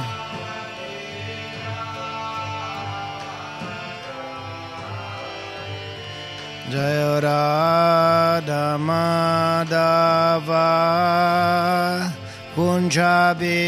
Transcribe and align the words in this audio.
Jaya 6.70 7.18
Radha 7.20 8.78
Madhava 8.78 10.70
Kunjabiyari 12.54 13.58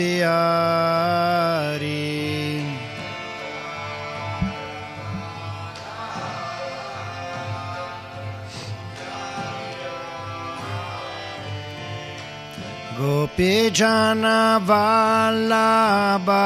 Gopijana 12.98 14.59
Vallabha 14.68 16.45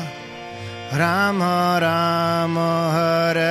Rama 1.01 1.79
Rama, 1.81 2.91
Hare 2.93 3.50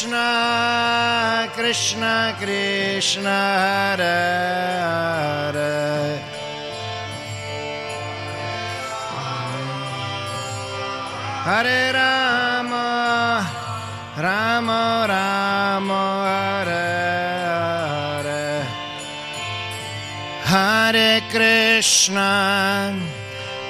Krishna, 0.00 1.50
Krishna 1.52 2.34
Krishna, 2.40 3.28
Hare 3.28 4.80
Hare. 5.52 6.22
Hare 11.44 11.92
Rama, 11.92 13.46
Rama 14.16 15.06
Rama, 15.06 16.02
Hare 16.64 16.88
Hare. 18.24 18.64
Hare 20.48 21.20
Krishna. 21.30 23.09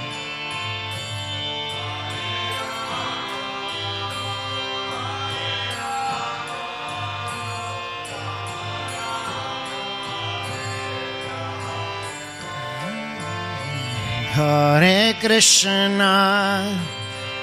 Hare 14.33 15.13
Krishna 15.21 16.96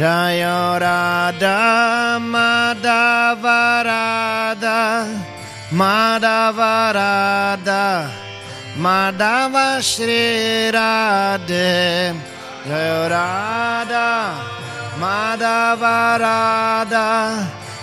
Jaya 0.00 0.80
Radha 0.80 2.16
Madhava 2.18 3.84
Radha 3.84 4.80
Madhava 5.70 6.72
Radha 6.96 8.08
Madhava 8.78 9.82
Shri 9.82 10.72
Radhe. 10.72 12.16
Jaya 12.64 13.10
Radha 13.12 14.08
Madhava 14.96 15.98
Radha 16.24 17.08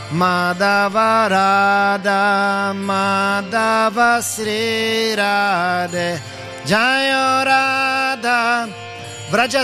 Madhava 0.10 1.30
Radha 1.36 2.74
Madhava 2.74 4.24
Shri 4.24 5.14
Radhe. 5.16 6.20
Jaya 6.66 7.46
Radha 7.46 8.68
Vraja 9.30 9.64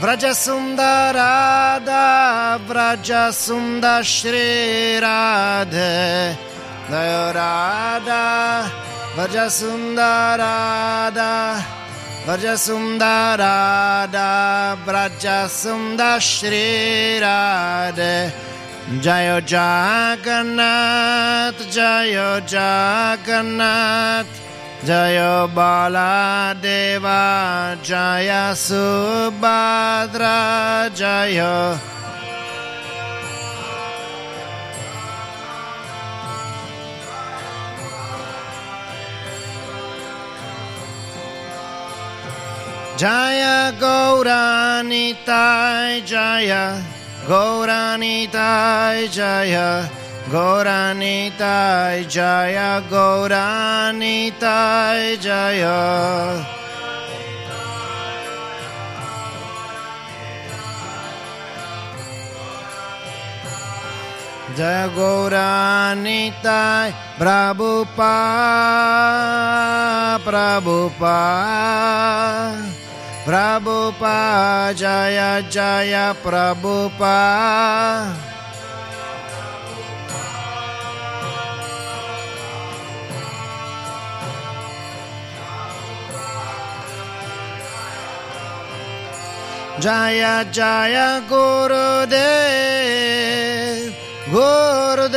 Vraja 0.00 0.32
Sundarada 0.32 2.58
Vraja 2.66 3.32
Sundar 3.32 4.02
Shri 4.02 4.98
Radhe 4.98 6.34
Jaya 6.88 7.32
Radha 7.34 8.70
Vraja 9.14 9.50
Sundarada 9.50 11.62
Vraja 12.24 12.56
Sundarada 12.56 14.28
Vraja 14.86 15.48
Sundar 15.48 16.18
Shri 16.18 17.20
Radhe 17.20 18.32
Jayo 19.02 19.40
Jagannath 19.44 21.60
Jayo 21.68 22.40
Jagannath 22.48 24.49
Jayo 24.80 25.44
Baladeva 25.52 27.20
Jaya 27.84 28.56
Subhadra 28.56 30.38
Jayo 30.96 31.76
Jaya 42.96 43.72
Gauranitai 43.80 45.20
Jaya 46.04 46.80
Gauranitai 47.28 49.08
Jaya 49.12 49.84
Gauranitai 50.30 52.06
Jaya 52.06 52.78
Gauranitai 52.86 54.38
Jaya. 55.18 56.38
Jaya 64.54 64.86
Gauranitai 64.94 66.38
Prabhupada 67.18 68.14
Prabhupada 70.22 71.50
Prabhupada 73.26 74.70
Jaya 74.78 75.42
Jaya 75.50 76.14
Prabhupada 76.22 76.90
Jaya 89.80 90.44
Jaya 90.52 91.24
Gurudev 91.26 92.12
Gurudev. 94.28 95.08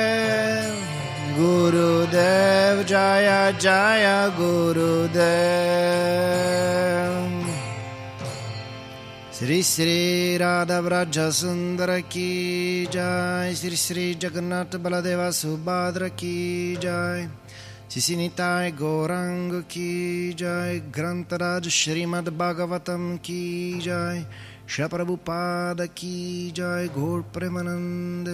Gurudev 1.38 2.86
Jaya 2.86 3.54
Jaya 3.58 4.30
Gurudev 4.38 5.76
Sri 9.46 9.62
Sri 9.62 10.38
Radha 10.40 10.82
Vraja 10.82 11.30
Sundara 11.32 12.02
Ki 12.02 12.88
Jai. 12.90 13.54
Sri 13.54 13.76
Sri 13.76 14.16
Jagannath 14.16 14.72
Baladeva 14.82 15.30
Subhadra 15.30 16.10
Ki 16.18 16.76
Jai. 16.82 17.30
Sisinitai 17.88 18.76
Gorang 18.76 19.64
Ki 19.68 20.34
Jai. 20.34 20.82
Grantaraj 20.92 21.70
Srimad 21.70 22.26
Bhagavatam 22.36 23.22
Ki 23.22 23.78
Jai. 23.80 24.26
Shri 24.66 24.86
Prabhupada 24.86 25.94
Ki 25.94 26.52
Jai. 26.52 26.88
Gaur 26.88 27.24
Premanande 27.32 28.34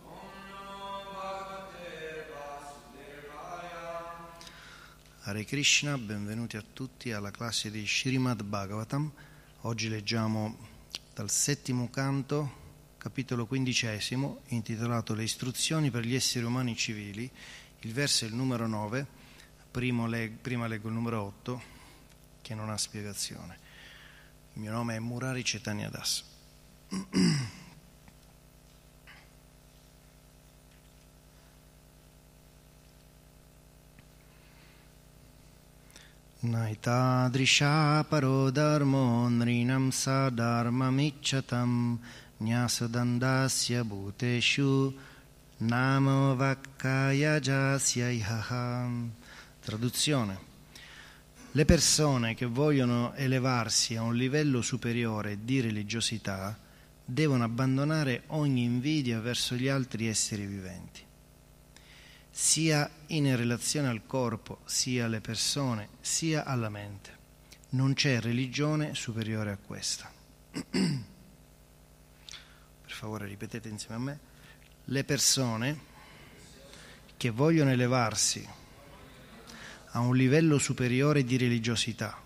Hare 5.23 5.43
Krishna, 5.43 5.99
benvenuti 5.99 6.57
a 6.57 6.63
tutti 6.73 7.11
alla 7.11 7.29
classe 7.29 7.69
di 7.69 7.85
Srimad 7.85 8.41
Bhagavatam. 8.41 9.11
Oggi 9.61 9.87
leggiamo 9.87 10.57
dal 11.13 11.29
settimo 11.29 11.91
canto, 11.91 12.95
capitolo 12.97 13.45
quindicesimo, 13.45 14.41
intitolato 14.47 15.13
Le 15.13 15.21
istruzioni 15.21 15.91
per 15.91 16.05
gli 16.05 16.15
esseri 16.15 16.43
umani 16.43 16.75
civili. 16.75 17.29
Il 17.81 17.93
verso 17.93 18.25
è 18.25 18.29
il 18.29 18.33
numero 18.33 18.65
9, 18.65 19.05
leg- 20.07 20.37
prima 20.37 20.65
leggo 20.65 20.87
il 20.87 20.95
numero 20.95 21.21
8, 21.21 21.61
che 22.41 22.55
non 22.55 22.71
ha 22.71 22.77
spiegazione. 22.77 23.59
Il 24.53 24.61
mio 24.61 24.71
nome 24.71 24.95
è 24.95 24.99
Murari 24.99 25.43
Cetania 25.43 25.89
Das. 25.89 26.23
नैतादृशा 36.52 37.74
परो 38.10 38.38
धर्मो 38.58 39.06
नृणं 39.38 39.90
स 40.02 40.04
धर्ममिच्छतं 40.40 41.72
न्यासदण्डस्य 42.42 43.82
भूतेषु 43.90 44.70
नामो 45.62 46.36
vaccayajasya 46.36 48.08
Traduzione. 49.60 50.38
Le 51.52 51.64
persone 51.64 52.34
che 52.34 52.44
vogliono 52.44 53.14
elevarsi 53.14 53.96
a 53.96 54.02
un 54.02 54.14
livello 54.14 54.60
superiore 54.60 55.38
di 55.42 55.60
religiosità 55.60 56.56
devono 57.04 57.44
abbandonare 57.44 58.24
ogni 58.28 58.62
invidia 58.62 59.18
verso 59.20 59.54
gli 59.54 59.66
altri 59.66 60.06
esseri 60.06 60.44
viventi 60.44 61.02
sia 62.41 62.89
in 63.07 63.35
relazione 63.35 63.87
al 63.87 64.07
corpo, 64.07 64.61
sia 64.65 65.05
alle 65.05 65.21
persone, 65.21 65.89
sia 66.01 66.43
alla 66.43 66.69
mente. 66.69 67.15
Non 67.69 67.93
c'è 67.93 68.19
religione 68.19 68.95
superiore 68.95 69.51
a 69.51 69.57
questa. 69.57 70.11
per 70.51 70.81
favore 72.87 73.27
ripetete 73.27 73.69
insieme 73.69 73.95
a 73.95 73.99
me. 73.99 74.19
Le 74.85 75.03
persone 75.03 75.79
che 77.15 77.29
vogliono 77.29 77.69
elevarsi 77.69 78.45
a 79.91 79.99
un 79.99 80.15
livello 80.15 80.57
superiore 80.57 81.23
di 81.23 81.37
religiosità 81.37 82.19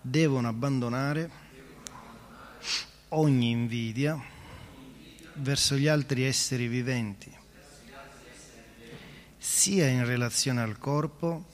devono 0.00 0.46
abbandonare 0.46 1.30
ogni 3.08 3.50
invidia 3.50 4.16
verso 5.34 5.74
gli 5.74 5.88
altri 5.88 6.22
esseri 6.22 6.68
viventi 6.68 7.36
sia 9.48 9.86
in 9.86 10.04
relazione 10.04 10.60
al 10.60 10.76
corpo, 10.76 11.44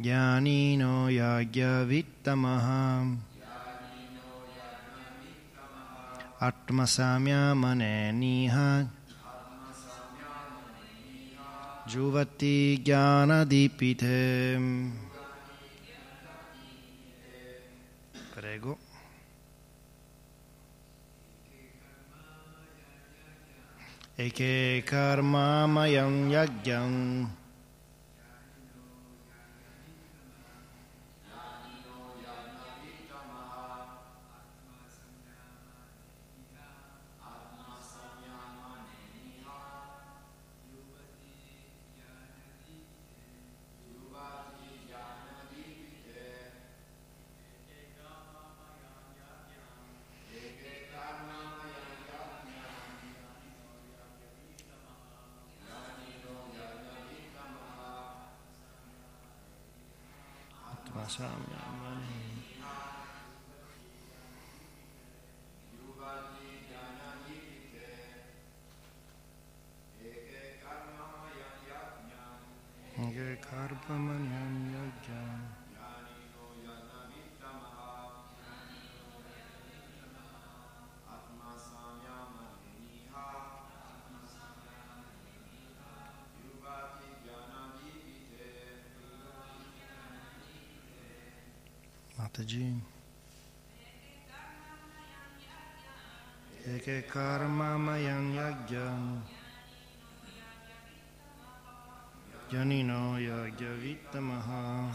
ज्ञानिनो 0.01 1.09
याज्ञवित्तमः 1.09 2.67
आत्मसाम्यामनेनिह 6.47 8.57
जुवति 11.91 12.57
ज्ञानदीपिते 12.85 14.17
Prego. 18.37 18.77
E 24.15 24.29
che 24.29 24.83
karma 24.85 25.65
mayam 25.67 26.29
yagyam 26.29 27.27
Salam. 61.12 61.61
Eke 96.62 97.02
karma 97.10 97.76
mayan 97.76 98.30
yagyan. 98.32 99.22
Janino 102.48 103.18
yagya 103.18 103.74
vittamaha. 103.82 104.94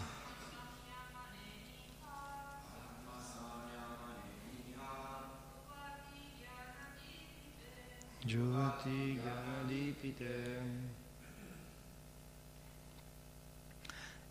Jyoti 8.23 9.19
Ganadipite. 9.19 10.63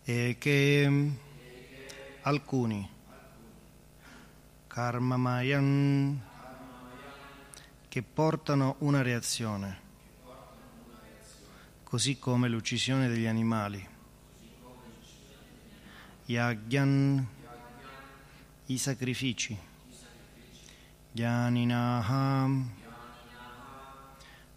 E 0.05 0.35
che 0.39 1.26
alcuni 2.27 2.85
karma 4.67 5.15
mayan 5.15 6.21
che 7.87 8.03
portano 8.03 8.75
una 8.79 9.01
reazione, 9.01 9.79
così 11.83 12.19
come 12.19 12.49
l'uccisione 12.49 13.07
degli 13.07 13.25
animali. 13.25 13.87
Yagyan, 16.25 17.25
i 18.65 18.77
sacrifici. 18.77 19.57
Gyaninaham, 21.13 22.69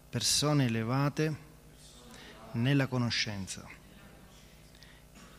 persone 0.09 0.65
elevate 0.65 1.35
nella 2.51 2.87
conoscenza. 2.87 3.65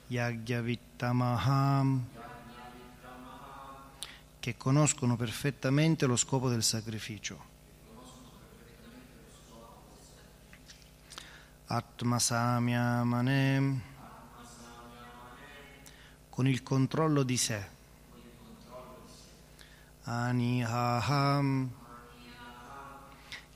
Yagyavittamaham, 0.06 2.11
che 4.42 4.56
conoscono 4.56 5.14
perfettamente 5.14 6.04
lo 6.04 6.16
scopo 6.16 6.48
del 6.48 6.64
sacrificio. 6.64 7.50
Atmasamyamane 11.66 13.82
con 16.28 16.48
il 16.48 16.64
controllo 16.64 17.22
di 17.22 17.36
sé. 17.36 17.64
Anihaham 20.02 21.70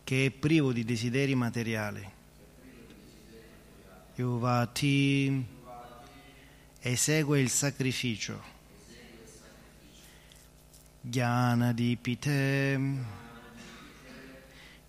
che 0.04 0.26
è 0.26 0.30
privo 0.30 0.72
di 0.72 0.84
desideri 0.84 1.34
materiali. 1.34 2.08
Yuvati 4.14 5.44
esegue 6.78 7.40
il 7.40 7.50
sacrificio. 7.50 8.54
Jnana 11.08 11.72
di 11.72 11.96
Pite 12.00 12.80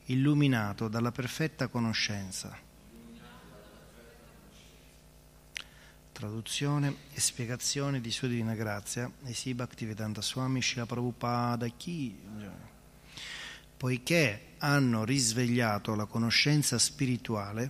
illuminato 0.06 0.88
dalla 0.88 1.12
perfetta 1.12 1.68
conoscenza. 1.68 2.58
Traduzione 6.12 6.96
e 7.14 7.20
spiegazione 7.20 8.02
di 8.02 8.10
Sua 8.10 8.28
Divina 8.28 8.56
Grazia, 8.56 9.12
Esi 9.26 9.54
Bhaktivedanta 9.54 10.24
Swami 10.24 10.60
Shila 10.60 10.88
Prabhupada 10.88 11.68
Ki. 11.68 12.18
Poiché 13.78 14.54
hanno 14.58 15.04
risvegliato 15.04 15.94
la 15.94 16.06
conoscenza 16.06 16.80
spirituale, 16.80 17.70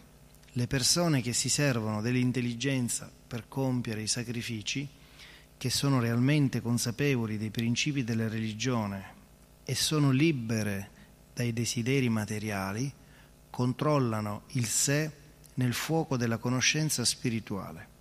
le 0.53 0.67
persone 0.67 1.21
che 1.21 1.33
si 1.33 1.49
servono 1.49 2.01
dell'intelligenza 2.01 3.12
per 3.27 3.49
compiere 3.49 4.03
i 4.03 4.07
sacrifici, 4.07 4.88
che 5.57 5.69
sono 5.69 5.99
realmente 5.99 6.61
consapevoli 6.61 7.37
dei 7.37 7.49
principi 7.49 8.03
della 8.03 8.27
religione 8.27 9.15
e 9.63 9.75
sono 9.75 10.11
libere 10.11 10.89
dai 11.33 11.53
desideri 11.53 12.09
materiali, 12.09 12.91
controllano 13.49 14.43
il 14.51 14.65
sé 14.65 15.11
nel 15.55 15.73
fuoco 15.73 16.17
della 16.17 16.37
conoscenza 16.37 17.03
spirituale 17.03 17.95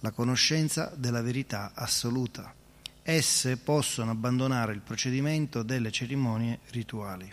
la 0.00 0.10
conoscenza 0.10 0.92
della 0.94 1.22
verità 1.22 1.72
assoluta. 1.74 2.54
Esse 3.02 3.56
possono 3.56 4.10
abbandonare 4.10 4.72
il 4.72 4.80
procedimento 4.80 5.62
delle 5.62 5.90
cerimonie 5.90 6.60
rituali. 6.70 7.32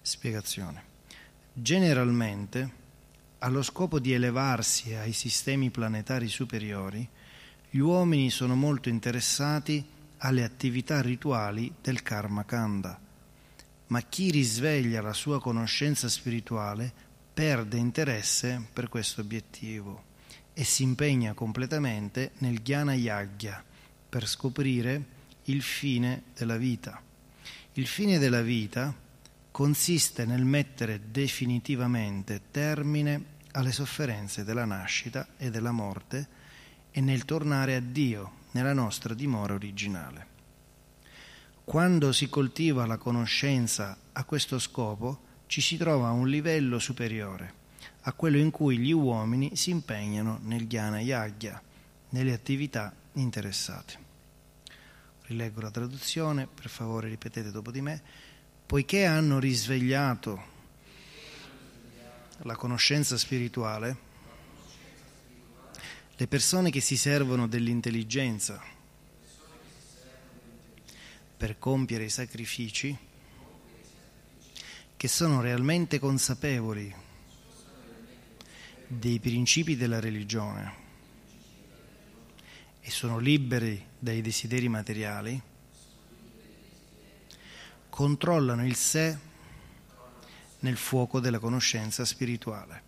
Spiegazione. 0.00 0.94
Generalmente, 1.52 2.84
allo 3.38 3.62
scopo 3.62 3.98
di 3.98 4.12
elevarsi 4.12 4.94
ai 4.94 5.12
sistemi 5.12 5.70
planetari 5.70 6.28
superiori, 6.28 7.06
gli 7.70 7.78
uomini 7.78 8.30
sono 8.30 8.54
molto 8.54 8.88
interessati 8.88 9.84
alle 10.18 10.44
attività 10.44 11.00
rituali 11.00 11.72
del 11.80 12.02
Karma 12.02 12.44
Kanda, 12.44 12.98
ma 13.88 14.00
chi 14.02 14.30
risveglia 14.30 15.02
la 15.02 15.12
sua 15.12 15.40
conoscenza 15.40 16.08
spirituale 16.08 16.92
perde 17.34 17.76
interesse 17.76 18.66
per 18.72 18.88
questo 18.88 19.20
obiettivo 19.20 20.04
e 20.54 20.64
si 20.64 20.82
impegna 20.82 21.34
completamente 21.34 22.32
nel 22.38 22.60
Jnana 22.62 22.94
Yagya 22.94 23.62
per 24.08 24.26
scoprire 24.26 25.04
il 25.44 25.60
fine 25.60 26.22
della 26.34 26.56
vita. 26.56 27.02
Il 27.74 27.86
fine 27.86 28.18
della 28.18 28.40
vita 28.40 28.94
consiste 29.50 30.24
nel 30.24 30.44
mettere 30.44 31.10
definitivamente 31.10 32.42
termine 32.50 33.34
alle 33.52 33.72
sofferenze 33.72 34.44
della 34.44 34.64
nascita 34.64 35.28
e 35.36 35.50
della 35.50 35.72
morte 35.72 36.35
e 36.96 37.02
nel 37.02 37.26
tornare 37.26 37.74
a 37.74 37.80
Dio 37.80 38.44
nella 38.52 38.72
nostra 38.72 39.12
dimora 39.12 39.52
originale. 39.52 40.26
Quando 41.62 42.10
si 42.12 42.30
coltiva 42.30 42.86
la 42.86 42.96
conoscenza 42.96 43.98
a 44.12 44.24
questo 44.24 44.58
scopo, 44.58 45.24
ci 45.44 45.60
si 45.60 45.76
trova 45.76 46.08
a 46.08 46.12
un 46.12 46.26
livello 46.26 46.78
superiore 46.78 47.64
a 48.08 48.12
quello 48.12 48.38
in 48.38 48.50
cui 48.50 48.78
gli 48.78 48.92
uomini 48.92 49.56
si 49.56 49.70
impegnano 49.70 50.38
nel 50.42 50.68
Jnana 50.68 51.00
Yagya, 51.00 51.60
nelle 52.10 52.32
attività 52.32 52.94
interessate. 53.14 54.04
Rileggo 55.22 55.60
la 55.60 55.72
traduzione, 55.72 56.46
per 56.46 56.68
favore 56.68 57.08
ripetete 57.08 57.50
dopo 57.50 57.72
di 57.72 57.80
me. 57.80 58.00
Poiché 58.64 59.06
hanno 59.06 59.40
risvegliato 59.40 60.54
la 62.42 62.54
conoscenza 62.54 63.18
spirituale, 63.18 63.96
le 66.18 66.26
persone 66.26 66.70
che 66.70 66.80
si 66.80 66.96
servono 66.96 67.46
dell'intelligenza 67.46 68.62
per 71.36 71.58
compiere 71.58 72.04
i 72.04 72.08
sacrifici, 72.08 72.96
che 74.96 75.08
sono 75.08 75.42
realmente 75.42 75.98
consapevoli 75.98 76.94
dei 78.86 79.20
principi 79.20 79.76
della 79.76 80.00
religione 80.00 80.84
e 82.80 82.90
sono 82.90 83.18
liberi 83.18 83.84
dai 83.98 84.22
desideri 84.22 84.68
materiali, 84.68 85.42
controllano 87.90 88.64
il 88.64 88.76
sé 88.76 89.18
nel 90.60 90.76
fuoco 90.76 91.20
della 91.20 91.38
conoscenza 91.38 92.04
spirituale, 92.06 92.85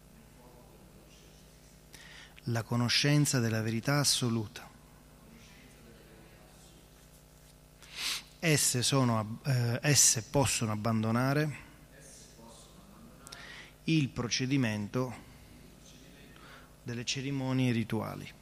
la 2.50 2.62
conoscenza 2.62 3.40
della 3.40 3.62
verità 3.62 3.98
assoluta. 3.98 4.66
Esse, 8.40 8.82
sono, 8.82 9.40
eh, 9.44 9.78
esse 9.82 10.22
possono 10.22 10.72
abbandonare 10.72 11.66
il 13.84 14.08
procedimento 14.08 15.26
delle 16.82 17.04
cerimonie 17.04 17.72
rituali. 17.72 18.37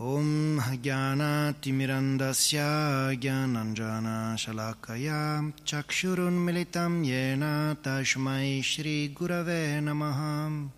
Om 0.00 0.58
Jnanatimirandasya 0.82 3.12
Jnananjana 3.20 4.34
Shalakaya 4.36 5.52
Chakshurun 5.64 6.32
Militam 6.32 7.04
Yena 7.04 7.76
Tashmai 7.76 8.62
Shri 8.64 9.10
Gurave 9.14 9.80
Namaha 9.82 10.68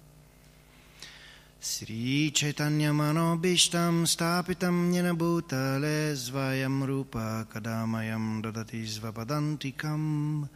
Sri 1.60 2.30
Chaitanya 2.32 2.92
Manobishtam 2.92 4.04
Stapitam 4.06 4.92
Yena 4.92 5.14
Bhutale 5.16 6.16
Svayam 6.16 6.84
Rupa 6.84 7.46
Kadamayam 7.48 8.42
Dadati 8.42 8.84
Svapadantikam 8.84 10.48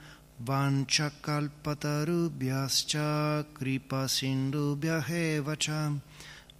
वाञ्छकल्पतरुभ्यश्च 0.45 2.93
कृपसिन्धुभ्यः 3.59 5.07
एव 5.19 5.47
च 5.63 5.65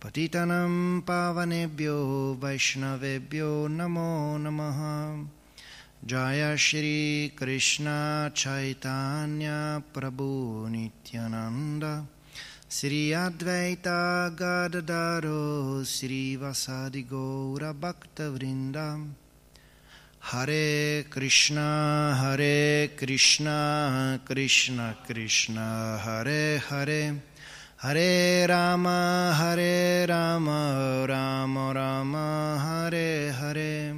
पतितनं 0.03 0.75
पावनेभ्यो 1.09 1.99
वैष्णवेभ्यो 2.43 3.51
नमो 3.77 4.13
नमः 4.45 4.81
जय 6.13 6.57
श्रीकृष्ण 6.67 7.87
चैतन्य 8.43 9.51
प्रभु 9.95 10.31
नित्यानन्द 10.73 11.85
श्री 12.79 13.03
अद्वैता 13.25 14.01
गदधरो 14.41 15.45
श्रीवसादि 15.95 17.03
गौरभक्तवृन्दम् 17.13 19.07
Hare 20.29 21.05
Krishna, 21.09 22.13
Hare 22.21 22.89
Krishna, 22.97 24.21
Krishna 24.25 24.97
Krishna, 25.07 26.01
Hare 26.03 26.61
Hare, 27.84 28.46
Rama, 28.46 29.34
Hare 29.34 30.06
Rama, 30.06 31.04
Rama 31.04 31.72
Rama, 31.72 32.60
Hare 32.60 33.32
Hare. 33.32 33.96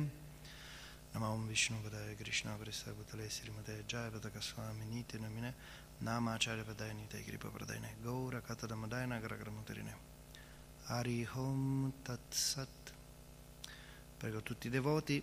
Namam 1.13 1.45
Vishnu 1.49 1.75
Padaya 1.83 2.15
Krishna 2.15 2.55
Presta 2.57 2.93
Bhutale 2.93 3.27
Srimate 3.27 3.83
Jaya 3.85 4.09
Pataka 4.09 4.41
Swami 4.41 4.85
Niti 4.89 5.17
Namine 5.17 5.53
Nama 5.97 6.35
Acharya 6.35 6.63
Padaya 6.63 6.93
Nite 6.93 7.25
Kripa 7.25 7.49
Pradayane 7.49 7.89
Gaura 8.01 8.39
Katada 8.39 8.73
Madayana 8.73 9.19
Gragramutarine 9.19 9.93
Hari 10.87 11.27
Hom 11.35 11.91
Tat 12.03 12.19
Sat 12.29 12.93
Prego 14.17 14.41
tutti 14.43 14.67
i 14.67 14.69
devoti 14.69 15.21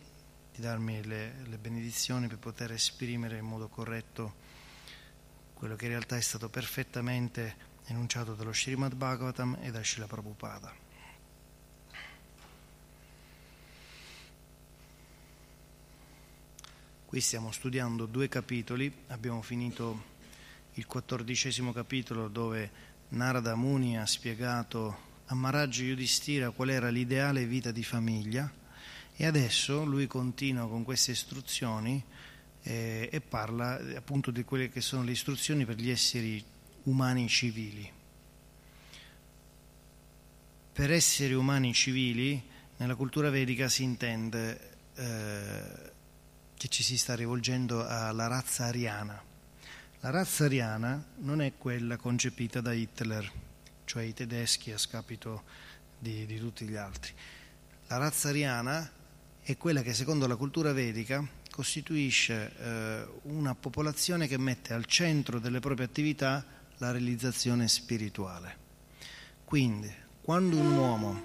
di 0.55 0.61
darmi 0.61 1.03
le, 1.07 1.33
le 1.47 1.57
benedizioni 1.57 2.27
per 2.27 2.37
poter 2.37 2.73
esprimere 2.73 3.39
in 3.39 3.47
modo 3.47 3.69
corretto 3.69 4.35
quello 5.55 5.77
che 5.77 5.87
in 5.87 5.93
realtà 5.93 6.19
è 6.19 6.21
stato 6.21 6.51
perfettamente 6.51 7.69
enunciato 7.91 8.35
dallo 8.35 8.53
Srimad 8.53 8.95
Bhagavatam 8.95 9.59
e 9.63 9.71
da 9.71 9.83
Srila 9.83 10.07
Prabhupada. 10.07 10.73
Qui 17.05 17.21
stiamo 17.21 17.51
studiando 17.51 18.07
due 18.07 18.29
capitoli, 18.29 18.93
abbiamo 19.09 19.43
finito 19.43 20.09
il 20.75 20.87
quattordicesimo 20.87 21.73
capitolo 21.73 22.29
dove 22.29 22.71
Narada 23.09 23.57
Muni 23.57 23.99
ha 23.99 24.07
spiegato 24.07 25.09
a 25.27 25.35
Maharaj 25.35 25.81
Yudhishthira 25.81 26.51
qual 26.51 26.71
era 26.71 26.89
l'ideale 26.89 27.45
vita 27.47 27.73
di 27.73 27.83
famiglia 27.83 28.49
e 29.17 29.27
adesso 29.27 29.85
lui 29.85 30.07
continua 30.07 30.69
con 30.69 30.85
queste 30.85 31.11
istruzioni 31.11 32.03
eh, 32.63 33.09
e 33.11 33.21
parla 33.21 33.81
appunto 33.97 34.31
di 34.31 34.45
quelle 34.45 34.69
che 34.69 34.81
sono 34.81 35.03
le 35.03 35.11
istruzioni 35.11 35.65
per 35.65 35.77
gli 35.77 35.91
esseri 35.91 36.45
umani 36.91 37.29
civili. 37.29 37.89
Per 40.73 40.91
esseri 40.91 41.35
umani 41.35 41.73
civili, 41.73 42.43
nella 42.79 42.97
cultura 42.97 43.31
vedica 43.31 43.69
si 43.69 43.85
intende 43.85 44.71
eh, 44.97 45.93
che 46.57 46.69
ci 46.69 46.83
si 46.83 46.99
sta 46.99 47.15
rivolgendo 47.15 47.87
alla 47.87 48.27
razza 48.27 48.65
ariana. 48.65 49.23
La 50.01 50.11
razza 50.11 50.47
ariana 50.47 51.03
non 51.19 51.41
è 51.41 51.53
quella 51.57 51.97
concepita 51.97 52.61
da 52.61 52.73
Hitler, 52.73 53.31
cioè 53.85 54.03
i 54.03 54.15
tedeschi 54.15 54.73
a 54.73 54.79
scapito 54.79 55.45
di, 55.99 56.27
di 56.27 56.39
tutti 56.39 56.67
gli 56.67 56.77
altri. 56.77 57.13
La 57.87 57.99
razza 57.99 58.31
ariana 58.31 58.91
è 59.43 59.57
quella 59.57 59.83
che 59.83 59.95
secondo 59.95 60.27
la 60.27 60.37
cultura 60.37 60.73
vedica 60.73 61.25
costituisce 61.51 62.53
eh, 62.57 63.07
una 63.23 63.55
popolazione 63.55 64.27
che 64.27 64.39
mette 64.39 64.73
al 64.73 64.87
centro 64.87 65.39
delle 65.39 65.61
proprie 65.61 65.87
attività 65.87 66.59
la 66.81 66.93
realizzazione 66.93 67.69
spirituale. 67.69 68.57
Quindi, 69.45 69.93
quando 70.23 70.57
un 70.57 70.77
uomo 70.77 71.23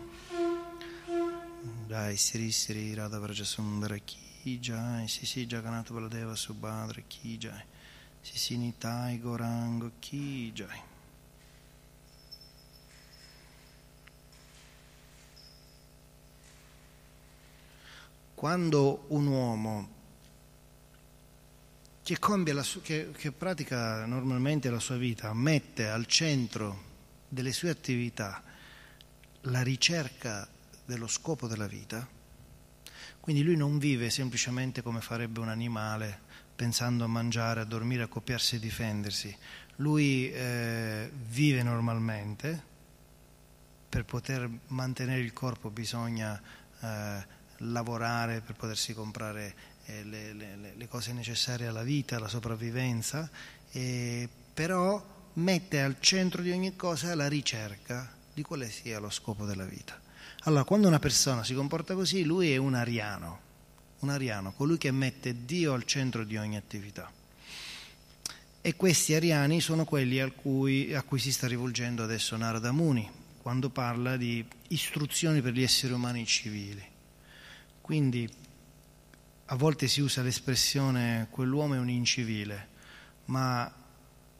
Jai 1.87 2.17
Siri 2.17 2.51
Siri 2.51 2.93
Radha 2.93 3.19
Vrajasundara 3.19 3.95
Ki 3.97 4.59
Jai 4.59 5.07
Sisi 5.07 5.45
Jagannath 5.45 5.91
Baladeva 5.91 6.35
Subhadra 6.35 7.01
Ki 7.07 7.37
Jai 7.37 7.63
Sisi 8.21 8.57
Nitai 8.57 9.19
Gorango 9.19 9.91
Ki 9.99 10.51
Jai 10.53 10.81
Quando 18.33 19.05
un 19.09 19.27
uomo 19.27 19.94
che, 22.05 22.19
su- 22.61 22.81
che, 22.83 23.09
che 23.17 23.31
pratica 23.31 24.05
normalmente 24.05 24.69
la 24.69 24.79
sua 24.79 24.95
vita 24.95 25.33
mette 25.33 25.89
al 25.89 26.05
centro 26.05 26.83
delle 27.27 27.51
sue 27.51 27.71
attività 27.71 28.43
la 29.41 29.63
ricerca 29.63 30.47
dello 30.85 31.07
scopo 31.07 31.47
della 31.47 31.65
vita, 31.65 32.07
quindi 33.19 33.41
lui 33.41 33.55
non 33.55 33.79
vive 33.79 34.11
semplicemente 34.11 34.83
come 34.83 35.01
farebbe 35.01 35.39
un 35.39 35.49
animale, 35.49 36.19
pensando 36.55 37.03
a 37.03 37.07
mangiare, 37.07 37.61
a 37.61 37.65
dormire, 37.65 38.03
a 38.03 38.07
copiarsi 38.07 38.57
e 38.57 38.59
difendersi. 38.59 39.35
Lui 39.77 40.31
eh, 40.31 41.09
vive 41.11 41.63
normalmente, 41.63 42.63
per 43.89 44.05
poter 44.05 44.47
mantenere 44.67 45.21
il 45.21 45.33
corpo 45.33 45.71
bisogna 45.71 46.39
eh, 46.81 47.25
lavorare 47.57 48.41
per 48.41 48.55
potersi 48.55 48.93
comprare 48.93 49.55
eh, 49.85 50.03
le, 50.03 50.33
le, 50.33 50.73
le, 50.75 50.87
cose 50.87 51.13
necessarie 51.13 51.67
alla 51.67 51.83
vita, 51.83 52.15
alla 52.15 52.27
sopravvivenza, 52.27 53.29
però 54.53 55.03
mette 55.33 55.81
al 55.81 55.97
centro 55.99 56.41
di 56.41 56.51
ogni 56.51 56.75
cosa 56.75 57.13
la 57.13 57.27
ricerca 57.27 58.13
di 58.33 58.41
quale 58.41 58.69
sia 58.69 58.99
lo 58.99 59.09
scopo 59.09 59.45
della 59.45 59.65
vita. 59.65 59.99
Allora, 60.43 60.63
quando 60.63 60.87
una 60.87 60.99
persona 60.99 61.43
si 61.43 61.53
comporta 61.53 61.93
così, 61.93 62.23
lui 62.23 62.51
è 62.51 62.57
un 62.57 62.75
ariano, 62.75 63.39
un 63.99 64.09
ariano, 64.09 64.53
colui 64.53 64.77
che 64.77 64.91
mette 64.91 65.45
Dio 65.45 65.73
al 65.73 65.85
centro 65.85 66.23
di 66.23 66.37
ogni 66.37 66.55
attività. 66.55 67.11
E 68.61 68.75
questi 68.75 69.13
ariani 69.13 69.61
sono 69.61 69.85
quelli 69.85 70.19
cui, 70.35 70.93
a 70.93 71.01
cui 71.03 71.19
si 71.19 71.31
sta 71.31 71.47
rivolgendo 71.47 72.03
adesso 72.03 72.35
Narada 72.35 72.71
Muni, 72.71 73.09
quando 73.41 73.69
parla 73.69 74.17
di 74.17 74.43
istruzioni 74.69 75.41
per 75.41 75.53
gli 75.53 75.63
esseri 75.63 75.93
umani 75.93 76.25
civili. 76.25 76.83
Quindi 77.81 78.27
a 79.47 79.55
volte 79.55 79.87
si 79.87 80.01
usa 80.01 80.23
l'espressione 80.23 81.27
quell'uomo 81.29 81.75
è 81.75 81.77
un 81.77 81.89
incivile, 81.89 82.67
ma 83.25 83.71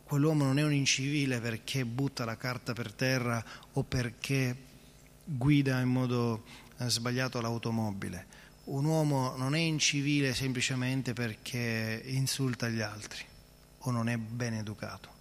quell'uomo 0.04 0.46
non 0.46 0.58
è 0.58 0.64
un 0.64 0.74
incivile 0.74 1.40
perché 1.40 1.86
butta 1.86 2.26
la 2.26 2.38
carta 2.38 2.74
per 2.74 2.92
terra 2.92 3.44
o 3.74 3.84
perché 3.84 4.56
guida 5.24 5.80
in 5.80 5.90
modo 5.90 6.44
eh, 6.78 6.90
sbagliato 6.90 7.40
l'automobile. 7.40 8.34
Un 8.66 8.86
uomo 8.86 9.36
non 9.38 9.54
è 9.54 9.60
incivile 9.60 10.34
semplicemente 10.34 11.14
perché 11.14 12.02
insulta 12.06 12.68
gli 12.68 12.82
altri 12.82 13.24
o 13.80 13.92
non 13.92 14.10
è 14.10 14.18
ben 14.18 14.56
educato. 14.56 15.14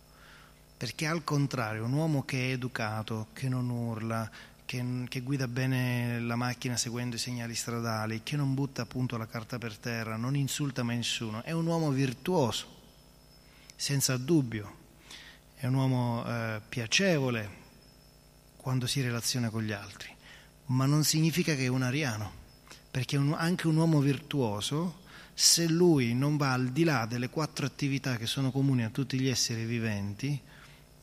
Perché 0.79 1.07
al 1.07 1.25
contrario, 1.25 1.85
un 1.85 1.93
uomo 1.93 2.25
che 2.25 2.49
è 2.49 2.53
educato, 2.53 3.29
che 3.35 3.49
non 3.51 3.69
urla, 3.69 4.31
che, 4.65 4.85
che, 5.09 5.21
guida 5.21 5.47
bene 5.49 6.21
la 6.21 6.37
macchina 6.37 6.77
seguendo 6.77 7.17
i 7.17 7.19
segnali 7.19 7.55
stradali, 7.55 8.23
che 8.23 8.37
non 8.37 8.55
butta 8.55 8.83
appunto 8.83 9.17
la 9.17 9.27
carta 9.27 9.59
per 9.59 9.77
terra, 9.77 10.17
non 10.17 10.37
insulta 10.37 10.83
mai 10.83 10.97
nessuno, 10.97 11.43
è 11.43 11.53
un 11.53 11.67
uomo 11.67 11.91
virtuoso, 11.91 12.67
senza 13.77 14.17
dubbio, 14.17 14.83
è 15.55 15.67
un 15.67 15.75
uomo 15.75 16.25
eh, 16.27 16.61
piacevole, 16.69 17.63
quando 18.57 18.87
si 18.87 19.03
relaziona 19.03 19.51
con 19.51 19.63
gli 19.63 19.73
altri, 19.73 20.09
ma 20.67 20.87
non 20.87 21.05
significa 21.05 21.55
che 21.55 21.65
è 21.65 21.69
un 21.69 21.83
ariano, 21.83 22.33
perché 22.91 23.17
un, 23.17 23.35
anche 23.35 23.67
un 23.67 23.77
uomo 23.77 24.01
virtuoso, 24.01 25.03
se 25.35 25.67
lui 25.67 26.15
non 26.15 26.37
va 26.37 26.53
al 26.53 26.69
di 26.69 26.85
là 26.85 27.07
delle 27.07 27.29
quattro 27.29 27.67
attività 27.67 28.17
che 28.17 28.27
sono 28.27 28.51
comuni 28.51 28.85
a 28.85 28.91
tutti 28.91 29.19
gli 29.19 29.29
esseri 29.29 29.65
viventi, 29.65 30.41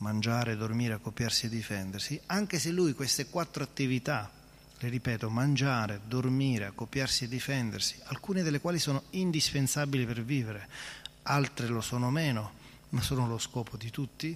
mangiare, 0.01 0.57
dormire, 0.57 0.93
accoppiarsi 0.93 1.45
e 1.45 1.49
difendersi, 1.49 2.19
anche 2.27 2.59
se 2.59 2.71
lui 2.71 2.93
queste 2.93 3.27
quattro 3.27 3.63
attività, 3.63 4.29
le 4.77 4.89
ripeto, 4.89 5.29
mangiare, 5.29 6.01
dormire, 6.05 6.65
accoppiarsi 6.65 7.25
e 7.25 7.27
difendersi, 7.27 7.99
alcune 8.05 8.43
delle 8.43 8.59
quali 8.59 8.79
sono 8.79 9.03
indispensabili 9.11 10.05
per 10.05 10.23
vivere, 10.23 10.67
altre 11.23 11.67
lo 11.67 11.81
sono 11.81 12.09
meno, 12.09 12.53
ma 12.89 13.01
sono 13.01 13.27
lo 13.27 13.37
scopo 13.37 13.77
di 13.77 13.91
tutti, 13.91 14.35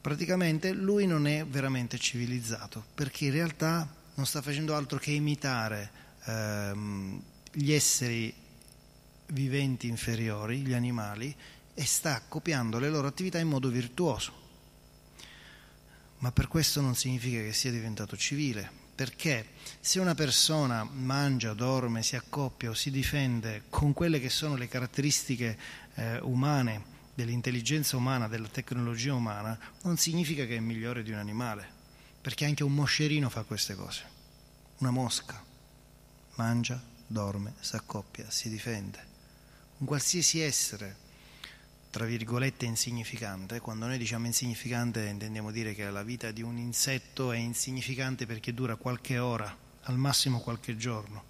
praticamente 0.00 0.72
lui 0.72 1.06
non 1.06 1.26
è 1.26 1.44
veramente 1.46 1.98
civilizzato, 1.98 2.84
perché 2.94 3.26
in 3.26 3.32
realtà 3.32 3.86
non 4.14 4.26
sta 4.26 4.40
facendo 4.40 4.74
altro 4.74 4.98
che 4.98 5.10
imitare 5.10 5.90
ehm, 6.24 7.22
gli 7.52 7.72
esseri 7.72 8.34
viventi 9.28 9.88
inferiori, 9.88 10.58
gli 10.58 10.72
animali, 10.72 11.34
e 11.74 11.84
sta 11.84 12.22
copiando 12.26 12.78
le 12.78 12.88
loro 12.88 13.08
attività 13.08 13.38
in 13.38 13.48
modo 13.48 13.68
virtuoso. 13.68 14.43
Ma 16.24 16.32
per 16.32 16.48
questo 16.48 16.80
non 16.80 16.94
significa 16.94 17.42
che 17.42 17.52
sia 17.52 17.70
diventato 17.70 18.16
civile, 18.16 18.70
perché 18.94 19.48
se 19.78 20.00
una 20.00 20.14
persona 20.14 20.82
mangia, 20.82 21.52
dorme, 21.52 22.02
si 22.02 22.16
accoppia 22.16 22.70
o 22.70 22.72
si 22.72 22.90
difende 22.90 23.64
con 23.68 23.92
quelle 23.92 24.18
che 24.18 24.30
sono 24.30 24.56
le 24.56 24.66
caratteristiche 24.66 25.58
eh, 25.96 26.18
umane, 26.20 26.82
dell'intelligenza 27.12 27.98
umana, 27.98 28.26
della 28.26 28.48
tecnologia 28.48 29.12
umana, 29.12 29.58
non 29.82 29.98
significa 29.98 30.46
che 30.46 30.56
è 30.56 30.60
migliore 30.60 31.02
di 31.02 31.10
un 31.10 31.18
animale, 31.18 31.68
perché 32.22 32.46
anche 32.46 32.64
un 32.64 32.72
moscerino 32.72 33.28
fa 33.28 33.42
queste 33.42 33.74
cose. 33.74 34.04
Una 34.78 34.92
mosca 34.92 35.44
mangia, 36.36 36.82
dorme, 37.06 37.52
si 37.60 37.76
accoppia, 37.76 38.30
si 38.30 38.48
difende. 38.48 38.98
Un 39.76 39.86
qualsiasi 39.86 40.40
essere, 40.40 40.96
tra 41.94 42.06
virgolette, 42.06 42.64
insignificante, 42.64 43.60
quando 43.60 43.86
noi 43.86 43.98
diciamo 43.98 44.26
insignificante 44.26 45.06
intendiamo 45.06 45.52
dire 45.52 45.74
che 45.74 45.88
la 45.90 46.02
vita 46.02 46.32
di 46.32 46.42
un 46.42 46.58
insetto 46.58 47.30
è 47.30 47.36
insignificante 47.36 48.26
perché 48.26 48.52
dura 48.52 48.74
qualche 48.74 49.18
ora, 49.18 49.56
al 49.82 49.96
massimo 49.96 50.40
qualche 50.40 50.76
giorno. 50.76 51.22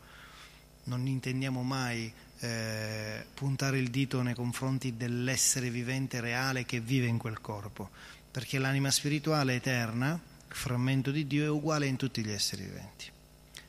Non 0.85 1.07
intendiamo 1.07 1.63
mai 1.63 2.11
eh, 2.39 3.27
puntare 3.35 3.77
il 3.77 3.91
dito 3.91 4.23
nei 4.23 4.33
confronti 4.33 4.97
dell'essere 4.97 5.69
vivente 5.69 6.21
reale 6.21 6.65
che 6.65 6.81
vive 6.81 7.09
in 7.09 7.19
quel 7.19 7.43
corpo, 7.43 7.91
perché 8.31 8.59
l'anima 8.59 8.91
spirituale 8.91 9.57
eterna, 9.57 10.19
frammento 10.49 11.11
di 11.11 11.27
Dio, 11.27 11.45
è 11.45 11.51
uguale 11.51 11.89
in 11.89 11.97
tutti 11.97 12.25
gli 12.25 12.31
esseri 12.31 12.63
viventi. 12.63 13.05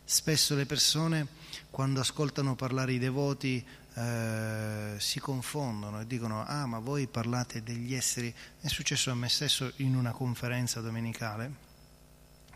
Spesso 0.01 0.55
le 0.55 0.65
persone, 0.65 1.27
quando 1.71 1.99
ascoltano 1.99 2.55
parlare 2.55 2.93
i 2.93 2.99
devoti, 2.99 3.61
eh, 3.95 4.95
si 4.97 5.19
confondono 5.19 6.01
e 6.01 6.07
dicono 6.07 6.45
ah 6.45 6.65
ma 6.65 6.79
voi 6.79 7.07
parlate 7.07 7.63
degli 7.63 7.93
esseri 7.93 8.33
è 8.59 8.67
successo 8.67 9.11
a 9.11 9.15
me 9.15 9.29
stesso 9.29 9.71
in 9.77 9.95
una 9.95 10.11
conferenza 10.11 10.81
domenicale 10.81 11.63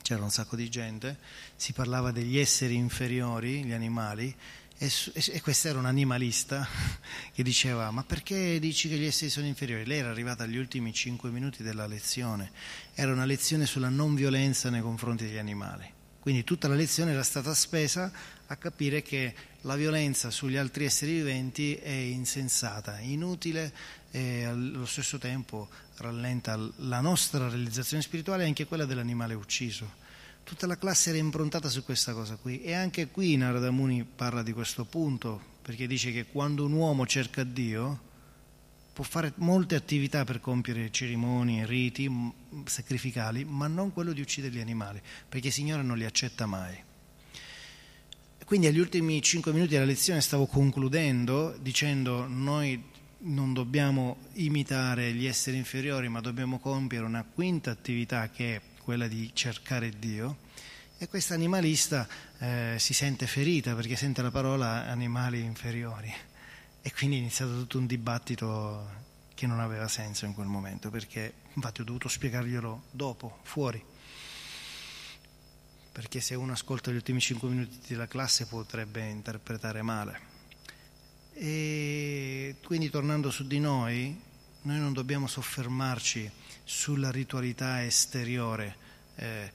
c'era 0.02 0.21
un 0.21 0.32
sacco 0.32 0.56
di 0.56 0.69
gente 0.69 1.17
si 1.56 1.73
parlava 1.73 2.12
degli 2.12 2.38
esseri 2.38 2.75
inferiori 2.75 3.63
gli 3.63 3.71
animali 3.71 4.36
e, 4.82 4.89
e, 5.13 5.41
questo 5.41 5.67
era 5.67 5.78
un 5.78 5.86
animalista 5.86 6.65
che 7.34 7.43
diceva 7.43 7.91
ma 7.91 8.04
perché 8.04 8.60
dici 8.60 8.88
che 8.88 8.95
gli 8.95 9.04
esseri 9.04 9.30
sono 9.30 9.45
inferiori? 9.45 9.86
Lei 9.86 9.99
era 9.99 10.10
arrivata 10.10 10.43
agli 10.43 10.56
ultimi 10.56 10.93
cinque 10.93 11.32
minuti 11.32 11.63
della 11.63 11.86
lezione, 11.86 12.49
era 12.93 13.12
una 13.12 13.25
lezione 13.25 13.65
sulla 13.65 13.89
non 13.89 14.15
violenza 14.15 14.69
nei 14.69 14.80
confronti 14.80 15.25
degli 15.25 15.38
animali. 15.38 15.86
Quindi 16.21 16.45
tutta 16.45 16.69
la 16.69 16.75
lezione 16.75 17.12
era 17.12 17.23
stata 17.23 17.54
spesa 17.54 18.10
a 18.51 18.55
capire 18.55 19.01
che 19.01 19.33
la 19.62 19.75
violenza 19.75 20.31
sugli 20.31 20.57
altri 20.57 20.85
esseri 20.85 21.13
viventi 21.13 21.75
è 21.75 21.91
insensata, 21.91 22.99
inutile 22.99 23.71
e 24.12 24.43
allo 24.43 24.88
stesso 24.88 25.19
tempo 25.19 25.69
rallenta 25.97 26.57
la 26.77 26.99
nostra 26.99 27.47
realizzazione 27.47 28.01
spirituale 28.01 28.43
e 28.43 28.47
anche 28.47 28.65
quella 28.65 28.85
dell'animale 28.85 29.35
ucciso. 29.35 29.97
Tutta 30.43 30.65
la 30.65 30.77
classe 30.77 31.09
era 31.09 31.19
improntata 31.19 31.69
su 31.69 31.83
questa 31.83 32.13
cosa 32.13 32.38
qui 32.38 32.62
e 32.63 32.73
anche 32.73 33.09
qui 33.09 33.38
Narada 33.38 33.69
Muni 33.69 34.03
parla 34.03 34.41
di 34.41 34.51
questo 34.51 34.83
punto 34.83 35.57
perché 35.62 35.85
dice 35.85 36.12
che 36.12 36.25
quando 36.25 36.65
un 36.65 36.71
uomo 36.71 37.05
cerca 37.05 37.43
Dio 37.43 38.07
può 38.91 39.03
fare 39.03 39.31
molte 39.35 39.75
attività 39.75 40.23
per 40.23 40.41
compiere 40.41 40.89
cerimonie, 40.91 41.67
riti 41.67 42.09
sacrificali, 42.65 43.45
ma 43.45 43.67
non 43.67 43.93
quello 43.93 44.12
di 44.12 44.21
uccidere 44.21 44.55
gli 44.55 44.59
animali, 44.59 44.99
perché 45.29 45.47
il 45.47 45.53
Signore 45.53 45.83
non 45.83 45.97
li 45.97 46.05
accetta 46.05 46.47
mai. 46.47 46.88
Quindi 48.49 48.65
agli 48.65 48.79
ultimi 48.79 49.21
cinque 49.21 49.51
minuti 49.51 49.73
della 49.73 49.85
lezione 49.85 50.21
stavo 50.21 50.47
concludendo 50.47 51.55
dicendo 51.62 52.25
noi 52.27 52.83
non 53.19 53.53
dobbiamo 53.53 54.17
imitare 54.38 55.13
gli 55.13 55.27
esseri 55.27 55.55
inferiori, 55.55 56.09
ma 56.09 56.19
dobbiamo 56.19 56.57
compiere 56.57 57.05
una 57.05 57.23
quinta 57.23 57.69
attività 57.69 58.31
che 58.31 58.55
è 58.55 58.62
quella 58.81 59.07
di 59.07 59.29
cercare 59.35 59.91
Dio. 59.99 60.38
E 60.97 61.07
questa 61.07 61.35
animalista 61.35 62.07
eh, 62.39 62.73
si 62.79 62.95
sente 62.95 63.27
ferita 63.27 63.75
perché 63.75 63.95
sente 63.95 64.23
la 64.23 64.31
parola 64.31 64.88
animali 64.88 65.41
inferiori. 65.41 66.12
E 66.81 66.91
quindi 66.91 67.17
è 67.17 67.19
iniziato 67.19 67.51
tutto 67.51 67.77
un 67.77 67.85
dibattito 67.85 68.89
che 69.35 69.45
non 69.45 69.59
aveva 69.59 69.88
senso 69.88 70.25
in 70.25 70.33
quel 70.33 70.47
momento, 70.47 70.89
perché 70.89 71.33
infatti 71.53 71.81
ho 71.81 71.83
dovuto 71.83 72.07
spiegarglielo 72.07 72.85
dopo, 72.89 73.38
fuori. 73.43 73.97
Perché 75.99 76.21
se 76.21 76.33
uno 76.33 76.53
ascolta 76.53 76.91
gli 76.91 76.95
ultimi 76.95 77.19
cinque 77.19 77.49
minuti 77.49 77.77
della 77.89 78.07
classe 78.07 78.45
potrebbe 78.45 79.05
interpretare 79.05 79.81
male. 79.81 80.19
E 81.33 82.55
quindi 82.63 82.89
tornando 82.89 83.29
su 83.31 83.45
di 83.45 83.59
noi, 83.59 84.17
noi 84.62 84.77
non 84.77 84.93
dobbiamo 84.93 85.27
soffermarci 85.27 86.31
sulla 86.63 87.12
ritualità 87.12 87.83
esteriore 87.83 88.77
eh, 89.15 89.51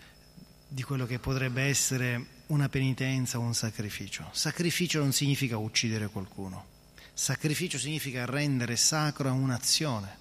di 0.69 0.83
quello 0.83 1.07
che 1.07 1.19
potrebbe 1.19 1.63
essere 1.63 2.27
una 2.49 2.69
penitenza 2.69 3.39
o 3.39 3.41
un 3.41 3.55
sacrificio. 3.55 4.29
Sacrificio 4.33 4.99
non 4.99 5.13
significa 5.13 5.57
uccidere 5.57 6.09
qualcuno 6.09 6.73
Sacrificio 7.17 7.79
significa 7.79 8.27
rendere 8.27 8.75
sacra 8.75 9.33
un'azione 9.33 10.19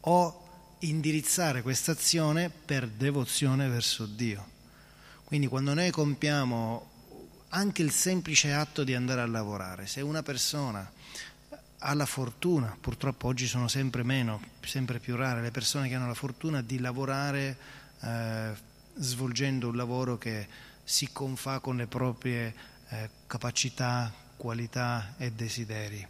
o 0.00 0.76
indirizzare 0.80 1.62
questa 1.62 1.92
azione 1.92 2.50
per 2.50 2.88
devozione 2.88 3.68
verso 3.68 4.04
Dio. 4.04 4.58
Quindi 5.30 5.46
quando 5.46 5.74
noi 5.74 5.92
compiamo 5.92 6.90
anche 7.50 7.82
il 7.82 7.92
semplice 7.92 8.52
atto 8.52 8.82
di 8.82 8.96
andare 8.96 9.20
a 9.20 9.26
lavorare, 9.28 9.86
se 9.86 10.00
una 10.00 10.24
persona 10.24 10.90
ha 11.78 11.94
la 11.94 12.04
fortuna, 12.04 12.76
purtroppo 12.80 13.28
oggi 13.28 13.46
sono 13.46 13.68
sempre 13.68 14.02
meno, 14.02 14.42
sempre 14.60 14.98
più 14.98 15.14
rare 15.14 15.40
le 15.40 15.52
persone 15.52 15.86
che 15.86 15.94
hanno 15.94 16.08
la 16.08 16.14
fortuna 16.14 16.62
di 16.62 16.80
lavorare 16.80 17.56
eh, 18.00 18.50
svolgendo 18.96 19.68
un 19.68 19.76
lavoro 19.76 20.18
che 20.18 20.48
si 20.82 21.10
confà 21.12 21.60
con 21.60 21.76
le 21.76 21.86
proprie 21.86 22.52
eh, 22.88 23.10
capacità, 23.28 24.12
qualità 24.36 25.14
e 25.16 25.30
desideri, 25.30 26.04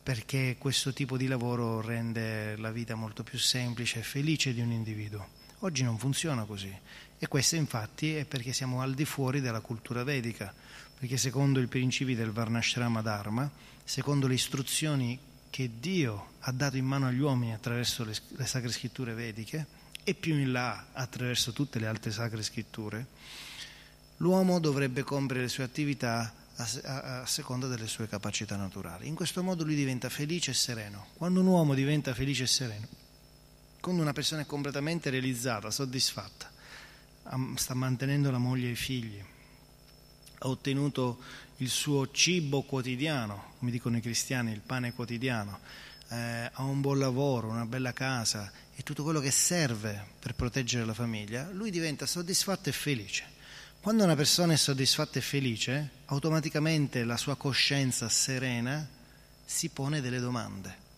perché 0.00 0.54
questo 0.60 0.92
tipo 0.92 1.16
di 1.16 1.26
lavoro 1.26 1.80
rende 1.80 2.56
la 2.56 2.70
vita 2.70 2.94
molto 2.94 3.24
più 3.24 3.38
semplice 3.38 3.98
e 3.98 4.02
felice 4.04 4.54
di 4.54 4.60
un 4.60 4.70
individuo. 4.70 5.38
Oggi 5.62 5.82
non 5.82 5.98
funziona 5.98 6.44
così 6.44 6.72
e 7.22 7.28
questo 7.28 7.54
infatti 7.54 8.16
è 8.16 8.24
perché 8.24 8.54
siamo 8.54 8.80
al 8.80 8.94
di 8.94 9.04
fuori 9.04 9.42
della 9.42 9.60
cultura 9.60 10.04
vedica, 10.04 10.50
perché 10.98 11.18
secondo 11.18 11.60
i 11.60 11.66
principi 11.66 12.14
del 12.14 12.30
Varnashrama 12.30 13.02
Dharma, 13.02 13.48
secondo 13.84 14.26
le 14.26 14.32
istruzioni 14.32 15.18
che 15.50 15.70
Dio 15.78 16.32
ha 16.38 16.50
dato 16.50 16.78
in 16.78 16.86
mano 16.86 17.08
agli 17.08 17.20
uomini 17.20 17.52
attraverso 17.52 18.04
le, 18.04 18.16
le 18.28 18.46
sacre 18.46 18.70
scritture 18.70 19.12
vediche 19.12 19.66
e 20.02 20.14
più 20.14 20.34
in 20.34 20.50
là 20.50 20.86
attraverso 20.94 21.52
tutte 21.52 21.78
le 21.78 21.88
altre 21.88 22.10
sacre 22.10 22.42
scritture, 22.42 23.06
l'uomo 24.16 24.58
dovrebbe 24.58 25.02
compiere 25.02 25.42
le 25.42 25.48
sue 25.48 25.64
attività 25.64 26.32
a, 26.56 27.20
a, 27.20 27.26
seconda 27.26 27.66
delle 27.66 27.86
sue 27.86 28.08
capacità 28.08 28.56
naturali. 28.56 29.06
In 29.08 29.14
questo 29.14 29.42
modo 29.42 29.62
lui 29.62 29.74
diventa 29.74 30.08
felice 30.08 30.52
e 30.52 30.54
sereno. 30.54 31.08
Quando 31.18 31.40
un 31.40 31.46
uomo 31.48 31.74
diventa 31.74 32.14
felice 32.14 32.44
e 32.44 32.46
sereno, 32.46 32.88
quando 33.78 34.00
una 34.00 34.14
persona 34.14 34.40
è 34.40 34.46
completamente 34.46 35.10
realizzata, 35.10 35.70
soddisfatta, 35.70 36.49
sta 37.56 37.74
mantenendo 37.74 38.30
la 38.30 38.38
moglie 38.38 38.68
e 38.68 38.72
i 38.72 38.76
figli, 38.76 39.22
ha 40.38 40.48
ottenuto 40.48 41.18
il 41.58 41.68
suo 41.68 42.10
cibo 42.10 42.62
quotidiano, 42.62 43.52
come 43.58 43.70
dicono 43.70 43.96
i 43.96 44.00
cristiani, 44.00 44.52
il 44.52 44.60
pane 44.60 44.92
quotidiano, 44.92 45.60
eh, 46.08 46.50
ha 46.52 46.62
un 46.62 46.80
buon 46.80 46.98
lavoro, 46.98 47.48
una 47.48 47.66
bella 47.66 47.92
casa 47.92 48.50
e 48.74 48.82
tutto 48.82 49.02
quello 49.02 49.20
che 49.20 49.30
serve 49.30 50.06
per 50.18 50.34
proteggere 50.34 50.84
la 50.84 50.94
famiglia, 50.94 51.50
lui 51.52 51.70
diventa 51.70 52.06
soddisfatto 52.06 52.68
e 52.68 52.72
felice. 52.72 53.24
Quando 53.80 54.04
una 54.04 54.16
persona 54.16 54.52
è 54.52 54.56
soddisfatta 54.56 55.18
e 55.18 55.22
felice, 55.22 55.90
automaticamente 56.06 57.04
la 57.04 57.16
sua 57.16 57.36
coscienza 57.36 58.08
serena 58.08 58.86
si 59.44 59.68
pone 59.68 60.00
delle 60.00 60.18
domande. 60.18 60.88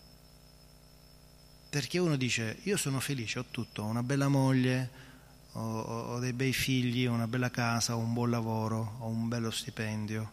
Perché 1.69 1.97
uno 1.97 2.17
dice, 2.17 2.59
io 2.63 2.77
sono 2.77 2.99
felice, 2.99 3.39
ho 3.39 3.45
tutto, 3.49 3.83
ho 3.83 3.85
una 3.85 4.03
bella 4.03 4.27
moglie, 4.27 5.02
ho, 5.53 5.79
ho 5.79 6.19
dei 6.19 6.33
bei 6.33 6.53
figli, 6.53 7.07
ho 7.07 7.13
una 7.13 7.27
bella 7.27 7.49
casa, 7.49 7.95
ho 7.95 7.99
un 7.99 8.13
buon 8.13 8.29
lavoro, 8.29 8.97
ho 8.99 9.07
un 9.07 9.27
bello 9.27 9.51
stipendio, 9.51 10.31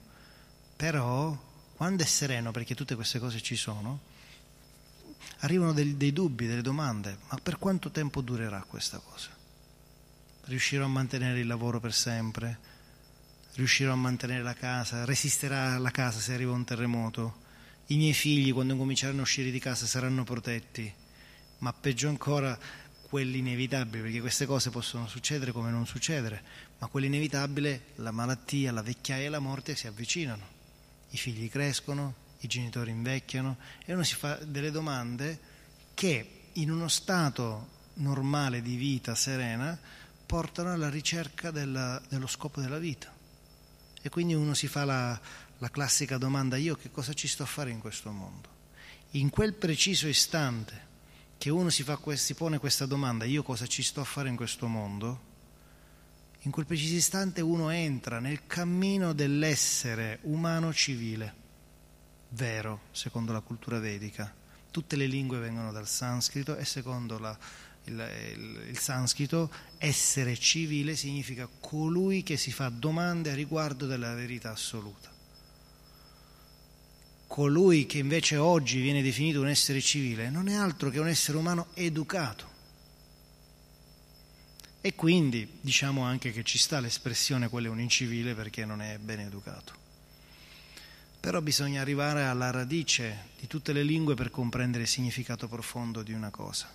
però 0.76 1.36
quando 1.74 2.02
è 2.02 2.06
sereno, 2.06 2.50
perché 2.50 2.74
tutte 2.74 2.94
queste 2.94 3.18
cose 3.18 3.40
ci 3.40 3.56
sono, 3.56 4.00
arrivano 5.38 5.72
dei, 5.72 5.96
dei 5.96 6.12
dubbi, 6.12 6.46
delle 6.46 6.62
domande, 6.62 7.18
ma 7.28 7.38
per 7.42 7.58
quanto 7.58 7.90
tempo 7.90 8.20
durerà 8.20 8.64
questa 8.68 8.98
cosa? 8.98 9.38
riuscirò 10.50 10.84
a 10.84 10.88
mantenere 10.88 11.40
il 11.40 11.46
lavoro 11.46 11.80
per 11.80 11.94
sempre, 11.94 12.58
riuscirò 13.54 13.92
a 13.92 13.96
mantenere 13.96 14.42
la 14.42 14.54
casa, 14.54 15.04
resisterà 15.04 15.78
la 15.78 15.90
casa 15.90 16.18
se 16.18 16.34
arriva 16.34 16.52
un 16.52 16.64
terremoto, 16.64 17.48
i 17.86 17.96
miei 17.96 18.12
figli 18.12 18.52
quando 18.52 18.76
cominceranno 18.76 19.20
a 19.20 19.22
uscire 19.22 19.50
di 19.50 19.58
casa 19.58 19.86
saranno 19.86 20.24
protetti, 20.24 20.92
ma 21.58 21.72
peggio 21.72 22.08
ancora 22.08 22.58
quelli 23.10 23.38
inevitabili, 23.38 24.02
perché 24.04 24.20
queste 24.20 24.46
cose 24.46 24.70
possono 24.70 25.08
succedere 25.08 25.50
come 25.50 25.72
non 25.72 25.84
succedere, 25.84 26.42
ma 26.78 26.86
quell'inevitabile, 26.86 27.86
la 27.96 28.12
malattia, 28.12 28.70
la 28.70 28.82
vecchiaia 28.82 29.26
e 29.26 29.28
la 29.28 29.40
morte 29.40 29.74
si 29.74 29.88
avvicinano, 29.88 30.46
i 31.10 31.16
figli 31.16 31.50
crescono, 31.50 32.14
i 32.38 32.46
genitori 32.46 32.92
invecchiano 32.92 33.56
e 33.84 33.94
uno 33.94 34.04
si 34.04 34.14
fa 34.14 34.36
delle 34.36 34.70
domande 34.70 35.38
che 35.92 36.42
in 36.52 36.70
uno 36.70 36.86
stato 36.86 37.78
normale 37.94 38.62
di 38.62 38.76
vita 38.76 39.16
serena 39.16 39.76
portano 40.24 40.72
alla 40.72 40.88
ricerca 40.88 41.50
della, 41.50 42.00
dello 42.08 42.28
scopo 42.28 42.60
della 42.60 42.78
vita. 42.78 43.12
E 44.00 44.08
quindi 44.08 44.34
uno 44.34 44.54
si 44.54 44.68
fa 44.68 44.84
la, 44.84 45.20
la 45.58 45.70
classica 45.70 46.16
domanda, 46.16 46.56
io 46.56 46.76
che 46.76 46.92
cosa 46.92 47.12
ci 47.12 47.26
sto 47.26 47.42
a 47.42 47.46
fare 47.46 47.70
in 47.70 47.80
questo 47.80 48.12
mondo? 48.12 48.48
In 49.14 49.30
quel 49.30 49.54
preciso 49.54 50.06
istante 50.06 50.89
che 51.40 51.48
uno 51.48 51.70
si, 51.70 51.84
fa, 51.84 51.98
si 52.16 52.34
pone 52.34 52.58
questa 52.58 52.84
domanda, 52.84 53.24
io 53.24 53.42
cosa 53.42 53.66
ci 53.66 53.82
sto 53.82 54.02
a 54.02 54.04
fare 54.04 54.28
in 54.28 54.36
questo 54.36 54.66
mondo? 54.66 55.28
In 56.40 56.50
quel 56.50 56.66
preciso 56.66 56.96
istante 56.96 57.40
uno 57.40 57.70
entra 57.70 58.18
nel 58.18 58.46
cammino 58.46 59.14
dell'essere 59.14 60.18
umano 60.24 60.70
civile, 60.74 61.34
vero, 62.28 62.82
secondo 62.90 63.32
la 63.32 63.40
cultura 63.40 63.78
vedica. 63.78 64.30
Tutte 64.70 64.96
le 64.96 65.06
lingue 65.06 65.38
vengono 65.38 65.72
dal 65.72 65.88
sanscrito 65.88 66.58
e 66.58 66.66
secondo 66.66 67.18
la 67.18 67.38
il, 67.84 68.10
il, 68.34 68.68
il 68.68 68.78
sanscrito, 68.78 69.50
essere 69.78 70.36
civile 70.36 70.94
significa 70.94 71.48
colui 71.58 72.22
che 72.22 72.36
si 72.36 72.52
fa 72.52 72.68
domande 72.68 73.30
a 73.30 73.34
riguardo 73.34 73.86
della 73.86 74.12
verità 74.12 74.50
assoluta. 74.50 75.09
Colui 77.30 77.86
che 77.86 77.98
invece 77.98 78.38
oggi 78.38 78.80
viene 78.80 79.02
definito 79.02 79.40
un 79.40 79.46
essere 79.46 79.80
civile 79.80 80.30
non 80.30 80.48
è 80.48 80.54
altro 80.54 80.90
che 80.90 80.98
un 80.98 81.06
essere 81.06 81.38
umano 81.38 81.68
educato. 81.74 82.44
E 84.80 84.96
quindi 84.96 85.48
diciamo 85.60 86.02
anche 86.02 86.32
che 86.32 86.42
ci 86.42 86.58
sta 86.58 86.80
l'espressione 86.80 87.48
quello 87.48 87.68
è 87.68 87.70
un 87.70 87.78
incivile 87.78 88.34
perché 88.34 88.64
non 88.64 88.82
è 88.82 88.98
ben 88.98 89.20
educato. 89.20 89.72
Però 91.20 91.40
bisogna 91.40 91.80
arrivare 91.80 92.24
alla 92.24 92.50
radice 92.50 93.28
di 93.38 93.46
tutte 93.46 93.72
le 93.72 93.84
lingue 93.84 94.16
per 94.16 94.30
comprendere 94.30 94.82
il 94.82 94.88
significato 94.88 95.46
profondo 95.46 96.02
di 96.02 96.12
una 96.12 96.30
cosa. 96.30 96.68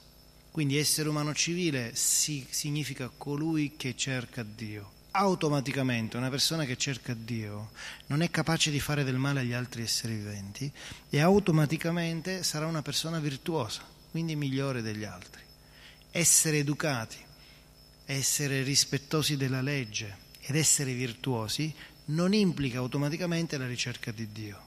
Quindi 0.51 0.77
essere 0.77 1.09
umano 1.09 1.33
civile 1.33 1.93
si, 1.97 2.47
significa 2.49 3.09
colui 3.09 3.73
che 3.75 3.93
cerca 3.97 4.41
Dio. 4.41 4.94
Automaticamente 5.17 6.17
una 6.17 6.29
persona 6.29 6.65
che 6.65 6.75
cerca 6.75 7.13
Dio 7.13 7.71
non 8.07 8.21
è 8.21 8.29
capace 8.29 8.69
di 8.69 8.81
fare 8.81 9.05
del 9.05 9.15
male 9.15 9.39
agli 9.39 9.53
altri 9.53 9.81
esseri 9.81 10.15
viventi 10.15 10.69
e 11.09 11.21
automaticamente 11.21 12.43
sarà 12.43 12.65
una 12.65 12.81
persona 12.81 13.19
virtuosa, 13.19 13.81
quindi 14.11 14.35
migliore 14.35 14.81
degli 14.81 15.05
altri. 15.05 15.41
Essere 16.11 16.57
educati, 16.57 17.15
essere 18.03 18.61
rispettosi 18.63 19.37
della 19.37 19.61
legge 19.61 20.17
ed 20.41 20.57
essere 20.57 20.91
virtuosi 20.91 21.73
non 22.07 22.33
implica 22.33 22.79
automaticamente 22.79 23.57
la 23.57 23.67
ricerca 23.67 24.11
di 24.11 24.29
Dio. 24.33 24.61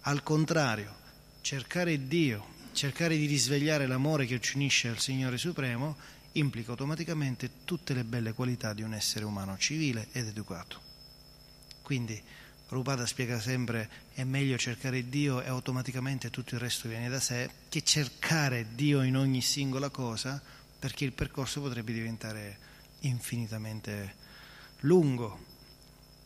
Al 0.00 0.24
contrario, 0.24 0.96
cercare 1.42 2.08
Dio 2.08 2.52
cercare 2.72 3.16
di 3.16 3.26
risvegliare 3.26 3.86
l'amore 3.86 4.26
che 4.26 4.40
ci 4.40 4.56
unisce 4.56 4.88
al 4.88 4.98
Signore 4.98 5.38
Supremo 5.38 5.96
implica 6.32 6.70
automaticamente 6.70 7.64
tutte 7.64 7.94
le 7.94 8.04
belle 8.04 8.32
qualità 8.32 8.72
di 8.72 8.82
un 8.82 8.94
essere 8.94 9.24
umano 9.24 9.56
civile 9.58 10.08
ed 10.12 10.28
educato. 10.28 10.80
Quindi 11.82 12.20
Prabhupada 12.72 13.04
spiega 13.04 13.38
sempre 13.38 13.90
è 14.14 14.24
meglio 14.24 14.56
cercare 14.56 15.08
Dio 15.10 15.42
e 15.42 15.48
automaticamente 15.48 16.30
tutto 16.30 16.54
il 16.54 16.60
resto 16.60 16.88
viene 16.88 17.10
da 17.10 17.20
sé 17.20 17.50
che 17.68 17.82
cercare 17.82 18.74
Dio 18.74 19.02
in 19.02 19.16
ogni 19.16 19.42
singola 19.42 19.90
cosa 19.90 20.40
perché 20.78 21.04
il 21.04 21.12
percorso 21.12 21.60
potrebbe 21.60 21.92
diventare 21.92 22.58
infinitamente 23.00 24.14
lungo. 24.80 25.38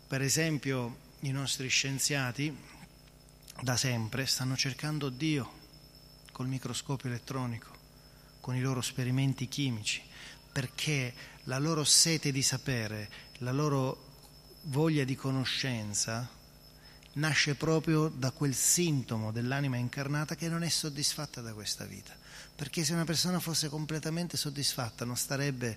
Per 0.06 0.22
esempio 0.22 0.98
i 1.20 1.32
nostri 1.32 1.68
scienziati 1.68 2.56
da 3.60 3.76
sempre 3.76 4.24
stanno 4.26 4.56
cercando 4.56 5.08
Dio 5.08 5.52
col 6.30 6.46
microscopio 6.46 7.08
elettronico, 7.08 7.75
con 8.46 8.54
i 8.54 8.60
loro 8.60 8.78
esperimenti 8.78 9.48
chimici, 9.48 10.00
perché 10.52 11.12
la 11.46 11.58
loro 11.58 11.82
sete 11.82 12.30
di 12.30 12.42
sapere, 12.42 13.10
la 13.38 13.50
loro 13.50 14.04
voglia 14.66 15.02
di 15.02 15.16
conoscenza 15.16 16.30
nasce 17.14 17.56
proprio 17.56 18.06
da 18.06 18.30
quel 18.30 18.54
sintomo 18.54 19.32
dell'anima 19.32 19.78
incarnata 19.78 20.36
che 20.36 20.48
non 20.48 20.62
è 20.62 20.68
soddisfatta 20.68 21.40
da 21.40 21.54
questa 21.54 21.86
vita. 21.86 22.14
Perché 22.54 22.84
se 22.84 22.92
una 22.92 23.02
persona 23.02 23.40
fosse 23.40 23.68
completamente 23.68 24.36
soddisfatta 24.36 25.04
non 25.04 25.16
starebbe 25.16 25.76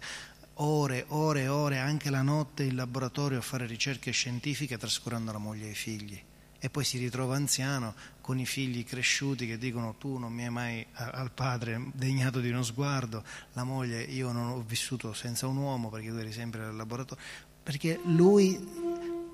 ore, 0.57 1.05
ore 1.07 1.47
ore, 1.47 1.79
anche 1.79 2.11
la 2.11 2.21
notte 2.21 2.61
in 2.61 2.75
laboratorio 2.75 3.39
a 3.39 3.41
fare 3.41 3.65
ricerche 3.65 4.11
scientifiche 4.11 4.77
trascurando 4.77 5.31
la 5.31 5.39
moglie 5.39 5.65
e 5.65 5.71
i 5.71 5.75
figli. 5.75 6.21
E 6.59 6.69
poi 6.69 6.83
si 6.83 6.97
ritrova 6.97 7.35
anziano 7.35 7.95
con 8.21 8.37
i 8.37 8.45
figli 8.45 8.83
cresciuti 8.83 9.47
che 9.47 9.57
dicono 9.57 9.95
tu 9.95 10.17
non 10.17 10.31
mi 10.31 10.43
hai 10.43 10.49
mai 10.49 10.85
al 10.93 11.31
padre 11.31 11.81
degnato 11.93 12.39
di 12.39 12.49
uno 12.49 12.63
sguardo, 12.63 13.23
la 13.53 13.63
moglie 13.63 14.01
io 14.03 14.31
non 14.31 14.49
ho 14.49 14.61
vissuto 14.61 15.13
senza 15.13 15.47
un 15.47 15.57
uomo 15.57 15.89
perché 15.89 16.09
tu 16.09 16.15
eri 16.15 16.31
sempre 16.31 16.65
al 16.65 16.75
laboratorio, 16.75 17.23
perché 17.63 17.99
lui 18.03 18.59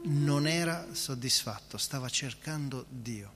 non 0.04 0.48
era 0.48 0.88
soddisfatto, 0.94 1.78
stava 1.78 2.08
cercando 2.10 2.86
Dio. 2.88 3.34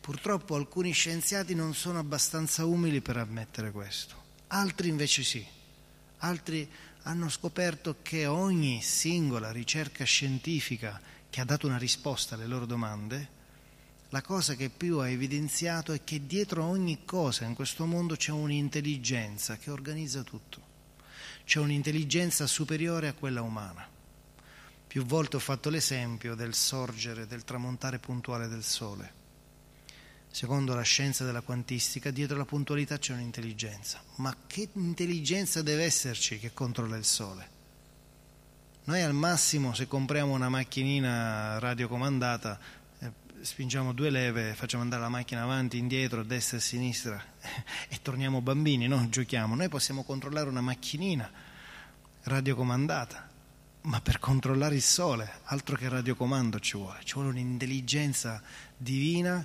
Purtroppo 0.00 0.54
alcuni 0.54 0.92
scienziati 0.92 1.54
non 1.54 1.74
sono 1.74 1.98
abbastanza 1.98 2.64
umili 2.64 3.00
per 3.00 3.16
ammettere 3.16 3.70
questo, 3.70 4.14
altri 4.48 4.88
invece 4.88 5.22
sì, 5.22 5.44
altri 6.18 6.68
hanno 7.02 7.28
scoperto 7.28 7.96
che 8.02 8.26
ogni 8.26 8.80
singola 8.82 9.50
ricerca 9.50 10.04
scientifica 10.04 11.00
che 11.32 11.40
ha 11.40 11.44
dato 11.46 11.66
una 11.66 11.78
risposta 11.78 12.34
alle 12.34 12.46
loro 12.46 12.66
domande, 12.66 13.40
la 14.10 14.20
cosa 14.20 14.54
che 14.54 14.68
più 14.68 14.98
ha 14.98 15.08
evidenziato 15.08 15.94
è 15.94 16.04
che 16.04 16.26
dietro 16.26 16.62
ogni 16.62 17.06
cosa 17.06 17.46
in 17.46 17.54
questo 17.54 17.86
mondo 17.86 18.16
c'è 18.16 18.32
un'intelligenza 18.32 19.56
che 19.56 19.70
organizza 19.70 20.22
tutto, 20.24 20.60
c'è 21.46 21.58
un'intelligenza 21.58 22.46
superiore 22.46 23.08
a 23.08 23.14
quella 23.14 23.40
umana. 23.40 23.88
Più 24.86 25.06
volte 25.06 25.36
ho 25.36 25.38
fatto 25.38 25.70
l'esempio 25.70 26.34
del 26.34 26.52
sorgere, 26.52 27.26
del 27.26 27.44
tramontare 27.44 27.98
puntuale 27.98 28.46
del 28.46 28.62
Sole. 28.62 29.20
Secondo 30.30 30.74
la 30.74 30.82
scienza 30.82 31.24
della 31.24 31.40
quantistica, 31.40 32.10
dietro 32.10 32.36
la 32.36 32.44
puntualità 32.44 32.98
c'è 32.98 33.14
un'intelligenza. 33.14 34.02
Ma 34.16 34.36
che 34.46 34.68
intelligenza 34.74 35.62
deve 35.62 35.84
esserci 35.84 36.38
che 36.38 36.52
controlla 36.52 36.98
il 36.98 37.06
Sole? 37.06 37.60
Noi 38.84 39.00
al 39.02 39.14
massimo, 39.14 39.74
se 39.74 39.86
compriamo 39.86 40.32
una 40.32 40.48
macchinina 40.48 41.58
radiocomandata, 41.60 42.58
eh, 42.98 43.12
spingiamo 43.40 43.92
due 43.92 44.10
leve, 44.10 44.54
facciamo 44.54 44.82
andare 44.82 45.02
la 45.02 45.08
macchina 45.08 45.42
avanti, 45.42 45.78
indietro, 45.78 46.24
destra 46.24 46.56
e 46.56 46.60
sinistra 46.60 47.24
e 47.88 47.98
torniamo 48.02 48.40
bambini, 48.40 48.88
no? 48.88 49.08
Giochiamo. 49.08 49.54
Noi 49.54 49.68
possiamo 49.68 50.02
controllare 50.02 50.48
una 50.48 50.60
macchinina 50.60 51.30
radiocomandata 52.22 53.30
ma 53.82 54.00
per 54.00 54.18
controllare 54.18 54.76
il 54.76 54.82
sole, 54.82 55.40
altro 55.44 55.76
che 55.76 55.88
radiocomando 55.88 56.60
ci 56.60 56.76
vuole, 56.76 57.00
ci 57.04 57.14
vuole 57.14 57.30
un'intelligenza 57.30 58.40
divina 58.76 59.44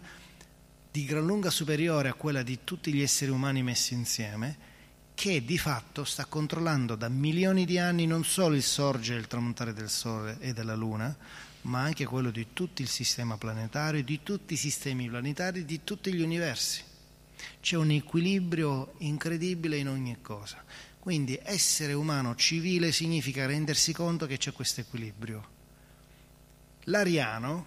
di 0.92 1.06
gran 1.06 1.26
lunga 1.26 1.50
superiore 1.50 2.10
a 2.10 2.14
quella 2.14 2.44
di 2.44 2.60
tutti 2.64 2.94
gli 2.94 3.02
esseri 3.02 3.32
umani 3.32 3.64
messi 3.64 3.94
insieme, 3.94 4.67
che 5.18 5.44
di 5.44 5.58
fatto 5.58 6.04
sta 6.04 6.26
controllando 6.26 6.94
da 6.94 7.10
milioni 7.10 7.66
di 7.66 7.80
anni 7.80 8.06
non 8.06 8.24
solo 8.24 8.54
il 8.54 8.62
sorgere 8.62 9.18
e 9.18 9.22
il 9.22 9.28
tramontare 9.28 9.74
del 9.74 9.90
Sole 9.90 10.38
e 10.40 10.54
della 10.54 10.76
Luna, 10.76 11.18
ma 11.62 11.82
anche 11.82 12.06
quello 12.06 12.30
di 12.30 12.50
tutto 12.54 12.84
il 12.84 12.88
sistema 12.88 13.36
planetario, 13.36 14.04
di 14.04 14.22
tutti 14.22 14.54
i 14.54 14.58
sistemi 14.58 15.10
planetari, 15.10 15.66
di 15.66 15.84
tutti 15.84 16.14
gli 16.14 16.22
universi. 16.22 16.84
C'è 17.60 17.76
un 17.78 17.90
equilibrio 17.90 18.94
incredibile 19.00 19.78
in 19.78 19.90
ogni 19.90 20.18
cosa. 20.22 20.64
Quindi 21.00 21.40
essere 21.42 21.94
umano 21.94 22.36
civile 22.36 22.92
significa 22.92 23.48
rendersi 23.48 23.94
conto 23.94 24.28
che 24.28 24.38
c'è 24.38 24.52
questo 24.52 24.82
equilibrio. 24.82 25.50
L'ariano, 26.84 27.66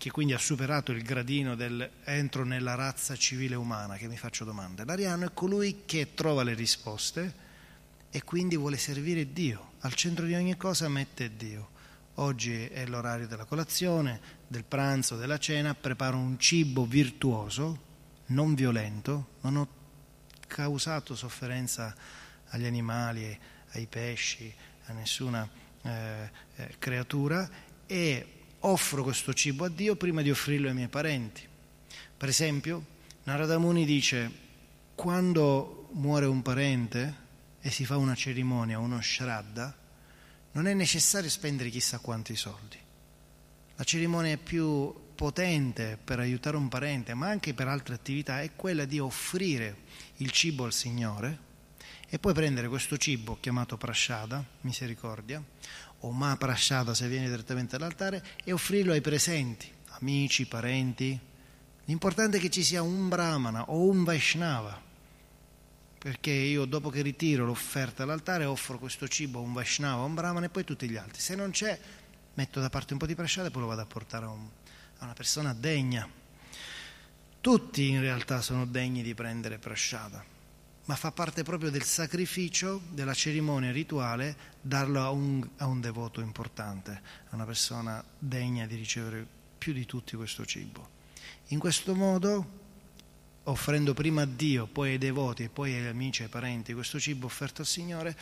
che 0.00 0.10
quindi 0.10 0.32
ha 0.32 0.38
superato 0.38 0.92
il 0.92 1.02
gradino 1.02 1.54
del 1.54 1.90
entro 2.04 2.42
nella 2.46 2.74
razza 2.74 3.14
civile 3.16 3.54
umana, 3.54 3.98
che 3.98 4.08
mi 4.08 4.16
faccio 4.16 4.46
domande, 4.46 4.82
l'ariano 4.86 5.26
è 5.26 5.34
colui 5.34 5.82
che 5.84 6.14
trova 6.14 6.42
le 6.42 6.54
risposte 6.54 7.34
e 8.10 8.24
quindi 8.24 8.56
vuole 8.56 8.78
servire 8.78 9.30
Dio. 9.30 9.72
Al 9.80 9.92
centro 9.92 10.24
di 10.24 10.32
ogni 10.32 10.56
cosa 10.56 10.88
mette 10.88 11.36
Dio. 11.36 11.68
Oggi 12.14 12.64
è 12.64 12.86
l'orario 12.86 13.26
della 13.26 13.44
colazione, 13.44 14.18
del 14.46 14.64
pranzo, 14.64 15.16
della 15.16 15.36
cena, 15.36 15.74
preparo 15.74 16.16
un 16.16 16.38
cibo 16.38 16.86
virtuoso, 16.86 17.78
non 18.28 18.54
violento, 18.54 19.32
non 19.42 19.56
ho 19.56 19.68
causato 20.46 21.14
sofferenza 21.14 21.94
agli 22.48 22.64
animali, 22.64 23.38
ai 23.72 23.86
pesci, 23.86 24.50
a 24.86 24.94
nessuna 24.94 25.46
eh, 25.82 26.30
eh, 26.56 26.74
creatura 26.78 27.46
e 27.84 28.39
offro 28.60 29.02
questo 29.02 29.32
cibo 29.32 29.64
a 29.64 29.68
Dio 29.68 29.96
prima 29.96 30.22
di 30.22 30.30
offrirlo 30.30 30.68
ai 30.68 30.74
miei 30.74 30.88
parenti. 30.88 31.46
Per 32.16 32.28
esempio, 32.28 32.84
Narada 33.24 33.58
Muni 33.58 33.84
dice, 33.84 34.30
quando 34.94 35.88
muore 35.92 36.26
un 36.26 36.42
parente 36.42 37.28
e 37.60 37.70
si 37.70 37.84
fa 37.84 37.96
una 37.96 38.14
cerimonia, 38.14 38.78
uno 38.78 39.00
shraddha, 39.00 39.76
non 40.52 40.66
è 40.66 40.74
necessario 40.74 41.30
spendere 41.30 41.70
chissà 41.70 41.98
quanti 41.98 42.36
soldi. 42.36 42.78
La 43.76 43.84
cerimonia 43.84 44.36
più 44.36 44.92
potente 45.14 45.98
per 46.02 46.18
aiutare 46.18 46.56
un 46.56 46.68
parente, 46.68 47.14
ma 47.14 47.28
anche 47.28 47.54
per 47.54 47.68
altre 47.68 47.94
attività, 47.94 48.40
è 48.40 48.50
quella 48.56 48.84
di 48.84 48.98
offrire 48.98 49.76
il 50.16 50.30
cibo 50.30 50.64
al 50.64 50.72
Signore 50.72 51.48
e 52.08 52.18
poi 52.18 52.34
prendere 52.34 52.68
questo 52.68 52.96
cibo 52.96 53.38
chiamato 53.38 53.76
prasciada, 53.76 54.44
misericordia, 54.62 55.42
o 56.00 56.12
ma 56.12 56.36
prasciada 56.36 56.94
se 56.94 57.08
viene 57.08 57.28
direttamente 57.28 57.76
all'altare, 57.76 58.24
e 58.44 58.52
offrirlo 58.52 58.92
ai 58.92 59.00
presenti, 59.00 59.70
amici, 59.98 60.46
parenti. 60.46 61.18
L'importante 61.84 62.38
è 62.38 62.40
che 62.40 62.50
ci 62.50 62.62
sia 62.62 62.82
un 62.82 63.08
brahmana 63.08 63.70
o 63.70 63.88
un 63.88 64.04
Vaishnava, 64.04 64.80
perché 65.98 66.30
io 66.30 66.64
dopo 66.64 66.88
che 66.88 67.02
ritiro 67.02 67.44
l'offerta 67.44 68.04
all'altare 68.04 68.44
offro 68.44 68.78
questo 68.78 69.08
cibo 69.08 69.38
a 69.38 69.42
un 69.42 69.52
Vaishnava, 69.52 70.02
a 70.02 70.06
un 70.06 70.14
brahmana 70.14 70.46
e 70.46 70.50
poi 70.50 70.64
tutti 70.64 70.88
gli 70.88 70.96
altri. 70.96 71.20
Se 71.20 71.34
non 71.34 71.50
c'è, 71.50 71.78
metto 72.34 72.60
da 72.60 72.70
parte 72.70 72.94
un 72.94 72.98
po' 72.98 73.06
di 73.06 73.14
prasciada 73.14 73.48
e 73.48 73.50
poi 73.50 73.62
lo 73.62 73.68
vado 73.68 73.82
a 73.82 73.86
portare 73.86 74.24
a, 74.24 74.30
un, 74.30 74.46
a 74.98 75.04
una 75.04 75.12
persona 75.12 75.52
degna. 75.52 76.08
Tutti 77.40 77.88
in 77.88 78.00
realtà 78.00 78.40
sono 78.40 78.66
degni 78.66 79.02
di 79.02 79.14
prendere 79.14 79.58
prasciada 79.58 80.29
ma 80.90 80.96
fa 80.96 81.12
parte 81.12 81.44
proprio 81.44 81.70
del 81.70 81.84
sacrificio, 81.84 82.80
della 82.90 83.14
cerimonia 83.14 83.70
rituale, 83.70 84.36
darlo 84.60 85.00
a 85.00 85.10
un, 85.10 85.48
a 85.58 85.66
un 85.66 85.80
devoto 85.80 86.20
importante, 86.20 87.00
a 87.28 87.36
una 87.36 87.44
persona 87.44 88.04
degna 88.18 88.66
di 88.66 88.74
ricevere 88.74 89.24
più 89.56 89.72
di 89.72 89.86
tutti 89.86 90.16
questo 90.16 90.44
cibo. 90.44 90.88
In 91.50 91.60
questo 91.60 91.94
modo, 91.94 92.44
offrendo 93.44 93.94
prima 93.94 94.22
a 94.22 94.26
Dio, 94.26 94.66
poi 94.66 94.90
ai 94.90 94.98
devoti 94.98 95.44
e 95.44 95.48
poi 95.48 95.76
agli 95.76 95.86
amici 95.86 96.22
e 96.22 96.24
ai 96.24 96.30
parenti 96.30 96.74
questo 96.74 96.98
cibo 96.98 97.26
offerto 97.26 97.60
al 97.60 97.68
Signore, 97.68 98.16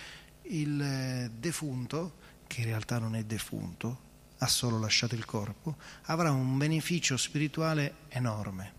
il 0.49 0.79
eh, 0.79 1.31
defunto, 1.39 2.17
che 2.47 2.61
in 2.61 2.67
realtà 2.67 2.99
non 2.99 3.17
è 3.17 3.25
defunto, 3.25 4.01
ha 4.37 4.47
solo 4.47 4.79
lasciato 4.79 5.15
il 5.15 5.25
corpo, 5.25 5.77
avrà 6.03 6.33
un 6.33 6.59
beneficio 6.59 7.17
spirituale 7.17 7.95
enorme. 8.09 8.73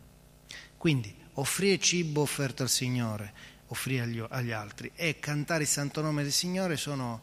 Quindi 0.78 1.12
offrire 1.34 1.80
cibo 1.80 2.22
offerto 2.22 2.62
al 2.62 2.70
Signore, 2.70 3.58
offrire 3.70 4.04
agli, 4.04 4.24
agli 4.28 4.52
altri 4.52 4.92
e 4.96 5.20
cantare 5.20 5.64
il 5.64 5.70
santo 5.70 6.02
nome 6.02 6.24
del 6.24 6.32
Signore 6.32 6.78
sono 6.78 7.22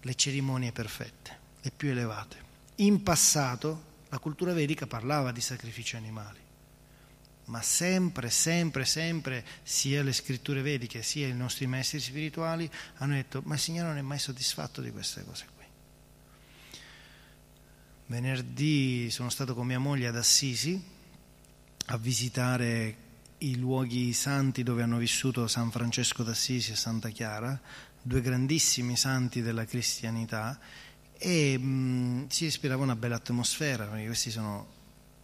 le 0.00 0.14
cerimonie 0.14 0.72
perfette, 0.72 1.38
le 1.60 1.70
più 1.70 1.90
elevate. 1.90 2.44
In 2.76 3.02
passato 3.02 3.94
la 4.08 4.18
cultura 4.18 4.52
vedica 4.52 4.86
parlava 4.86 5.32
di 5.32 5.40
sacrifici 5.40 5.96
animali, 5.96 6.38
ma 7.46 7.62
sempre, 7.62 8.30
sempre, 8.30 8.84
sempre, 8.84 9.44
sia 9.62 10.02
le 10.02 10.12
scritture 10.12 10.62
vediche 10.62 11.02
sia 11.02 11.26
i 11.26 11.34
nostri 11.34 11.66
maestri 11.66 12.00
spirituali 12.00 12.70
hanno 12.96 13.14
detto, 13.14 13.42
ma 13.44 13.54
il 13.54 13.60
Signore 13.60 13.88
non 13.88 13.98
è 13.98 14.02
mai 14.02 14.18
soddisfatto 14.18 14.80
di 14.80 14.90
queste 14.90 15.24
cose 15.24 15.46
qui. 15.54 15.64
Venerdì 18.06 19.10
sono 19.10 19.30
stato 19.30 19.54
con 19.54 19.66
mia 19.66 19.78
moglie 19.78 20.06
ad 20.06 20.16
Assisi 20.16 20.80
a 21.86 21.96
visitare 21.96 23.04
i 23.38 23.56
luoghi 23.56 24.12
santi 24.12 24.62
dove 24.62 24.82
hanno 24.82 24.98
vissuto 24.98 25.46
San 25.46 25.70
Francesco 25.70 26.22
d'Assisi 26.22 26.72
e 26.72 26.76
Santa 26.76 27.10
Chiara, 27.10 27.60
due 28.00 28.20
grandissimi 28.20 28.96
santi 28.96 29.42
della 29.42 29.64
cristianità, 29.64 30.58
e 31.18 31.58
mh, 31.58 32.28
si 32.28 32.44
respirava 32.44 32.82
una 32.82 32.96
bella 32.96 33.16
atmosfera, 33.16 33.86
perché 33.86 34.06
questi 34.06 34.30
sono 34.30 34.74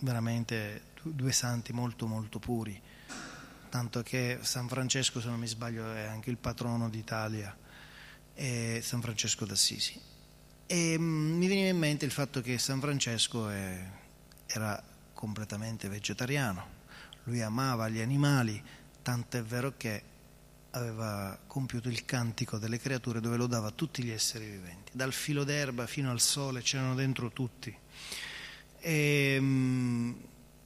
veramente 0.01 0.91
due 1.03 1.33
santi 1.33 1.73
molto 1.73 2.07
molto 2.07 2.39
puri, 2.39 2.81
tanto 3.69 4.03
che 4.03 4.39
San 4.43 4.69
Francesco, 4.69 5.21
se 5.21 5.29
non 5.29 5.39
mi 5.39 5.47
sbaglio, 5.47 5.93
è 5.93 6.05
anche 6.05 6.31
il 6.31 6.37
patrono 6.37 6.89
d'Italia, 6.89 7.57
e 8.35 8.81
San 8.83 9.01
Francesco 9.01 9.45
d'Assisi. 9.45 10.01
E 10.67 10.99
mm, 10.99 11.37
mi 11.37 11.47
veniva 11.47 11.69
in 11.69 11.79
mente 11.79 12.05
il 12.05 12.11
fatto 12.11 12.41
che 12.41 12.59
San 12.59 12.81
Francesco 12.81 13.49
è, 13.49 13.91
era 14.47 14.83
completamente 15.13 15.89
vegetariano, 15.89 16.81
lui 17.25 17.43
amava 17.43 17.89
gli 17.89 18.01
animali, 18.01 18.62
tanto 19.03 19.37
è 19.37 19.43
vero 19.43 19.75
che 19.77 20.11
aveva 20.70 21.39
compiuto 21.47 21.89
il 21.89 22.05
cantico 22.05 22.59
delle 22.59 22.79
creature 22.79 23.20
dove 23.20 23.37
lo 23.37 23.47
dava 23.47 23.68
a 23.68 23.73
tutti 23.73 24.03
gli 24.03 24.11
esseri 24.11 24.47
viventi, 24.47 24.93
dal 24.95 25.12
filo 25.12 25.45
d'erba 25.45 25.87
fino 25.87 26.11
al 26.11 26.20
sole 26.20 26.62
c'erano 26.62 26.95
dentro 26.95 27.31
tutti. 27.31 27.77
E, 28.79 29.37
mm, 29.39 30.12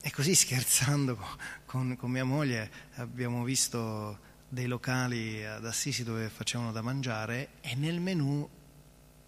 e 0.00 0.11
così 0.12 0.34
scherzando 0.36 1.18
con, 1.66 1.96
con, 1.96 2.11
mia 2.11 2.24
moglie 2.24 2.70
abbiamo 2.94 3.42
visto 3.42 4.18
dei 4.48 4.66
locali 4.66 5.44
ad 5.44 5.66
Assisi 5.66 6.04
dove 6.04 6.28
facevano 6.28 6.72
da 6.72 6.82
mangiare 6.82 7.48
e 7.61 7.74
nel 7.74 8.00
menù 8.00 8.48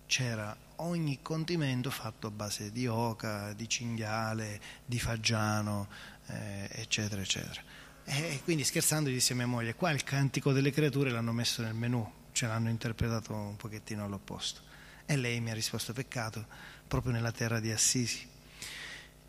c'era 0.07 0.57
ogni 0.77 1.19
condimento 1.23 1.91
fatto 1.91 2.29
a 2.29 2.31
base 2.31 2.71
di 2.71 2.87
oca, 2.87 3.53
di 3.53 3.69
cinghiale, 3.69 4.61
di 4.85 4.99
fagiano, 4.99 5.89
eh, 6.29 6.69
eccetera, 6.73 7.21
eccetera. 7.21 7.61
E 8.05 8.41
quindi 8.43 8.65
scherzando 8.65 9.11
gli 9.11 9.15
disse 9.15 9.35
a 9.35 9.37
mia 9.37 9.47
moglie, 9.47 9.75
qua 9.75 9.91
il 9.91 10.03
cantico 10.03 10.53
delle 10.53 10.71
creature 10.71 11.11
l'hanno 11.11 11.33
messo 11.33 11.61
nel 11.61 11.75
menù, 11.75 12.11
ce 12.33 12.47
l'hanno 12.47 12.71
interpretato 12.71 13.35
un 13.35 13.57
pochettino 13.57 14.05
all'opposto. 14.05 14.63
E 15.05 15.17
lei 15.17 15.41
mi 15.41 15.51
ha 15.51 15.55
risposto 15.55 15.93
peccato, 15.93 16.47
proprio 16.87 17.13
nella 17.13 17.33
terra 17.33 17.61
di 17.61 17.71
Assisi. 17.71 18.27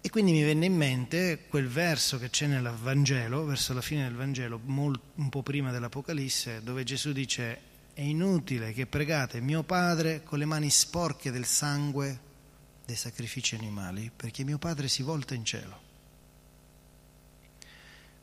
E 0.01 0.09
quindi 0.09 0.31
mi 0.31 0.43
venne 0.43 0.65
in 0.65 0.75
mente 0.75 1.45
quel 1.49 1.67
verso 1.67 2.17
che 2.17 2.29
c'è 2.29 2.47
nel 2.47 2.73
Vangelo, 2.81 3.43
verso 3.43 3.73
la 3.73 3.81
fine 3.81 4.03
del 4.03 4.15
Vangelo, 4.15 4.61
un 4.65 5.29
po' 5.29 5.43
prima 5.43 5.71
dell'Apocalisse, 5.71 6.63
dove 6.63 6.85
Gesù 6.85 7.11
dice 7.11 7.67
è 7.93 8.01
inutile 8.01 8.71
che 8.71 8.85
pregate 8.85 9.41
mio 9.41 9.63
Padre 9.63 10.23
con 10.23 10.39
le 10.39 10.45
mani 10.45 10.69
sporche 10.69 11.31
del 11.31 11.45
sangue 11.45 12.27
dei 12.85 12.95
sacrifici 12.95 13.55
animali, 13.55 14.09
perché 14.15 14.45
mio 14.45 14.57
Padre 14.57 14.87
si 14.87 15.03
volta 15.03 15.33
in 15.33 15.43
cielo. 15.43 15.88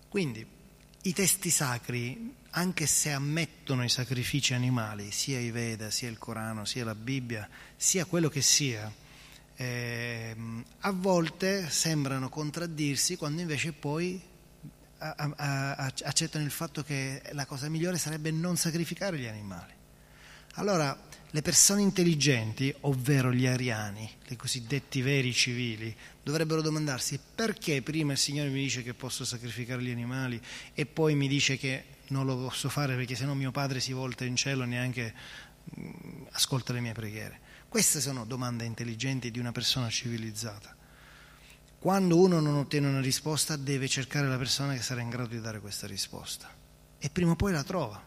Quindi 0.09 0.47
i 1.03 1.13
testi 1.13 1.51
sacri, 1.51 2.35
anche 2.51 2.87
se 2.87 3.13
ammettono 3.13 3.85
i 3.85 3.89
sacrifici 3.89 4.55
animali, 4.55 5.11
sia 5.11 5.39
i 5.39 5.51
Veda, 5.51 5.91
sia 5.91 6.09
il 6.09 6.19
Corano, 6.19 6.65
sia 6.65 6.85
la 6.85 6.95
Bibbia, 6.95 7.49
sia 7.77 8.05
quello 8.07 8.29
che 8.29 8.43
sia, 8.43 8.93
eh, 9.57 10.37
a 10.81 10.91
volte 10.93 11.71
sembrano 11.71 12.29
contraddirsi 12.29 13.17
quando 13.17 13.41
invece 13.41 13.73
poi 13.73 14.21
a, 14.99 15.15
a, 15.17 15.35
a, 15.37 15.93
accettano 16.03 16.45
il 16.45 16.51
fatto 16.51 16.83
che 16.83 17.23
la 17.33 17.47
cosa 17.47 17.69
migliore 17.69 17.99
sarebbe 17.99 18.31
non 18.31 18.57
sacrificare 18.57 19.19
gli 19.19 19.27
animali. 19.27 19.75
Allora 20.55 20.99
le 21.31 21.43
persone 21.43 21.83
intelligenti, 21.83 22.75
ovvero 22.83 23.33
gli 23.33 23.47
ariani, 23.47 24.09
i 24.29 24.37
cosiddetti 24.37 25.03
veri 25.03 25.33
civili, 25.33 25.95
dovrebbero 26.23 26.63
domandarsi 26.63 27.19
perché 27.35 27.83
prima 27.83 28.13
il 28.13 28.19
Signore 28.19 28.49
mi 28.49 28.61
dice 28.61 28.83
che 28.83 28.95
posso 28.95 29.25
sacrificare 29.25 29.83
gli 29.83 29.91
animali 29.91 30.41
e 30.73 30.87
poi 30.87 31.15
mi 31.15 31.29
dice 31.29 31.57
che 31.57 31.85
non 32.09 32.25
lo 32.25 32.37
posso 32.37 32.69
fare 32.69 32.95
perché 32.95 33.15
sennò 33.17 33.35
mio 33.35 33.51
padre 33.51 33.81
si 33.81 33.93
volta 33.93 34.25
in 34.25 34.37
cielo 34.37 34.63
e 34.63 34.67
neanche 34.67 35.15
mm, 35.79 36.27
ascolta 36.33 36.73
le 36.73 36.81
mie 36.81 36.93
preghiere. 36.93 37.41
Queste 37.69 38.01
sono 38.01 38.25
domande 38.25 38.65
intelligenti 38.65 39.31
di 39.31 39.39
una 39.39 39.53
persona 39.53 39.91
civilizzata. 39.91 40.75
Quando 41.79 42.19
uno 42.19 42.41
non 42.41 42.55
ottiene 42.55 42.89
una 42.89 43.01
risposta 43.01 43.57
deve 43.57 43.89
cercare 43.89 44.29
la 44.29 44.39
persona 44.39 44.75
che 44.75 44.83
sarà 44.83 45.01
in 45.01 45.11
grado 45.11 45.29
di 45.29 45.41
dare 45.41 45.61
questa 45.61 45.87
risposta 45.87 46.49
e 46.99 47.11
prima 47.11 47.33
o 47.33 47.37
poi 47.37 47.53
la 47.53 47.63
trova 47.63 48.06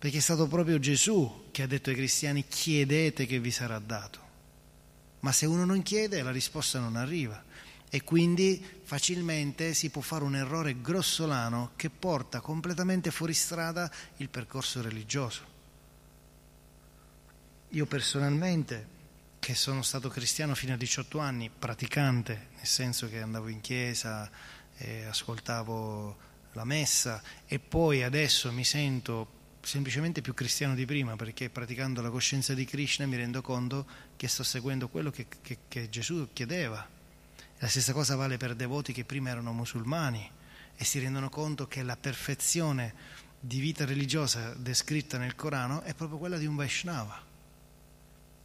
perché 0.00 0.16
è 0.16 0.22
stato 0.22 0.46
proprio 0.46 0.78
Gesù 0.78 1.48
che 1.50 1.60
ha 1.60 1.66
detto 1.66 1.90
ai 1.90 1.94
cristiani 1.94 2.48
chiedete 2.48 3.26
che 3.26 3.38
vi 3.38 3.50
sarà 3.50 3.78
dato. 3.78 4.28
Ma 5.20 5.30
se 5.30 5.44
uno 5.44 5.66
non 5.66 5.82
chiede 5.82 6.22
la 6.22 6.30
risposta 6.30 6.78
non 6.78 6.96
arriva 6.96 7.44
e 7.90 8.02
quindi 8.02 8.64
facilmente 8.82 9.74
si 9.74 9.90
può 9.90 10.00
fare 10.00 10.24
un 10.24 10.36
errore 10.36 10.80
grossolano 10.80 11.72
che 11.76 11.90
porta 11.90 12.40
completamente 12.40 13.10
fuori 13.10 13.34
strada 13.34 13.92
il 14.16 14.30
percorso 14.30 14.80
religioso. 14.80 15.42
Io 17.68 17.84
personalmente, 17.84 18.86
che 19.38 19.54
sono 19.54 19.82
stato 19.82 20.08
cristiano 20.08 20.54
fino 20.54 20.72
a 20.72 20.78
18 20.78 21.18
anni, 21.18 21.50
praticante, 21.50 22.46
nel 22.56 22.66
senso 22.66 23.06
che 23.06 23.20
andavo 23.20 23.48
in 23.48 23.60
chiesa 23.60 24.30
e 24.78 25.04
ascoltavo 25.04 26.28
la 26.52 26.64
messa 26.64 27.22
e 27.46 27.58
poi 27.58 28.02
adesso 28.02 28.50
mi 28.50 28.64
sento 28.64 29.39
semplicemente 29.62 30.22
più 30.22 30.34
cristiano 30.34 30.74
di 30.74 30.86
prima 30.86 31.16
perché 31.16 31.50
praticando 31.50 32.00
la 32.00 32.10
coscienza 32.10 32.54
di 32.54 32.64
Krishna 32.64 33.06
mi 33.06 33.16
rendo 33.16 33.42
conto 33.42 33.86
che 34.16 34.28
sto 34.28 34.42
seguendo 34.42 34.88
quello 34.88 35.10
che, 35.10 35.26
che, 35.42 35.58
che 35.68 35.88
Gesù 35.88 36.28
chiedeva. 36.32 36.86
La 37.58 37.68
stessa 37.68 37.92
cosa 37.92 38.16
vale 38.16 38.38
per 38.38 38.54
devoti 38.54 38.92
che 38.92 39.04
prima 39.04 39.30
erano 39.30 39.52
musulmani 39.52 40.30
e 40.74 40.84
si 40.84 40.98
rendono 40.98 41.28
conto 41.28 41.68
che 41.68 41.82
la 41.82 41.96
perfezione 41.96 42.94
di 43.38 43.60
vita 43.60 43.84
religiosa 43.84 44.54
descritta 44.54 45.18
nel 45.18 45.34
Corano 45.34 45.82
è 45.82 45.94
proprio 45.94 46.18
quella 46.18 46.38
di 46.38 46.46
un 46.46 46.56
Vaishnava. 46.56 47.22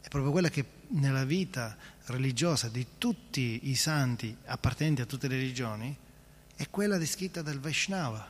È 0.00 0.08
proprio 0.08 0.32
quella 0.32 0.50
che 0.50 0.64
nella 0.88 1.24
vita 1.24 1.76
religiosa 2.06 2.68
di 2.68 2.86
tutti 2.98 3.70
i 3.70 3.74
santi 3.74 4.36
appartenenti 4.44 5.00
a 5.00 5.06
tutte 5.06 5.28
le 5.28 5.36
religioni 5.36 5.96
è 6.54 6.68
quella 6.70 6.98
descritta 6.98 7.42
dal 7.42 7.58
Vaishnava. 7.58 8.26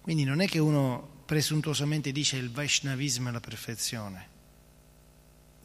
Quindi 0.00 0.24
non 0.24 0.40
è 0.40 0.46
che 0.48 0.58
uno 0.58 1.16
presuntuosamente 1.28 2.10
dice 2.10 2.38
il 2.38 2.50
Vaishnavismo 2.50 3.28
è 3.28 3.32
la 3.32 3.38
perfezione. 3.38 4.26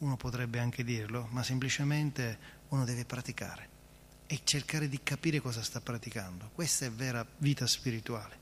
Uno 0.00 0.14
potrebbe 0.14 0.58
anche 0.58 0.84
dirlo, 0.84 1.26
ma 1.30 1.42
semplicemente 1.42 2.38
uno 2.68 2.84
deve 2.84 3.06
praticare 3.06 3.68
e 4.26 4.42
cercare 4.44 4.90
di 4.90 5.00
capire 5.02 5.40
cosa 5.40 5.62
sta 5.62 5.80
praticando. 5.80 6.50
Questa 6.54 6.84
è 6.84 6.90
vera 6.90 7.26
vita 7.38 7.66
spirituale. 7.66 8.36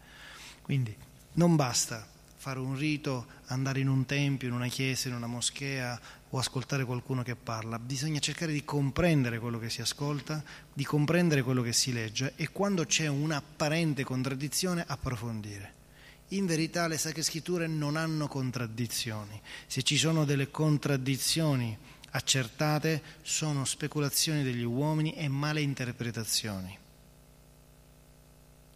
Quindi 0.63 0.97
non 1.35 1.55
basta 1.55 2.05
fare 2.39 2.59
un 2.59 2.77
rito, 2.77 3.27
andare 3.47 3.79
in 3.79 3.89
un 3.89 4.05
tempio, 4.05 4.49
in 4.49 4.55
una 4.55 4.67
chiesa, 4.67 5.07
in 5.07 5.15
una 5.15 5.29
moschea 5.29 6.01
o 6.31 6.39
ascoltare 6.39 6.85
qualcuno 6.85 7.23
che 7.23 7.37
parla, 7.37 7.79
bisogna 7.79 8.19
cercare 8.19 8.53
di 8.53 8.65
comprendere 8.65 9.39
quello 9.39 9.61
che 9.61 9.71
si 9.71 9.81
ascolta, 9.81 10.43
di 10.73 10.85
comprendere 10.85 11.45
quello 11.45 11.63
che 11.63 11.73
si 11.73 11.93
legge 11.93 12.33
e 12.35 12.49
quando 12.49 12.85
c'è 12.85 13.07
un'apparente 13.07 14.03
contraddizione 14.03 14.83
approfondire. 14.85 15.82
In 16.33 16.47
verità 16.47 16.87
le 16.87 16.97
sacre 16.97 17.23
scritture 17.23 17.67
non 17.67 17.97
hanno 17.97 18.27
contraddizioni. 18.27 19.41
Se 19.67 19.83
ci 19.83 19.99
sono 19.99 20.25
delle 20.25 20.51
contraddizioni 20.51 21.77
accertate, 22.11 23.03
sono 23.21 23.65
speculazioni 23.67 24.43
degli 24.43 24.63
uomini 24.63 25.15
e 25.15 25.29
male 25.29 25.61
interpretazioni 25.61 26.79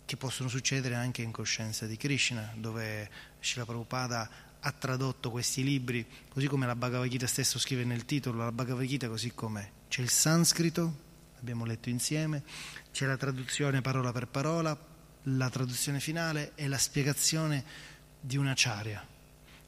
che 0.04 0.16
possono 0.16 0.48
succedere 0.48 0.94
anche 0.94 1.22
in 1.22 1.32
coscienza 1.32 1.86
di 1.86 1.96
Krishna, 1.96 2.52
dove 2.56 3.10
Srila 3.40 3.64
Prabhupada 3.64 4.30
ha 4.60 4.72
tradotto 4.72 5.30
questi 5.32 5.64
libri, 5.64 6.06
così 6.28 6.46
come 6.46 6.64
la 6.64 6.76
Bhagavad 6.76 7.08
Gita 7.08 7.26
stesso 7.26 7.58
scrive 7.58 7.84
nel 7.84 8.04
titolo, 8.04 8.38
la 8.38 8.52
Bhagavad 8.52 8.86
Gita 8.86 9.08
così 9.08 9.32
com'è. 9.34 9.68
C'è 9.88 10.02
il 10.02 10.08
sanscrito, 10.08 10.94
abbiamo 11.40 11.64
letto 11.64 11.88
insieme, 11.88 12.44
c'è 12.92 13.06
la 13.06 13.16
traduzione 13.16 13.80
parola 13.80 14.12
per 14.12 14.28
parola, 14.28 14.78
la 15.28 15.50
traduzione 15.50 15.98
finale 15.98 16.52
è 16.54 16.68
la 16.68 16.78
spiegazione 16.78 17.64
di 18.20 18.36
una 18.36 18.52
charia, 18.54 19.04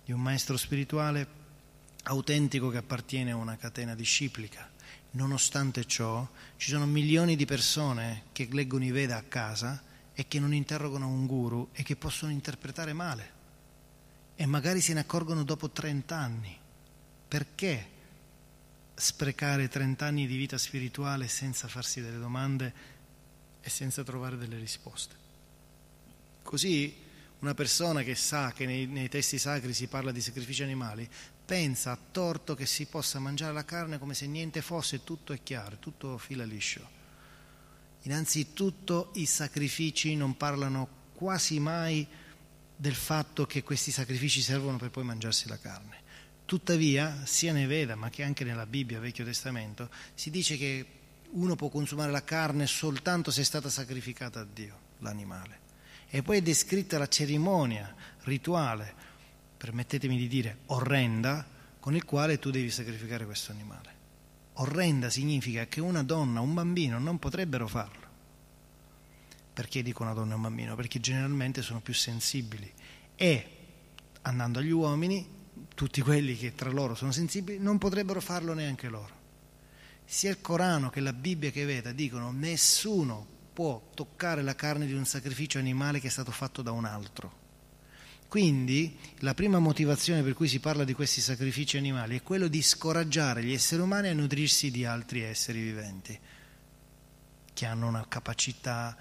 di 0.04 0.12
un 0.12 0.20
maestro 0.20 0.56
spirituale 0.56 1.36
autentico 2.04 2.68
che 2.68 2.76
appartiene 2.76 3.32
a 3.32 3.36
una 3.36 3.56
catena 3.56 3.94
disciplica. 3.94 4.70
Nonostante 5.12 5.84
ciò, 5.84 6.26
ci 6.56 6.70
sono 6.70 6.86
milioni 6.86 7.34
di 7.34 7.44
persone 7.44 8.24
che 8.32 8.48
leggono 8.52 8.84
i 8.84 8.90
Veda 8.90 9.16
a 9.16 9.22
casa 9.22 9.82
e 10.12 10.28
che 10.28 10.38
non 10.38 10.54
interrogano 10.54 11.08
un 11.08 11.26
guru 11.26 11.70
e 11.72 11.82
che 11.82 11.96
possono 11.96 12.30
interpretare 12.30 12.92
male. 12.92 13.36
E 14.36 14.46
magari 14.46 14.80
se 14.80 14.92
ne 14.92 15.00
accorgono 15.00 15.42
dopo 15.42 15.70
30 15.70 16.16
anni. 16.16 16.56
Perché 17.26 17.96
sprecare 18.94 19.68
30 19.68 20.06
anni 20.06 20.26
di 20.26 20.36
vita 20.36 20.56
spirituale 20.56 21.26
senza 21.26 21.66
farsi 21.66 22.00
delle 22.00 22.18
domande 22.18 22.72
e 23.60 23.68
senza 23.68 24.04
trovare 24.04 24.36
delle 24.36 24.58
risposte? 24.58 25.27
Così 26.48 26.94
una 27.40 27.52
persona 27.52 28.02
che 28.02 28.14
sa 28.14 28.52
che 28.52 28.64
nei, 28.64 28.86
nei, 28.86 29.10
testi 29.10 29.36
sacri 29.36 29.74
si 29.74 29.86
parla 29.86 30.12
di 30.12 30.22
sacrifici 30.22 30.62
animali 30.62 31.06
pensa 31.44 31.90
a 31.90 31.98
torto 32.10 32.54
che 32.54 32.64
si 32.64 32.86
possa 32.86 33.18
mangiare 33.18 33.52
la 33.52 33.66
carne 33.66 33.98
come 33.98 34.14
se 34.14 34.26
niente 34.26 34.62
fosse, 34.62 35.04
tutto 35.04 35.34
è 35.34 35.42
chiaro, 35.42 35.76
tutto 35.78 36.16
fila 36.16 36.44
liscio. 36.44 36.88
Innanzitutto 38.04 39.10
i 39.16 39.26
sacrifici 39.26 40.16
non 40.16 40.38
parlano 40.38 40.88
quasi 41.12 41.60
mai 41.60 42.06
del 42.74 42.94
fatto 42.94 43.44
che 43.44 43.62
questi 43.62 43.90
sacrifici 43.90 44.40
servono 44.40 44.78
per 44.78 44.88
poi 44.88 45.04
mangiarsi 45.04 45.48
la 45.48 45.58
carne. 45.58 46.00
Tuttavia, 46.46 47.26
sia 47.26 47.52
nei 47.52 47.66
Veda 47.66 47.94
ma 47.94 48.08
che 48.08 48.22
anche 48.22 48.44
nella 48.44 48.64
Bibbia, 48.64 49.00
Vecchio 49.00 49.26
Testamento, 49.26 49.90
si 50.14 50.30
dice 50.30 50.56
che 50.56 50.86
uno 51.32 51.56
può 51.56 51.68
consumare 51.68 52.10
la 52.10 52.24
carne 52.24 52.66
soltanto 52.66 53.30
se 53.30 53.42
è 53.42 53.44
stata 53.44 53.68
sacrificata 53.68 54.40
a 54.40 54.46
Dio, 54.50 54.78
l'animale. 55.00 55.66
E 56.10 56.22
poi 56.22 56.38
è 56.38 56.42
descritta 56.42 56.98
la 56.98 57.08
cerimonia 57.08 57.94
rituale, 58.22 58.94
permettetemi 59.56 60.16
di 60.16 60.28
dire 60.28 60.58
orrenda, 60.66 61.46
con 61.80 61.94
il 61.94 62.04
quale 62.04 62.38
tu 62.38 62.50
devi 62.50 62.70
sacrificare 62.70 63.24
questo 63.24 63.52
animale. 63.52 63.96
Orrenda 64.54 65.10
significa 65.10 65.66
che 65.66 65.80
una 65.80 66.02
donna, 66.02 66.40
un 66.40 66.54
bambino 66.54 66.98
non 66.98 67.18
potrebbero 67.18 67.68
farlo. 67.68 68.06
Perché 69.52 69.82
dico 69.82 70.02
una 70.02 70.12
donna 70.12 70.32
e 70.32 70.36
un 70.36 70.42
bambino? 70.42 70.76
Perché 70.76 71.00
generalmente 71.00 71.62
sono 71.62 71.80
più 71.80 71.94
sensibili 71.94 72.72
e 73.14 73.50
andando 74.22 74.58
agli 74.58 74.70
uomini, 74.70 75.26
tutti 75.74 76.00
quelli 76.00 76.36
che 76.36 76.54
tra 76.54 76.70
loro 76.70 76.94
sono 76.94 77.12
sensibili 77.12 77.58
non 77.58 77.78
potrebbero 77.78 78.20
farlo 78.20 78.54
neanche 78.54 78.88
loro. 78.88 79.16
Sia 80.04 80.30
il 80.30 80.40
Corano 80.40 80.90
che 80.90 81.00
la 81.00 81.12
Bibbia 81.12 81.50
che 81.50 81.64
Veda 81.64 81.92
dicono 81.92 82.30
nessuno 82.32 83.36
può 83.58 83.90
toccare 83.92 84.40
la 84.42 84.54
carne 84.54 84.86
di 84.86 84.92
un 84.92 85.04
sacrificio 85.04 85.58
animale 85.58 85.98
che 85.98 86.06
è 86.06 86.10
stato 86.10 86.30
fatto 86.30 86.62
da 86.62 86.70
un 86.70 86.84
altro. 86.84 87.46
Quindi 88.28 88.96
la 89.18 89.34
prima 89.34 89.58
motivazione 89.58 90.22
per 90.22 90.34
cui 90.34 90.46
si 90.46 90.60
parla 90.60 90.84
di 90.84 90.92
questi 90.92 91.20
sacrifici 91.20 91.76
animali 91.76 92.16
è 92.16 92.22
quello 92.22 92.46
di 92.46 92.62
scoraggiare 92.62 93.42
gli 93.42 93.52
esseri 93.52 93.82
umani 93.82 94.06
a 94.06 94.14
nutrirsi 94.14 94.70
di 94.70 94.84
altri 94.84 95.22
esseri 95.22 95.60
viventi 95.60 96.16
che 97.52 97.66
hanno 97.66 97.88
una 97.88 98.06
capacità 98.06 98.96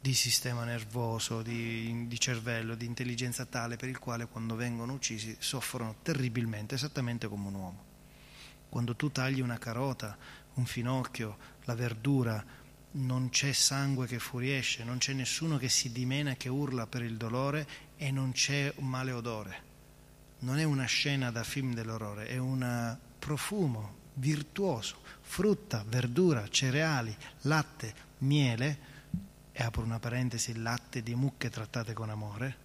di 0.00 0.14
sistema 0.14 0.64
nervoso, 0.64 1.42
di, 1.42 2.06
di, 2.06 2.18
cervello, 2.18 2.74
di 2.74 2.86
intelligenza 2.86 3.44
tale 3.44 3.76
per 3.76 3.90
il 3.90 3.98
quale 3.98 4.28
quando 4.28 4.54
vengono 4.54 4.94
uccisi 4.94 5.36
soffrono 5.38 5.96
terribilmente, 6.00 6.76
esattamente 6.76 7.28
come 7.28 7.48
un 7.48 7.54
uomo. 7.54 7.84
Quando 8.70 8.96
tu 8.96 9.12
tagli 9.12 9.42
una 9.42 9.58
carota, 9.58 10.16
un 10.54 10.64
finocchio, 10.64 11.36
la 11.64 11.74
verdura, 11.74 12.42
non 12.92 13.28
c'è 13.30 13.52
sangue 13.52 14.06
che 14.06 14.18
fuoriesce, 14.18 14.84
non 14.84 14.98
c'è 14.98 15.12
nessuno 15.12 15.56
che 15.58 15.68
si 15.68 15.92
dimena, 15.92 16.34
che 16.34 16.48
urla 16.48 16.86
per 16.86 17.02
il 17.02 17.16
dolore 17.16 17.66
e 17.96 18.10
non 18.10 18.32
c'è 18.32 18.72
un 18.76 18.88
male 18.88 19.12
odore. 19.12 19.68
Non 20.40 20.58
è 20.58 20.64
una 20.64 20.86
scena 20.86 21.30
da 21.30 21.44
film 21.44 21.74
dell'orrore, 21.74 22.26
è 22.26 22.38
un 22.38 22.96
profumo 23.18 23.98
virtuoso, 24.14 24.96
frutta, 25.20 25.84
verdura, 25.86 26.48
cereali, 26.48 27.14
latte, 27.42 27.94
miele 28.18 28.78
e 29.52 29.62
apro 29.62 29.82
una 29.82 29.98
parentesi, 29.98 30.56
latte 30.56 31.02
di 31.02 31.14
mucche 31.14 31.50
trattate 31.50 31.92
con 31.92 32.10
amore, 32.10 32.56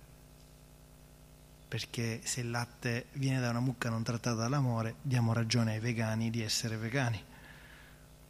perché 1.67 2.21
se 2.23 2.41
il 2.41 2.49
latte 2.49 3.07
viene 3.13 3.39
da 3.39 3.49
una 3.49 3.59
mucca 3.59 3.89
non 3.89 4.03
trattata 4.03 4.35
dall'amore, 4.37 4.95
diamo 5.01 5.33
ragione 5.33 5.73
ai 5.73 5.79
vegani 5.79 6.29
di 6.29 6.41
essere 6.41 6.77
vegani. 6.77 7.21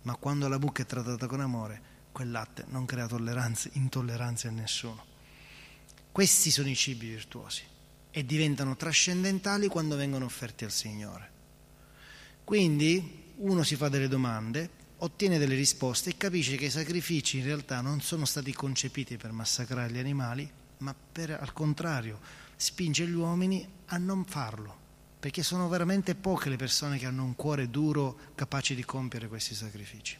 Ma 0.06 0.16
quando 0.16 0.48
la 0.48 0.58
mucca 0.58 0.82
è 0.82 0.86
trattata 0.86 1.28
con 1.28 1.42
amore, 1.42 1.94
quel 2.12 2.32
latte 2.32 2.64
non 2.70 2.86
crea 2.86 3.08
tolleranze, 3.08 3.72
intolleranze 3.74 4.48
a 4.48 4.52
nessuno. 4.52 5.04
Questi 6.12 6.50
sono 6.50 6.70
i 6.70 6.76
cibi 6.76 7.10
virtuosi 7.10 7.64
e 8.10 8.26
diventano 8.26 8.76
trascendentali 8.76 9.68
quando 9.68 9.96
vengono 9.96 10.26
offerti 10.26 10.64
al 10.64 10.72
Signore. 10.72 11.32
Quindi 12.44 13.34
uno 13.38 13.64
si 13.64 13.76
fa 13.76 13.90
delle 13.90 14.08
domande 14.08 14.84
ottiene 15.00 15.38
delle 15.38 15.56
risposte 15.56 16.12
e 16.12 16.18
capisce 16.18 16.56
che 16.56 16.66
i 16.66 16.70
sacrifici 16.70 17.40
in 17.40 17.44
realtà 17.44 17.82
non 17.82 18.00
sono 18.00 18.26
stati 18.26 18.54
concepiti 18.54 19.18
per 19.18 19.32
massacrare 19.32 19.92
gli 19.92 19.98
animali, 19.98 20.50
ma 20.78 20.96
per, 21.12 21.32
al 21.32 21.52
contrario 21.52 22.20
spinge 22.56 23.06
gli 23.06 23.14
uomini 23.14 23.68
a 23.88 23.98
non 23.98 24.24
farlo, 24.24 24.78
perché 25.26 25.42
sono 25.42 25.68
veramente 25.68 26.14
poche 26.14 26.50
le 26.50 26.56
persone 26.56 27.00
che 27.00 27.08
hanno 27.08 27.24
un 27.24 27.36
cuore 27.36 27.72
duro 27.72 28.16
capace 28.36 28.76
di 28.76 28.86
compiere 28.86 29.28
questi 29.28 29.56
sacrifici. 29.56 30.16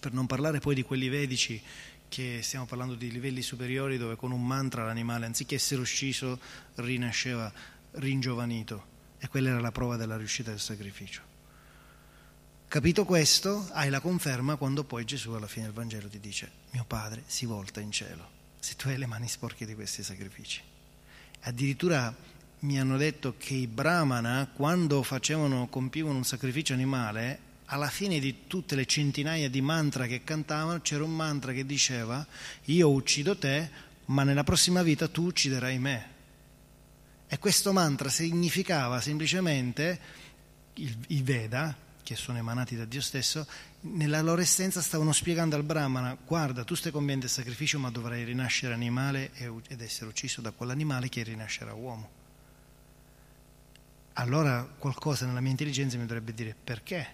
Per 0.00 0.12
non 0.12 0.26
parlare 0.26 0.58
poi 0.58 0.74
di 0.74 0.82
quelli 0.82 1.08
vedici 1.08 1.62
che 2.08 2.40
stiamo 2.42 2.66
parlando 2.66 2.96
di 2.96 3.12
livelli 3.12 3.40
superiori 3.40 3.98
dove 3.98 4.16
con 4.16 4.32
un 4.32 4.44
mantra 4.44 4.84
l'animale 4.84 5.26
anziché 5.26 5.54
essere 5.54 5.80
ucciso 5.80 6.40
rinasceva 6.74 7.52
ringiovanito 7.92 8.84
e 9.20 9.28
quella 9.28 9.50
era 9.50 9.60
la 9.60 9.70
prova 9.70 9.94
della 9.94 10.16
riuscita 10.16 10.50
del 10.50 10.58
sacrificio. 10.58 11.22
Capito 12.66 13.04
questo, 13.04 13.68
hai 13.70 13.90
la 13.90 14.00
conferma 14.00 14.56
quando 14.56 14.82
poi 14.82 15.04
Gesù 15.04 15.30
alla 15.34 15.46
fine 15.46 15.66
del 15.66 15.74
Vangelo 15.74 16.08
ti 16.08 16.18
dice, 16.18 16.50
mio 16.70 16.84
padre 16.84 17.22
si 17.26 17.46
volta 17.46 17.78
in 17.78 17.92
cielo, 17.92 18.28
se 18.58 18.74
tu 18.74 18.88
hai 18.88 18.98
le 18.98 19.06
mani 19.06 19.28
sporche 19.28 19.66
di 19.66 19.76
questi 19.76 20.02
sacrifici. 20.02 20.60
Addirittura 21.42 22.12
mi 22.60 22.78
hanno 22.78 22.96
detto 22.96 23.34
che 23.38 23.54
i 23.54 23.66
brahmana, 23.66 24.48
quando 24.52 25.02
facevano, 25.02 25.68
compivano 25.68 26.16
un 26.16 26.24
sacrificio 26.24 26.74
animale, 26.74 27.48
alla 27.66 27.88
fine 27.88 28.18
di 28.18 28.46
tutte 28.46 28.74
le 28.74 28.84
centinaia 28.84 29.48
di 29.48 29.60
mantra 29.60 30.06
che 30.06 30.24
cantavano, 30.24 30.80
c'era 30.80 31.04
un 31.04 31.14
mantra 31.14 31.52
che 31.52 31.64
diceva, 31.64 32.26
io 32.64 32.90
uccido 32.90 33.36
te, 33.36 33.70
ma 34.06 34.24
nella 34.24 34.44
prossima 34.44 34.82
vita 34.82 35.08
tu 35.08 35.26
ucciderai 35.26 35.78
me. 35.78 36.08
E 37.28 37.38
questo 37.38 37.72
mantra 37.72 38.08
significava 38.08 39.00
semplicemente, 39.00 40.00
il, 40.74 40.96
i 41.08 41.22
Veda, 41.22 41.74
che 42.02 42.16
sono 42.16 42.38
emanati 42.38 42.76
da 42.76 42.84
Dio 42.84 43.00
stesso, 43.00 43.46
nella 43.82 44.20
loro 44.20 44.42
essenza 44.42 44.82
stavano 44.82 45.12
spiegando 45.12 45.54
al 45.54 45.62
Brahmana, 45.62 46.18
guarda, 46.26 46.64
tu 46.64 46.74
stai 46.74 46.92
compiendo 46.92 47.26
il 47.26 47.30
sacrificio, 47.30 47.78
ma 47.78 47.90
dovrai 47.90 48.24
rinascere 48.24 48.74
animale 48.74 49.30
ed 49.68 49.80
essere 49.80 50.10
ucciso 50.10 50.40
da 50.40 50.50
quell'animale 50.50 51.08
che 51.08 51.22
rinascerà 51.22 51.72
uomo. 51.72 52.19
Allora 54.20 54.62
qualcosa 54.64 55.24
nella 55.24 55.40
mia 55.40 55.50
intelligenza 55.50 55.96
mi 55.96 56.04
dovrebbe 56.04 56.34
dire 56.34 56.54
perché? 56.62 57.08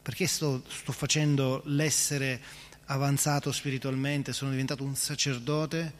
Perché 0.00 0.28
sto, 0.28 0.62
sto 0.68 0.92
facendo 0.92 1.60
l'essere 1.64 2.40
avanzato 2.84 3.50
spiritualmente, 3.50 4.32
sono 4.32 4.52
diventato 4.52 4.84
un 4.84 4.94
sacerdote 4.94 5.92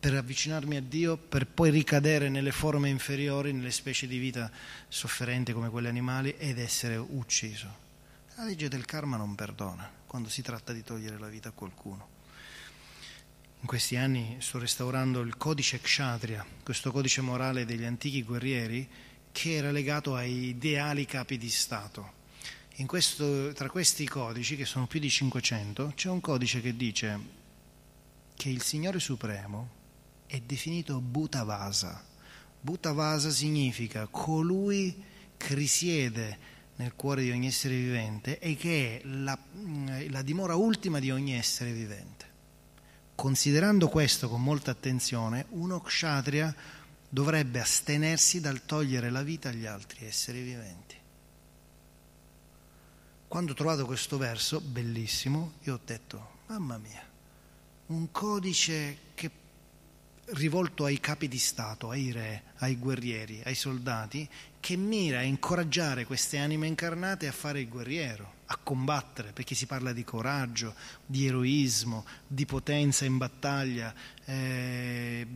per 0.00 0.14
avvicinarmi 0.14 0.76
a 0.76 0.80
Dio, 0.80 1.18
per 1.18 1.46
poi 1.46 1.68
ricadere 1.70 2.30
nelle 2.30 2.52
forme 2.52 2.88
inferiori, 2.88 3.52
nelle 3.52 3.70
specie 3.70 4.06
di 4.06 4.16
vita 4.16 4.50
sofferente 4.88 5.52
come 5.52 5.68
quelle 5.68 5.90
animali 5.90 6.36
ed 6.38 6.58
essere 6.58 6.96
ucciso. 6.96 7.80
La 8.36 8.44
legge 8.44 8.68
del 8.68 8.86
karma 8.86 9.18
non 9.18 9.34
perdona 9.34 9.90
quando 10.06 10.30
si 10.30 10.40
tratta 10.40 10.72
di 10.72 10.82
togliere 10.82 11.18
la 11.18 11.28
vita 11.28 11.50
a 11.50 11.52
qualcuno. 11.52 12.08
In 13.60 13.66
questi 13.66 13.96
anni 13.96 14.38
sto 14.40 14.58
restaurando 14.58 15.20
il 15.20 15.36
codice 15.36 15.82
Kshatriya, 15.82 16.46
questo 16.62 16.90
codice 16.90 17.20
morale 17.20 17.66
degli 17.66 17.84
antichi 17.84 18.22
guerrieri 18.22 18.88
che 19.32 19.54
era 19.54 19.70
legato 19.70 20.14
ai 20.14 20.48
ideali 20.48 21.06
capi 21.06 21.38
di 21.38 21.50
Stato. 21.50 22.20
Questo, 22.86 23.52
tra 23.52 23.70
questi 23.70 24.08
codici, 24.08 24.56
che 24.56 24.64
sono 24.64 24.86
più 24.86 24.98
di 24.98 25.08
500, 25.08 25.92
c'è 25.94 26.08
un 26.08 26.20
codice 26.20 26.60
che 26.60 26.76
dice 26.76 27.20
che 28.34 28.48
il 28.48 28.60
Signore 28.60 28.98
Supremo 28.98 29.70
è 30.26 30.40
definito 30.40 31.00
Bhutavasa. 31.00 32.04
Bhutavasa 32.60 33.30
significa 33.30 34.08
colui 34.10 35.00
che 35.36 35.54
risiede 35.54 36.38
nel 36.76 36.94
cuore 36.96 37.22
di 37.22 37.30
ogni 37.30 37.46
essere 37.46 37.76
vivente 37.76 38.38
e 38.38 38.56
che 38.56 39.00
è 39.00 39.06
la, 39.06 39.38
la 40.08 40.22
dimora 40.22 40.56
ultima 40.56 40.98
di 40.98 41.10
ogni 41.10 41.34
essere 41.34 41.72
vivente. 41.72 42.30
Considerando 43.14 43.88
questo 43.88 44.28
con 44.28 44.42
molta 44.42 44.72
attenzione, 44.72 45.46
uno 45.50 45.80
kshatriya 45.80 46.54
dovrebbe 47.12 47.60
astenersi 47.60 48.40
dal 48.40 48.64
togliere 48.64 49.10
la 49.10 49.22
vita 49.22 49.50
agli 49.50 49.66
altri 49.66 50.06
esseri 50.06 50.40
viventi. 50.40 50.96
Quando 53.28 53.52
ho 53.52 53.54
trovato 53.54 53.84
questo 53.84 54.16
verso, 54.16 54.62
bellissimo, 54.62 55.52
io 55.64 55.74
ho 55.74 55.80
detto, 55.84 56.36
mamma 56.46 56.78
mia, 56.78 57.06
un 57.88 58.10
codice 58.10 58.96
che 59.12 59.30
rivolto 60.24 60.86
ai 60.86 61.00
capi 61.00 61.28
di 61.28 61.36
Stato, 61.36 61.90
ai 61.90 62.12
re, 62.12 62.44
ai 62.58 62.78
guerrieri, 62.78 63.42
ai 63.44 63.56
soldati, 63.56 64.26
che 64.58 64.76
mira 64.76 65.18
a 65.18 65.22
incoraggiare 65.22 66.06
queste 66.06 66.38
anime 66.38 66.66
incarnate 66.66 67.26
a 67.26 67.32
fare 67.32 67.60
il 67.60 67.68
guerriero, 67.68 68.36
a 68.46 68.56
combattere, 68.56 69.32
perché 69.32 69.54
si 69.54 69.66
parla 69.66 69.92
di 69.92 70.04
coraggio, 70.04 70.74
di 71.04 71.26
eroismo, 71.26 72.06
di 72.26 72.46
potenza 72.46 73.04
in 73.04 73.18
battaglia, 73.18 73.92
eh, 74.24 75.26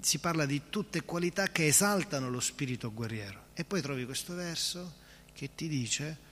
si 0.00 0.18
parla 0.18 0.46
di 0.46 0.62
tutte 0.70 1.02
qualità 1.02 1.48
che 1.48 1.66
esaltano 1.66 2.30
lo 2.30 2.40
spirito 2.40 2.92
guerriero. 2.92 3.46
E 3.54 3.64
poi 3.64 3.80
trovi 3.80 4.04
questo 4.04 4.34
verso 4.34 4.94
che 5.32 5.50
ti 5.54 5.68
dice 5.68 6.26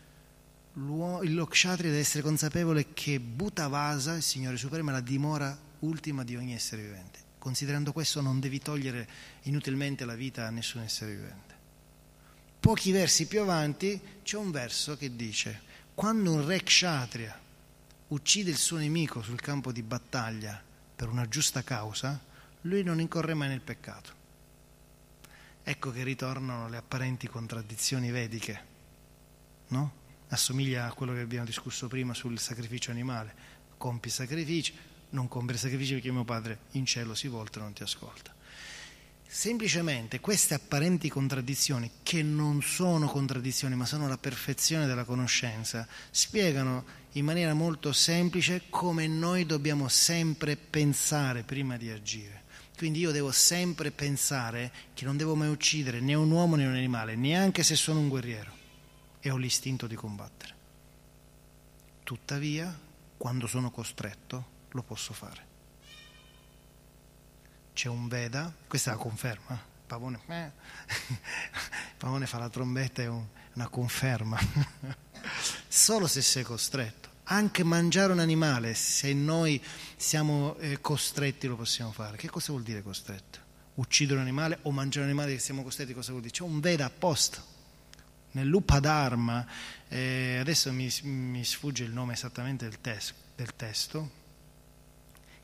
il 0.74 1.34
Lokshatri 1.34 1.88
deve 1.88 2.00
essere 2.00 2.22
consapevole 2.22 2.92
che 2.92 3.18
Bhutavasa, 3.18 4.14
il 4.14 4.22
Signore 4.22 4.56
Supremo, 4.56 4.90
è 4.90 4.92
la 4.92 5.00
dimora 5.00 5.58
ultima 5.80 6.22
di 6.22 6.36
ogni 6.36 6.54
essere 6.54 6.82
vivente 6.82 7.24
considerando 7.46 7.92
questo 7.92 8.20
non 8.20 8.40
devi 8.40 8.58
togliere 8.58 9.08
inutilmente 9.42 10.04
la 10.04 10.16
vita 10.16 10.48
a 10.48 10.50
nessun 10.50 10.82
essere 10.82 11.14
vivente. 11.14 11.54
Pochi 12.58 12.90
versi 12.90 13.28
più 13.28 13.40
avanti 13.40 14.00
c'è 14.24 14.36
un 14.36 14.50
verso 14.50 14.96
che 14.96 15.14
dice, 15.14 15.60
quando 15.94 16.32
un 16.32 16.44
re 16.44 16.60
kshatriya 16.60 17.40
uccide 18.08 18.50
il 18.50 18.56
suo 18.56 18.78
nemico 18.78 19.22
sul 19.22 19.40
campo 19.40 19.70
di 19.70 19.82
battaglia 19.84 20.60
per 20.96 21.08
una 21.08 21.28
giusta 21.28 21.62
causa, 21.62 22.18
lui 22.62 22.82
non 22.82 23.00
incorre 23.00 23.34
mai 23.34 23.48
nel 23.48 23.60
peccato. 23.60 24.24
Ecco 25.62 25.90
che 25.90 26.02
ritornano 26.02 26.68
le 26.68 26.78
apparenti 26.78 27.28
contraddizioni 27.28 28.10
vediche, 28.10 28.64
no? 29.68 30.04
assomiglia 30.28 30.86
a 30.86 30.92
quello 30.92 31.12
che 31.12 31.20
abbiamo 31.20 31.44
discusso 31.44 31.86
prima 31.86 32.14
sul 32.14 32.38
sacrificio 32.38 32.90
animale. 32.90 33.34
Compi 33.76 34.08
sacrifici, 34.08 34.74
non 35.10 35.28
compiere 35.28 35.58
sacrifici 35.58 35.94
perché 35.94 36.10
mio 36.10 36.24
padre 36.24 36.60
in 36.72 36.86
cielo 36.86 37.14
si 37.14 37.28
volta 37.28 37.58
e 37.58 37.62
non 37.62 37.72
ti 37.72 37.82
ascolta. 37.82 38.35
Semplicemente 39.28 40.20
queste 40.20 40.54
apparenti 40.54 41.08
contraddizioni, 41.08 41.90
che 42.02 42.22
non 42.22 42.62
sono 42.62 43.06
contraddizioni 43.08 43.74
ma 43.74 43.84
sono 43.84 44.08
la 44.08 44.16
perfezione 44.16 44.86
della 44.86 45.04
conoscenza, 45.04 45.86
spiegano 46.10 46.84
in 47.12 47.24
maniera 47.24 47.52
molto 47.52 47.92
semplice 47.92 48.62
come 48.70 49.06
noi 49.08 49.44
dobbiamo 49.44 49.88
sempre 49.88 50.56
pensare 50.56 51.42
prima 51.42 51.76
di 51.76 51.90
agire. 51.90 52.44
Quindi 52.76 53.00
io 53.00 53.10
devo 53.10 53.32
sempre 53.32 53.90
pensare 53.90 54.72
che 54.94 55.04
non 55.04 55.16
devo 55.16 55.34
mai 55.34 55.48
uccidere 55.48 56.00
né 56.00 56.14
un 56.14 56.30
uomo 56.30 56.56
né 56.56 56.66
un 56.66 56.74
animale, 56.74 57.16
neanche 57.16 57.62
se 57.62 57.74
sono 57.74 58.00
un 58.00 58.08
guerriero 58.08 58.52
e 59.20 59.30
ho 59.30 59.36
l'istinto 59.36 59.86
di 59.86 59.96
combattere. 59.96 60.54
Tuttavia, 62.04 62.78
quando 63.16 63.46
sono 63.46 63.70
costretto, 63.70 64.46
lo 64.70 64.82
posso 64.82 65.12
fare 65.12 65.45
c'è 67.76 67.90
un 67.90 68.08
Veda, 68.08 68.50
questa 68.66 68.90
è 68.90 68.94
la 68.94 68.98
conferma, 68.98 69.62
Pavone, 69.86 70.18
eh. 70.28 70.50
Pavone 71.98 72.26
fa 72.26 72.38
la 72.38 72.48
trombetta, 72.48 73.02
è 73.02 73.06
un, 73.06 73.22
una 73.52 73.68
conferma, 73.68 74.38
solo 75.68 76.06
se 76.06 76.22
sei 76.22 76.42
costretto. 76.42 77.10
Anche 77.24 77.64
mangiare 77.64 78.12
un 78.12 78.20
animale, 78.20 78.72
se 78.72 79.12
noi 79.12 79.62
siamo 79.94 80.56
eh, 80.56 80.80
costretti 80.80 81.46
lo 81.46 81.56
possiamo 81.56 81.92
fare. 81.92 82.16
Che 82.16 82.30
cosa 82.30 82.52
vuol 82.52 82.62
dire 82.62 82.82
costretto? 82.82 83.40
Uccidere 83.74 84.20
un 84.20 84.24
animale 84.24 84.60
o 84.62 84.70
mangiare 84.70 85.04
un 85.04 85.10
animale 85.10 85.34
che 85.34 85.40
siamo 85.40 85.62
costretti, 85.62 85.92
cosa 85.92 86.12
vuol 86.12 86.22
dire? 86.22 86.32
C'è 86.32 86.44
un 86.44 86.60
Veda 86.60 86.86
apposta. 86.86 87.44
Nell'Upadharma, 88.30 89.46
eh, 89.88 90.38
adesso 90.40 90.72
mi, 90.72 90.90
mi, 91.02 91.44
sfugge 91.44 91.84
il 91.84 91.92
nome 91.92 92.14
esattamente 92.14 92.66
del, 92.66 92.80
tes- 92.80 93.12
del 93.34 93.54
testo, 93.54 94.24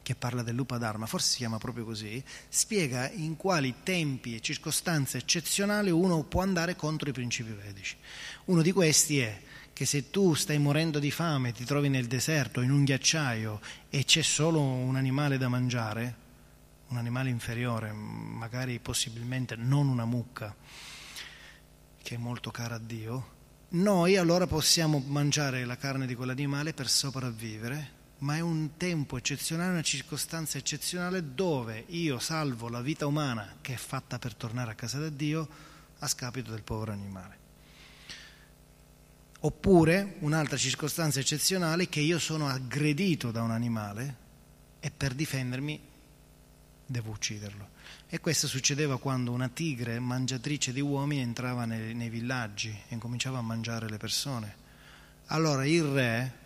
che 0.03 0.15
parla 0.15 0.43
dell'Upadharma, 0.43 1.07
forse 1.07 1.31
si 1.31 1.37
chiama 1.39 1.59
proprio 1.59 1.85
così, 1.85 2.23
spiega 2.49 3.11
in 3.11 3.37
quali 3.37 3.75
tempi 3.83 4.35
e 4.35 4.41
circostanze 4.41 5.19
eccezionali 5.19 5.91
uno 5.91 6.25
può 6.25 6.43
andare 6.43 6.77
contro 6.77 7.09
i 7.09 7.13
principi 7.13 7.53
vedici. 7.53 7.97
Uno 8.47 8.63
di 8.63 8.73
questi 8.73 9.21
è 9.21 9.41
che 9.73 9.87
se 9.87 10.11
tu 10.11 10.35
stai 10.35 10.59
morendo 10.59 10.99
di 10.99 11.11
fame, 11.11 11.53
ti 11.53 11.65
trovi 11.65 11.89
nel 11.89 12.07
deserto, 12.07 12.61
in 12.61 12.71
un 12.71 12.85
ghiacciaio 12.85 13.61
e 13.89 14.05
c'è 14.05 14.23
solo 14.23 14.61
un 14.61 14.97
animale 14.97 15.39
da 15.39 15.49
mangiare, 15.49 16.17
un 16.89 16.99
animale 16.99 17.31
inferiore, 17.31 17.93
magari 17.93 18.79
possibilmente 18.81 19.57
non 19.57 19.89
una 19.89 20.05
mucca, 20.05 20.55
che 22.03 22.15
è 22.17 22.19
molto 22.19 22.51
cara 22.51 22.75
a 22.75 22.81
Dio, 22.81 23.31
noi 23.71 24.17
allora 24.17 24.47
possiamo 24.47 25.03
mangiare 25.07 25.65
la 25.65 25.77
carne 25.77 26.07
di 26.07 26.15
quell'animale 26.15 26.75
per 26.75 26.89
sopravvivere 26.89 28.01
ma 28.23 28.37
è 28.37 28.41
un 28.41 28.77
tempo 28.77 29.17
eccezionale, 29.17 29.73
una 29.73 29.83
circostanza 29.83 30.57
eccezionale 30.57 31.35
dove 31.35 31.85
io 31.89 32.19
salvo 32.19 32.69
la 32.69 32.81
vita 32.81 33.07
umana 33.07 33.57
che 33.61 33.75
è 33.75 33.77
fatta 33.77 34.19
per 34.19 34.35
tornare 34.35 34.71
a 34.71 34.75
casa 34.75 34.99
da 34.99 35.09
Dio 35.09 35.49
a 35.99 36.07
scapito 36.07 36.51
del 36.53 36.63
povero 36.63 36.93
animale. 36.93 37.41
Oppure 39.41 40.17
un'altra 40.21 40.57
circostanza 40.57 41.19
eccezionale 41.19 41.89
che 41.89 41.99
io 41.99 42.21
sono 42.21 42.49
aggredito 42.49 43.33
da 43.33 43.43
un 43.43 43.51
animale 43.51 44.17
e 44.79 44.93
per 44.93 45.15
difendermi 45.15 45.81
devo 46.87 47.11
ucciderlo. 47.11 47.71
E 48.09 48.21
questo 48.21 48.47
succedeva 48.47 49.01
quando 49.01 49.33
una 49.33 49.49
tigre 49.49 49.99
mangiatrice 49.99 50.73
di 50.73 50.81
uomini 50.81 51.23
entrava 51.23 51.65
nei, 51.65 51.93
nei 51.95 52.09
villaggi 52.09 52.69
e 52.69 52.95
incominciava 52.95 53.39
a 53.39 53.43
mangiare 53.43 53.89
le 53.89 53.97
persone. 53.97 54.61
Allora 55.27 55.67
il 55.67 55.83
re 55.83 56.41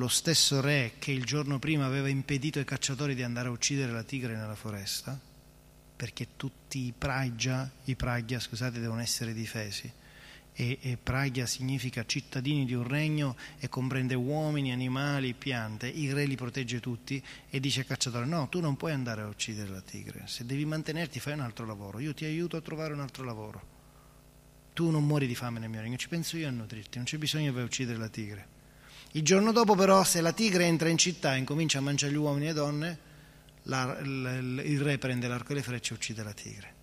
lo 0.00 0.08
stesso 0.08 0.62
re 0.62 0.92
che 0.98 1.12
il 1.12 1.26
giorno 1.26 1.58
prima 1.58 1.84
aveva 1.84 2.08
impedito 2.08 2.58
ai 2.58 2.64
cacciatori 2.64 3.14
di 3.14 3.22
andare 3.22 3.48
a 3.48 3.50
uccidere 3.50 3.92
la 3.92 4.02
tigre 4.02 4.34
nella 4.34 4.54
foresta, 4.54 5.20
perché 5.94 6.28
tutti 6.36 6.86
i 6.86 6.94
pragya, 6.96 7.70
i 7.84 7.94
pragya 7.96 8.40
scusate, 8.40 8.80
devono 8.80 9.02
essere 9.02 9.34
difesi. 9.34 9.92
E, 10.54 10.78
e 10.80 10.96
pragya 10.96 11.44
significa 11.44 12.06
cittadini 12.06 12.64
di 12.64 12.72
un 12.72 12.88
regno 12.88 13.36
e 13.58 13.68
comprende 13.68 14.14
uomini, 14.14 14.72
animali, 14.72 15.34
piante. 15.34 15.86
Il 15.86 16.14
re 16.14 16.24
li 16.24 16.34
protegge 16.34 16.80
tutti 16.80 17.22
e 17.50 17.60
dice 17.60 17.80
al 17.80 17.86
cacciatore: 17.86 18.24
No, 18.24 18.48
tu 18.48 18.60
non 18.60 18.76
puoi 18.76 18.92
andare 18.92 19.20
a 19.20 19.26
uccidere 19.26 19.68
la 19.68 19.82
tigre. 19.82 20.22
Se 20.24 20.46
devi 20.46 20.64
mantenerti, 20.64 21.20
fai 21.20 21.34
un 21.34 21.40
altro 21.40 21.66
lavoro. 21.66 21.98
Io 21.98 22.14
ti 22.14 22.24
aiuto 22.24 22.56
a 22.56 22.62
trovare 22.62 22.94
un 22.94 23.00
altro 23.00 23.22
lavoro. 23.22 23.78
Tu 24.72 24.88
non 24.88 25.06
muori 25.06 25.26
di 25.26 25.34
fame 25.34 25.58
nel 25.58 25.68
mio 25.68 25.82
regno, 25.82 25.98
ci 25.98 26.08
penso 26.08 26.38
io 26.38 26.48
a 26.48 26.50
nutrirti, 26.50 26.96
non 26.96 27.06
c'è 27.06 27.18
bisogno 27.18 27.52
di 27.52 27.60
uccidere 27.60 27.98
la 27.98 28.08
tigre. 28.08 28.58
Il 29.12 29.24
giorno 29.24 29.50
dopo 29.50 29.74
però 29.74 30.04
se 30.04 30.20
la 30.20 30.32
tigre 30.32 30.66
entra 30.66 30.88
in 30.88 30.96
città 30.96 31.34
e 31.34 31.38
incomincia 31.38 31.78
a 31.78 31.80
mangiare 31.80 32.12
gli 32.12 32.16
uomini 32.16 32.48
e 32.48 32.52
donne, 32.52 32.98
la, 33.64 33.98
il, 34.02 34.62
il 34.64 34.80
re 34.80 34.98
prende 34.98 35.26
l'arco 35.26 35.50
e 35.50 35.56
le 35.56 35.62
frecce 35.62 35.92
e 35.92 35.96
uccide 35.96 36.22
la 36.22 36.32
tigre. 36.32 36.74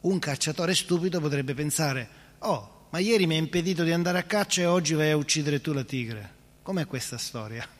Un 0.00 0.18
cacciatore 0.18 0.74
stupido 0.74 1.20
potrebbe 1.20 1.52
pensare, 1.52 2.08
oh, 2.38 2.86
ma 2.90 2.98
ieri 2.98 3.26
mi 3.26 3.34
hai 3.34 3.40
impedito 3.40 3.84
di 3.84 3.92
andare 3.92 4.18
a 4.18 4.22
caccia 4.22 4.62
e 4.62 4.66
oggi 4.66 4.94
vai 4.94 5.10
a 5.10 5.16
uccidere 5.16 5.60
tu 5.60 5.72
la 5.72 5.84
tigre. 5.84 6.32
Com'è 6.62 6.86
questa 6.86 7.18
storia? 7.18 7.66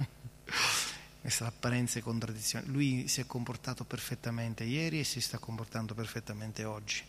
questa 1.21 1.45
è 1.45 1.47
l'apparenza 1.47 1.99
e 1.99 2.03
contraddizione. 2.03 2.67
Lui 2.67 3.09
si 3.09 3.23
è 3.23 3.27
comportato 3.27 3.85
perfettamente 3.85 4.65
ieri 4.65 5.01
e 5.01 5.05
si 5.05 5.23
sta 5.23 5.39
comportando 5.39 5.95
perfettamente 5.95 6.65
oggi. 6.65 7.03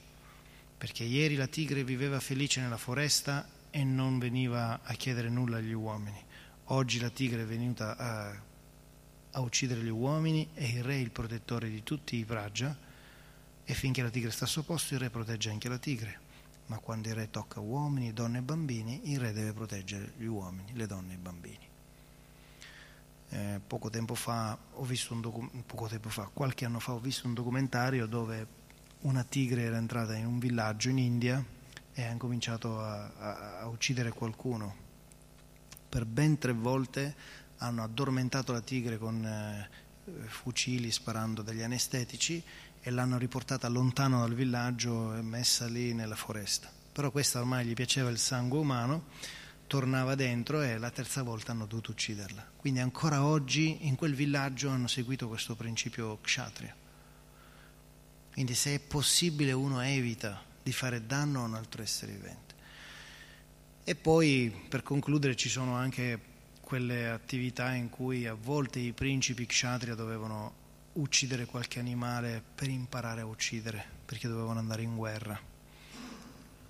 Perché 0.78 1.04
ieri 1.04 1.36
la 1.36 1.48
tigre 1.48 1.84
viveva 1.84 2.22
felice 2.22 2.62
nella 2.62 2.78
foresta 2.78 3.46
e 3.76 3.84
non 3.84 4.20
veniva 4.20 4.80
a 4.84 4.94
chiedere 4.94 5.28
nulla 5.28 5.58
agli 5.58 5.74
uomini. 5.74 6.24
Oggi 6.68 6.98
la 6.98 7.10
tigre 7.10 7.42
è 7.42 7.46
venuta 7.46 7.98
a, 7.98 8.42
a 9.32 9.40
uccidere 9.42 9.82
gli 9.82 9.90
uomini 9.90 10.48
e 10.54 10.66
il 10.70 10.82
re 10.82 10.94
è 10.94 11.00
il 11.00 11.12
protettore 11.12 11.70
di 11.70 11.84
tutti 11.84 12.16
i 12.16 12.24
Vraja 12.24 12.74
e 13.66 13.74
finché 13.74 14.02
la 14.02 14.10
tigre 14.10 14.32
sta 14.32 14.46
a 14.46 14.48
suo 14.48 14.64
posto 14.64 14.94
il 14.94 15.02
re 15.02 15.10
protegge 15.10 15.50
anche 15.50 15.68
la 15.68 15.78
tigre. 15.78 16.20
Ma 16.68 16.78
quando 16.78 17.10
il 17.10 17.16
re 17.16 17.30
tocca 17.30 17.60
uomini, 17.60 18.14
donne 18.14 18.38
e 18.38 18.42
bambini, 18.44 19.12
il 19.12 19.20
re 19.20 19.34
deve 19.34 19.52
proteggere 19.52 20.14
gli 20.16 20.24
uomini, 20.24 20.72
le 20.72 20.88
donne 20.88 21.12
e 21.12 21.16
i 21.16 21.20
bambini. 21.20 21.68
Eh, 23.28 23.60
poco 23.68 23.90
tempo 23.90 24.16
fa 24.16 24.58
documentario, 24.76 25.66
poco 25.66 25.88
tempo 25.88 26.08
fa, 26.08 26.30
qualche 26.32 26.64
anno 26.64 26.80
fa 26.80 26.94
ho 26.94 27.00
visto 27.00 27.28
un 27.28 27.34
documentario 27.34 28.06
dove 28.06 28.48
una 29.02 29.26
tigre 29.26 29.64
era 29.64 29.76
entrata 29.76 30.16
in 30.16 30.28
un 30.28 30.40
villaggio 30.40 30.88
in 30.88 30.98
India 30.98 31.55
e 31.98 32.04
ha 32.04 32.12
incominciato 32.12 32.80
a, 32.80 33.12
a, 33.18 33.60
a 33.62 33.68
uccidere 33.68 34.12
qualcuno. 34.12 34.84
Per 35.88 36.06
ben 36.06 36.38
tre 36.38 36.52
volte 36.52 37.16
hanno 37.58 37.84
addormentato 37.84 38.52
la 38.52 38.60
tigre 38.60 38.98
con 38.98 39.26
eh, 39.26 39.70
fucili 40.28 40.92
sparando 40.92 41.42
degli 41.42 41.62
anestetici 41.62 42.44
e 42.82 42.92
l'hanno 42.92 43.18
riportata 43.18 43.70
lontano 43.70 44.20
dal 44.20 44.34
villaggio 44.34 45.16
e 45.16 45.22
messa 45.22 45.68
lì 45.68 45.94
nella 45.94 46.18
foresta. 46.18 46.70
Però 46.92 47.10
questa 47.12 47.40
ormai 47.40 47.66
gli 47.66 47.74
piaceva 47.74 48.10
il 48.10 48.20
sangue 48.20 48.60
umano, 48.60 49.06
tornava 49.68 50.16
dentro 50.16 50.62
e 50.62 50.78
la 50.78 50.92
terza 50.92 51.24
volta 51.24 51.54
hanno 51.54 51.66
dovuto 51.66 51.92
ucciderla. 51.92 52.46
Quindi 52.58 52.82
ancora 52.82 53.24
oggi 53.24 53.88
in 53.88 53.96
quel 53.96 54.14
villaggio 54.14 54.70
hanno 54.70 54.88
seguito 54.88 55.30
questo 55.30 55.56
principio 55.56 56.20
kshatriya. 56.22 56.76
Quindi 58.34 58.54
se 58.54 58.76
è 58.76 58.80
possibile 58.80 59.54
uno 59.54 59.80
evita 59.80 60.45
di 60.66 60.72
fare 60.72 61.06
danno 61.06 61.44
a 61.44 61.46
un 61.46 61.54
altro 61.54 61.84
essere 61.84 62.12
vivente. 62.12 62.56
E 63.84 63.94
poi 63.94 64.52
per 64.68 64.82
concludere 64.82 65.36
ci 65.36 65.48
sono 65.48 65.76
anche 65.76 66.20
quelle 66.60 67.08
attività 67.08 67.72
in 67.76 67.92
cui 67.92 68.26
a 68.26 68.34
volte 68.34 68.80
i 68.80 68.92
principi 68.92 69.46
kshatriya 69.46 69.94
dovevano 69.94 70.64
uccidere 70.94 71.46
qualche 71.46 71.78
animale 71.78 72.42
per 72.56 72.68
imparare 72.68 73.22
a 73.22 73.28
uccidere, 73.28 73.86
perché 74.04 74.28
dovevano 74.28 74.58
andare 74.58 74.82
in 74.82 74.96
guerra. 74.96 75.40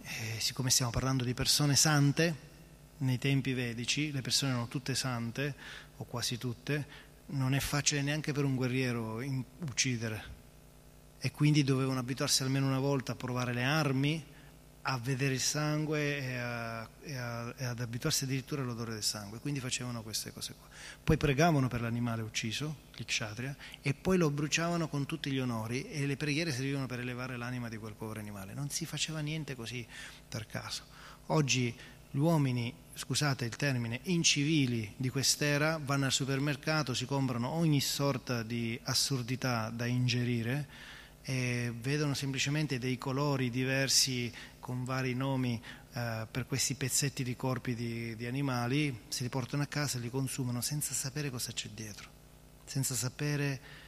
E 0.01 0.39
siccome 0.41 0.71
stiamo 0.71 0.91
parlando 0.91 1.23
di 1.23 1.33
persone 1.33 1.77
sante, 1.77 2.35
nei 2.97 3.17
tempi 3.17 3.53
vedici 3.53 4.11
le 4.11 4.19
persone 4.19 4.51
erano 4.51 4.67
tutte 4.67 4.93
sante, 4.93 5.55
o 5.95 6.03
quasi 6.03 6.37
tutte, 6.37 6.85
non 7.27 7.53
è 7.53 7.61
facile 7.61 8.01
neanche 8.01 8.33
per 8.33 8.43
un 8.43 8.57
guerriero 8.57 9.21
uccidere, 9.61 10.34
e 11.25 11.31
quindi 11.31 11.63
dovevano 11.63 11.97
abituarsi 11.97 12.43
almeno 12.43 12.67
una 12.67 12.77
volta 12.77 13.13
a 13.13 13.15
provare 13.15 13.51
le 13.51 13.63
armi, 13.63 14.23
a 14.83 14.99
vedere 14.99 15.33
il 15.33 15.39
sangue 15.39 16.19
e, 16.19 16.37
a, 16.37 16.87
e, 17.01 17.15
a, 17.15 17.53
e 17.57 17.65
ad 17.65 17.79
abituarsi 17.79 18.25
addirittura 18.25 18.61
all'odore 18.61 18.93
del 18.93 19.01
sangue. 19.01 19.39
Quindi 19.39 19.59
facevano 19.59 20.03
queste 20.03 20.31
cose 20.31 20.53
qua. 20.53 20.67
Poi 21.03 21.17
pregavano 21.17 21.67
per 21.67 21.81
l'animale 21.81 22.21
ucciso, 22.21 22.75
il 22.97 23.05
kshatriya, 23.05 23.55
e 23.81 23.95
poi 23.95 24.19
lo 24.19 24.29
bruciavano 24.29 24.87
con 24.87 25.07
tutti 25.07 25.31
gli 25.31 25.39
onori 25.39 25.89
e 25.89 26.05
le 26.05 26.15
preghiere 26.15 26.51
servivano 26.51 26.85
per 26.85 26.99
elevare 26.99 27.37
l'anima 27.37 27.69
di 27.69 27.77
quel 27.77 27.95
povero 27.95 28.19
animale. 28.19 28.53
Non 28.53 28.69
si 28.69 28.85
faceva 28.85 29.19
niente 29.21 29.55
così 29.55 29.83
per 30.29 30.45
caso. 30.45 30.83
Oggi 31.29 31.75
gli 32.11 32.19
uomini, 32.19 32.71
scusate 32.93 33.45
il 33.45 33.55
termine, 33.55 34.01
incivili 34.03 34.93
di 34.95 35.09
quest'era 35.09 35.79
vanno 35.83 36.05
al 36.05 36.11
supermercato, 36.11 36.93
si 36.93 37.07
comprano 37.07 37.49
ogni 37.49 37.81
sorta 37.81 38.43
di 38.43 38.79
assurdità 38.83 39.71
da 39.71 39.87
ingerire 39.87 40.93
e 41.27 41.73
vedono 41.75 42.13
semplicemente 42.13 42.77
dei 42.77 42.99
colori 42.99 43.49
diversi 43.49 44.31
con 44.59 44.83
vari 44.83 45.15
nomi 45.15 45.59
eh, 45.93 46.27
per 46.29 46.45
questi 46.45 46.75
pezzetti 46.75 47.23
di 47.23 47.35
corpi 47.35 47.73
di, 47.73 48.15
di 48.15 48.27
animali, 48.27 49.01
si 49.07 49.23
li 49.23 49.29
portano 49.29 49.63
a 49.63 49.65
casa 49.65 49.97
e 49.97 50.01
li 50.01 50.11
consumano 50.11 50.61
senza 50.61 50.93
sapere 50.93 51.31
cosa 51.31 51.51
c'è 51.51 51.69
dietro, 51.69 52.09
senza 52.63 52.93
sapere 52.93 53.83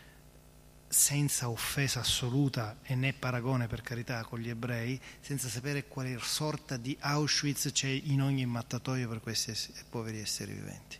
senza 0.89 1.49
offesa 1.49 1.99
assoluta 1.99 2.77
e 2.81 2.95
né 2.95 3.13
paragone 3.13 3.67
per 3.67 3.81
carità 3.81 4.23
con 4.23 4.39
gli 4.39 4.49
ebrei, 4.49 4.99
senza 5.19 5.47
sapere 5.47 5.87
quale 5.87 6.17
sorta 6.19 6.77
di 6.77 6.97
Auschwitz 6.99 7.71
c'è 7.71 7.89
in 7.89 8.21
ogni 8.21 8.45
mattatoio 8.45 9.07
per 9.07 9.19
questi 9.19 9.53
poveri 9.89 10.19
esseri 10.19 10.53
viventi. 10.53 10.97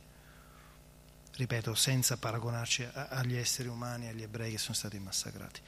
Ripeto, 1.36 1.74
senza 1.74 2.18
paragonarci 2.18 2.88
agli 2.94 3.36
esseri 3.36 3.70
umani, 3.70 4.08
agli 4.08 4.24
ebrei 4.24 4.52
che 4.52 4.58
sono 4.58 4.76
stati 4.76 5.00
massacrati. 5.00 5.62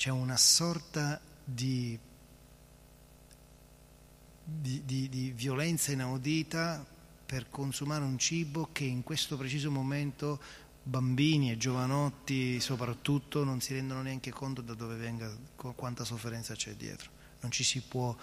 C'è 0.00 0.08
una 0.08 0.38
sorta 0.38 1.20
di, 1.44 1.98
di, 4.42 4.82
di, 4.86 5.08
di 5.10 5.30
violenza 5.32 5.92
inaudita 5.92 6.82
per 7.26 7.50
consumare 7.50 8.02
un 8.02 8.18
cibo 8.18 8.70
che 8.72 8.84
in 8.84 9.02
questo 9.02 9.36
preciso 9.36 9.70
momento 9.70 10.40
bambini 10.82 11.50
e 11.50 11.58
giovanotti 11.58 12.60
soprattutto 12.60 13.44
non 13.44 13.60
si 13.60 13.74
rendono 13.74 14.00
neanche 14.00 14.30
conto 14.30 14.62
da 14.62 14.72
dove 14.72 14.96
venga, 14.96 15.30
quanta 15.54 16.04
sofferenza 16.04 16.54
c'è 16.54 16.72
dietro. 16.76 17.10
Non 17.40 17.50
ci 17.50 17.62
si 17.62 17.82
può 17.82 18.16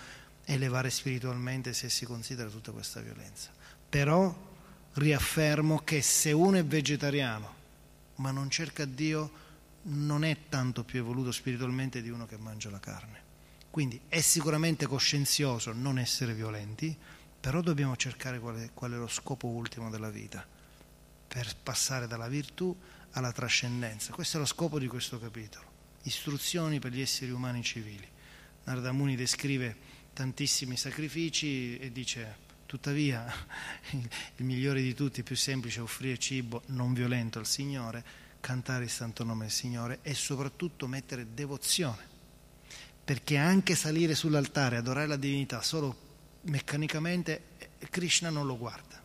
elevare 0.45 0.89
spiritualmente 0.89 1.73
se 1.73 1.89
si 1.89 2.07
considera 2.07 2.49
tutta 2.49 2.71
questa 2.71 3.01
violenza. 3.01 3.51
Però 3.87 4.35
riaffermo 4.93 5.81
che 5.83 6.01
se 6.01 6.31
uno 6.31 6.57
è 6.57 6.65
vegetariano 6.65 7.53
ma 8.15 8.31
non 8.31 8.49
cerca 8.49 8.83
Dio, 8.85 9.45
non 9.89 10.23
è 10.23 10.37
tanto 10.49 10.83
più 10.83 10.99
evoluto 10.99 11.31
spiritualmente 11.31 12.01
di 12.01 12.09
uno 12.09 12.25
che 12.25 12.37
mangia 12.37 12.69
la 12.69 12.79
carne. 12.79 13.25
Quindi 13.69 13.99
è 14.07 14.21
sicuramente 14.21 14.87
coscienzioso 14.87 15.71
non 15.71 15.99
essere 15.99 16.33
violenti, 16.33 16.95
però 17.39 17.61
dobbiamo 17.61 17.95
cercare 17.95 18.39
qual 18.39 18.57
è, 18.57 18.69
qual 18.73 18.93
è 18.93 18.95
lo 18.95 19.07
scopo 19.07 19.47
ultimo 19.47 19.89
della 19.89 20.09
vita 20.09 20.45
per 21.27 21.55
passare 21.61 22.07
dalla 22.07 22.27
virtù 22.27 22.75
alla 23.11 23.31
trascendenza. 23.31 24.13
Questo 24.13 24.37
è 24.37 24.39
lo 24.39 24.45
scopo 24.45 24.79
di 24.79 24.87
questo 24.87 25.19
capitolo. 25.19 25.65
Istruzioni 26.03 26.79
per 26.79 26.91
gli 26.91 27.01
esseri 27.01 27.31
umani 27.31 27.63
civili. 27.63 28.07
Narada 28.63 28.91
Muni 28.91 29.15
descrive 29.15 29.75
tantissimi 30.13 30.75
sacrifici 30.75 31.77
e 31.77 31.91
dice 31.91 32.45
tuttavia 32.65 33.31
il 33.91 34.43
migliore 34.45 34.81
di 34.81 34.93
tutti, 34.93 35.19
il 35.19 35.25
più 35.25 35.35
semplice, 35.35 35.79
è 35.79 35.83
offrire 35.83 36.17
cibo 36.17 36.63
non 36.67 36.93
violento 36.93 37.39
al 37.39 37.45
Signore, 37.45 38.03
cantare 38.47 38.85
il 38.85 38.89
santo 38.89 39.25
nome 39.25 39.41
del 39.41 39.51
Signore 39.51 39.99
e 40.03 40.13
soprattutto 40.13 40.87
mettere 40.87 41.33
devozione. 41.33 42.15
Perché 43.03 43.35
anche 43.35 43.75
salire 43.75 44.15
sull'altare, 44.15 44.77
adorare 44.77 45.05
la 45.05 45.17
divinità 45.17 45.61
solo 45.61 45.93
meccanicamente, 46.43 47.41
Krishna 47.89 48.29
non 48.29 48.45
lo 48.45 48.57
guarda. 48.57 49.03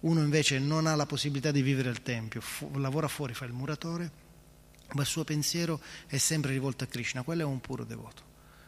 Uno 0.00 0.20
invece 0.20 0.60
non 0.60 0.86
ha 0.86 0.94
la 0.94 1.04
possibilità 1.04 1.50
di 1.50 1.62
vivere 1.62 1.88
al 1.88 2.02
Tempio, 2.02 2.40
fu- 2.40 2.70
lavora 2.78 3.08
fuori, 3.08 3.34
fa 3.34 3.44
il 3.44 3.52
muratore, 3.52 4.10
ma 4.92 5.00
il 5.00 5.08
suo 5.08 5.24
pensiero 5.24 5.80
è 6.06 6.16
sempre 6.18 6.52
rivolto 6.52 6.84
a 6.84 6.86
Krishna, 6.86 7.22
quello 7.22 7.42
è 7.42 7.44
un 7.44 7.60
puro 7.60 7.82
devoto, 7.82 8.22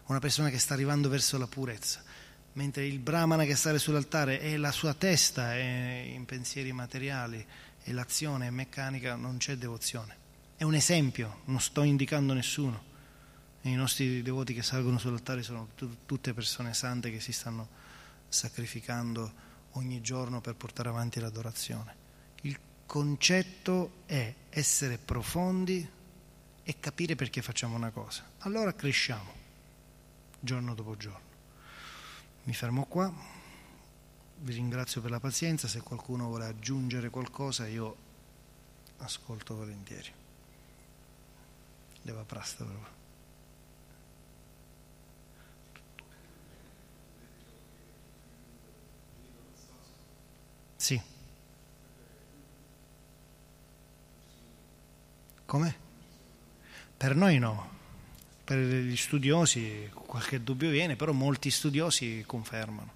una 0.06 0.18
persona 0.18 0.50
che 0.50 0.58
sta 0.58 0.74
arrivando 0.74 1.08
verso 1.08 1.38
la 1.38 1.46
purezza, 1.46 2.02
mentre 2.54 2.86
il 2.86 2.98
brahmana 2.98 3.44
che 3.44 3.54
sta 3.54 3.76
sull'altare 3.78 4.40
è 4.40 4.56
la 4.56 4.72
sua 4.72 4.94
testa, 4.94 5.54
è 5.54 6.10
in 6.12 6.24
pensieri 6.24 6.72
materiali 6.72 7.46
e 7.84 7.92
l'azione 7.92 8.46
è 8.46 8.50
meccanica, 8.50 9.14
non 9.14 9.36
c'è 9.36 9.56
devozione. 9.56 10.16
È 10.56 10.64
un 10.64 10.74
esempio, 10.74 11.42
non 11.44 11.60
sto 11.60 11.82
indicando 11.82 12.32
nessuno. 12.32 12.92
I 13.62 13.74
nostri 13.74 14.22
devoti 14.22 14.54
che 14.54 14.62
salgono 14.62 14.98
sull'altare 14.98 15.42
sono 15.42 15.68
t- 15.76 15.96
tutte 16.06 16.32
persone 16.32 16.72
sante 16.72 17.10
che 17.10 17.20
si 17.20 17.32
stanno 17.32 17.68
sacrificando 18.28 19.32
ogni 19.72 20.00
giorno 20.00 20.40
per 20.40 20.54
portare 20.54 20.88
avanti 20.88 21.20
l'adorazione. 21.20 21.94
Il 22.42 22.58
concetto 22.86 24.02
è 24.06 24.34
essere 24.48 24.98
profondi 24.98 25.86
e 26.62 26.80
capire 26.80 27.16
perché 27.16 27.42
facciamo 27.42 27.76
una 27.76 27.90
cosa. 27.90 28.24
Allora 28.38 28.74
cresciamo, 28.74 29.32
giorno 30.40 30.74
dopo 30.74 30.96
giorno. 30.96 31.32
Mi 32.44 32.54
fermo 32.54 32.86
qua, 32.86 33.12
vi 34.38 34.52
ringrazio 34.52 35.00
per 35.00 35.10
la 35.10 35.20
pazienza, 35.20 35.68
se 35.68 35.80
qualcuno 35.80 36.26
vuole 36.26 36.46
aggiungere 36.46 37.10
qualcosa 37.10 37.66
io 37.66 37.96
ascolto 38.98 39.54
volentieri. 39.54 40.12
Deva 42.02 42.22
prasta 42.24 42.64
proprio. 42.64 42.92
Sì. 50.76 51.00
Come? 55.46 55.76
Per 56.96 57.14
noi 57.14 57.38
no, 57.38 57.70
per 58.44 58.58
gli 58.58 58.96
studiosi 58.96 59.90
qualche 59.92 60.42
dubbio 60.42 60.70
viene, 60.70 60.96
però 60.96 61.12
molti 61.12 61.50
studiosi 61.50 62.24
confermano 62.26 62.93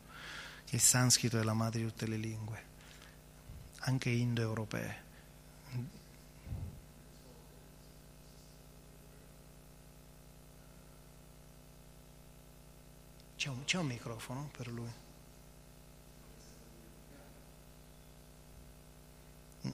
il 0.71 0.81
sanscrito 0.81 1.39
è 1.39 1.43
la 1.43 1.55
madre 1.55 1.81
di 1.81 1.87
tutte 1.87 2.07
le 2.07 2.17
lingue, 2.17 2.65
anche 3.81 4.11
indoeuropee. 4.11 5.07
C'è 13.37 13.49
un, 13.49 13.65
c'è 13.65 13.79
un 13.79 13.87
microfono 13.87 14.51
per 14.57 14.67
lui? 14.67 14.93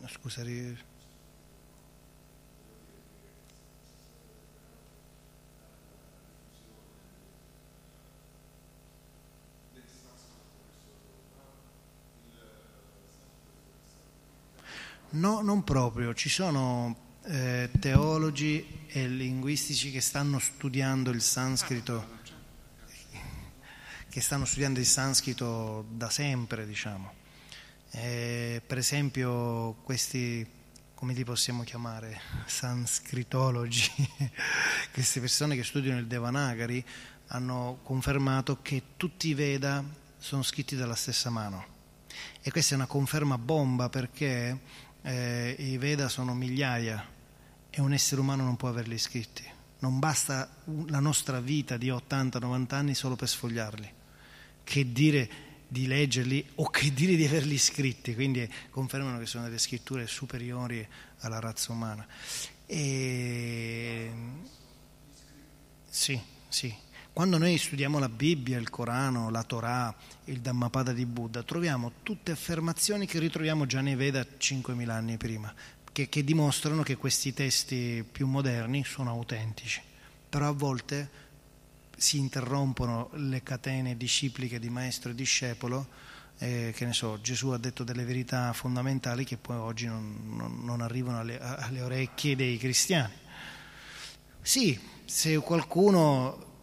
Scusa, 0.07 0.43
No, 15.15 15.43
non 15.43 15.63
proprio, 15.63 16.13
ci 16.13 16.29
sono 16.29 17.19
eh, 17.27 17.71
teologi 17.79 18.85
e 18.89 19.07
linguistici 19.07 19.93
che 19.93 20.01
stanno 20.01 20.41
studiando 20.41 21.11
il 21.11 21.23
sanscrito, 21.23 22.19
che 24.09 24.21
stanno 24.21 24.45
studiando 24.45 24.81
il 24.81 24.87
sanscrito 24.87 25.87
da 25.89 26.11
sempre, 26.11 26.67
diciamo. 26.67 27.13
Eh, 27.93 28.61
per 28.67 28.79
esempio 28.79 29.75
questi, 29.85 30.45
come 30.95 31.13
li 31.13 31.23
possiamo 31.23 31.63
chiamare, 31.63 32.21
sanscritologi, 32.47 33.93
queste 34.93 35.21
persone 35.21 35.55
che 35.55 35.63
studiano 35.63 36.01
il 36.01 36.09
Devanagari 36.09 36.85
hanno 37.29 37.79
confermato 37.85 38.61
che 38.63 38.83
tutti 38.97 39.29
i 39.29 39.35
Veda 39.35 39.81
sono 40.19 40.43
scritti 40.43 40.75
dalla 40.75 40.97
stessa 40.97 41.31
mano. 41.31 41.67
E 42.43 42.51
questa 42.51 42.75
è 42.75 42.77
una 42.77 42.87
conferma 42.87 43.39
bomba 43.39 43.89
perché 43.89 44.59
eh, 45.07 45.55
i 45.59 45.77
Veda 45.77 46.09
sono 46.09 46.35
migliaia 46.35 47.07
e 47.71 47.81
un 47.81 47.93
essere 47.93 48.21
umano 48.21 48.45
non 48.45 48.57
può 48.57 48.69
averli 48.69 48.99
scritti. 48.99 49.45
Non 49.81 49.99
basta 49.99 50.49
la 50.87 51.01
nostra 51.01 51.41
vita 51.41 51.77
di 51.77 51.89
80-90 51.89 52.75
anni 52.75 52.95
solo 52.95 53.17
per 53.17 53.29
sfogliarli. 53.29 53.93
Che 54.65 54.93
dire 54.93 55.29
di 55.69 55.87
leggerli 55.87 56.47
o 56.57 56.71
che 56.71 56.93
dire 56.95 57.17
di 57.17 57.25
averli 57.27 57.59
scritti, 57.59 58.15
quindi 58.15 58.51
confermano 58.71 59.19
che 59.19 59.27
sono 59.27 59.45
delle 59.45 59.59
scritture 59.59 60.07
superiori 60.07 60.87
alla 61.19 61.39
razza 61.39 61.73
umana. 61.73 62.07
E... 62.65 64.11
Sì, 65.91 66.19
sì. 66.49 66.84
Quando 67.15 67.39
noi 67.39 67.57
studiamo 67.59 68.01
la 68.01 68.09
Bibbia, 68.09 68.59
il 68.59 68.71
Corano, 68.71 69.31
la 69.31 69.45
Torah, 69.45 69.95
il 70.25 70.41
Dhammapada 70.41 70.93
di 70.93 71.07
Buddha, 71.07 71.45
troviamo 71.45 71.93
tutte 72.03 72.33
affermazioni 72.33 73.07
che 73.07 73.21
ritroviamo 73.21 73.67
già 73.67 73.81
nei 73.81 73.95
Veda 73.95 74.21
5.000 74.21 74.91
anni 74.91 75.17
prima, 75.17 75.55
che, 75.93 76.09
che 76.09 76.25
dimostrano 76.25 76.83
che 76.83 76.97
questi 76.97 77.33
testi 77.33 78.05
più 78.11 78.27
moderni 78.27 78.83
sono 78.85 79.11
autentici. 79.11 79.81
Però 80.29 80.49
a 80.49 80.53
volte 80.53 81.09
si 81.97 82.19
interrompono 82.19 83.11
le 83.13 83.45
catene 83.45 83.97
discipliche 83.97 84.59
di 84.59 84.69
maestro 84.69 85.13
e 85.13 85.15
discepolo, 85.15 85.87
eh, 86.39 86.73
che 86.75 86.85
ne 86.85 86.93
so, 86.93 87.21
Gesù 87.21 87.51
ha 87.51 87.59
detto 87.59 87.85
delle 87.85 88.03
verità 88.03 88.53
fondamentali 88.53 89.25
che 89.25 89.37
poi 89.37 89.55
oggi 89.55 89.87
non, 89.87 90.33
non, 90.35 90.65
non 90.65 90.81
arrivano 90.81 91.21
alle, 91.21 91.39
alle, 91.39 91.81
orecchie 91.81 92.35
dei 92.35 92.59
cristiani. 92.59 93.15
Sì, 94.43 94.77
se 95.05 95.37
qualcuno 95.39 96.54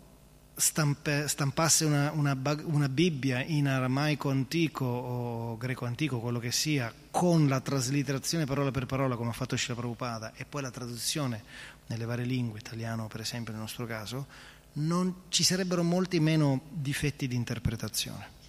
stampe, 0.55 1.27
stampasse 1.27 1.85
una, 1.85 2.11
una, 2.11 2.37
una, 2.63 2.89
Bibbia 2.89 3.43
in 3.43 3.67
aramaico 3.67 4.29
antico 4.29 4.85
o 4.85 5.57
greco 5.57 5.85
antico, 5.85 6.19
quello 6.19 6.39
che 6.39 6.51
sia, 6.51 6.93
con 7.09 7.47
la 7.47 7.59
traslitterazione 7.59 8.45
parola 8.45 8.71
per 8.71 8.85
parola 8.85 9.15
come 9.15 9.29
ha 9.29 9.33
fatto 9.33 9.55
Shila 9.55 9.75
Prabhupada 9.75 10.33
e 10.35 10.45
poi 10.45 10.61
la 10.61 10.71
traduzione 10.71 11.43
nelle 11.87 12.05
varie 12.05 12.25
lingue, 12.25 12.59
italiano 12.59 13.07
per 13.07 13.21
esempio 13.21 13.51
nel 13.51 13.61
nostro 13.61 13.85
caso, 13.85 14.27
non 14.73 15.23
ci 15.29 15.43
sarebbero 15.43 15.83
molti 15.83 16.19
meno 16.19 16.61
difetti 16.69 17.27
di 17.27 17.35
interpretazione. 17.35 18.39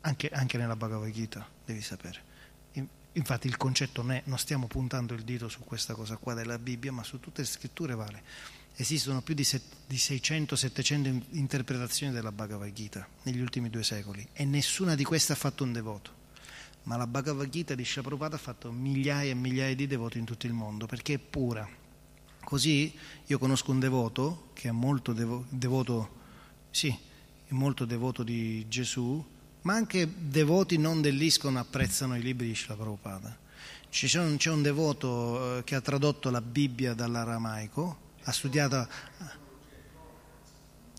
Anche, 0.00 0.28
anche 0.28 0.56
nella 0.56 0.76
Bhagavad 0.76 1.10
Gita, 1.10 1.46
devi 1.64 1.80
sapere. 1.80 2.25
Infatti 3.16 3.46
il 3.46 3.56
concetto 3.56 4.02
non 4.02 4.12
è, 4.12 4.22
non 4.26 4.38
stiamo 4.38 4.66
puntando 4.66 5.14
il 5.14 5.22
dito 5.22 5.48
su 5.48 5.60
questa 5.60 5.94
cosa 5.94 6.16
qua 6.16 6.34
della 6.34 6.58
Bibbia, 6.58 6.92
ma 6.92 7.02
su 7.02 7.18
tutte 7.18 7.40
le 7.40 7.46
scritture 7.46 7.94
vale. 7.94 8.22
Esistono 8.76 9.22
più 9.22 9.34
di, 9.34 9.46
di 9.86 9.96
600-700 9.96 11.22
interpretazioni 11.30 12.12
della 12.12 12.30
Bhagavad 12.30 12.70
Gita 12.72 13.08
negli 13.22 13.40
ultimi 13.40 13.70
due 13.70 13.82
secoli 13.82 14.26
e 14.34 14.44
nessuna 14.44 14.94
di 14.94 15.02
queste 15.02 15.32
ha 15.32 15.36
fatto 15.36 15.64
un 15.64 15.72
devoto. 15.72 16.24
Ma 16.82 16.96
la 16.96 17.06
Bhagavad 17.06 17.48
Gita 17.48 17.74
di 17.74 17.88
Prabhupada 17.90 18.36
ha 18.36 18.38
fatto 18.38 18.70
migliaia 18.70 19.30
e 19.30 19.34
migliaia 19.34 19.74
di 19.74 19.86
devoti 19.86 20.18
in 20.18 20.26
tutto 20.26 20.46
il 20.46 20.52
mondo 20.52 20.84
perché 20.84 21.14
è 21.14 21.18
pura. 21.18 21.66
Così 22.44 22.94
io 23.24 23.38
conosco 23.38 23.70
un 23.70 23.80
devoto 23.80 24.50
che 24.52 24.68
è 24.68 24.72
molto 24.72 25.14
devo, 25.14 25.46
devoto, 25.48 26.16
sì, 26.70 26.88
è 26.88 27.52
molto 27.54 27.86
devoto 27.86 28.22
di 28.22 28.68
Gesù, 28.68 29.24
ma 29.66 29.74
anche 29.74 30.08
devoti 30.16 30.78
non 30.78 31.00
dell'ISCON 31.02 31.56
apprezzano 31.56 32.16
i 32.16 32.22
libri 32.22 32.46
di 32.46 32.54
Srila 32.54 32.76
Prabhupada. 32.76 33.36
C'è 33.90 34.20
un, 34.20 34.62
devoto 34.62 35.58
eh, 35.58 35.64
che 35.64 35.74
ha 35.74 35.80
tradotto 35.80 36.30
la 36.30 36.40
Bibbia 36.40 36.94
dall'aramaico 36.94 38.04
ha 38.22 38.32
studiato... 38.32 38.88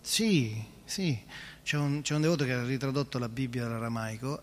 Sì, 0.02 0.62
sì, 0.84 1.18
c'è 1.62 1.78
un, 1.78 2.02
un 2.06 2.20
devoto 2.20 2.44
che 2.44 2.52
ha 2.52 2.62
ritradotto 2.62 3.18
la 3.18 3.30
Bibbia 3.30 3.62
dall'aramaico 3.62 4.42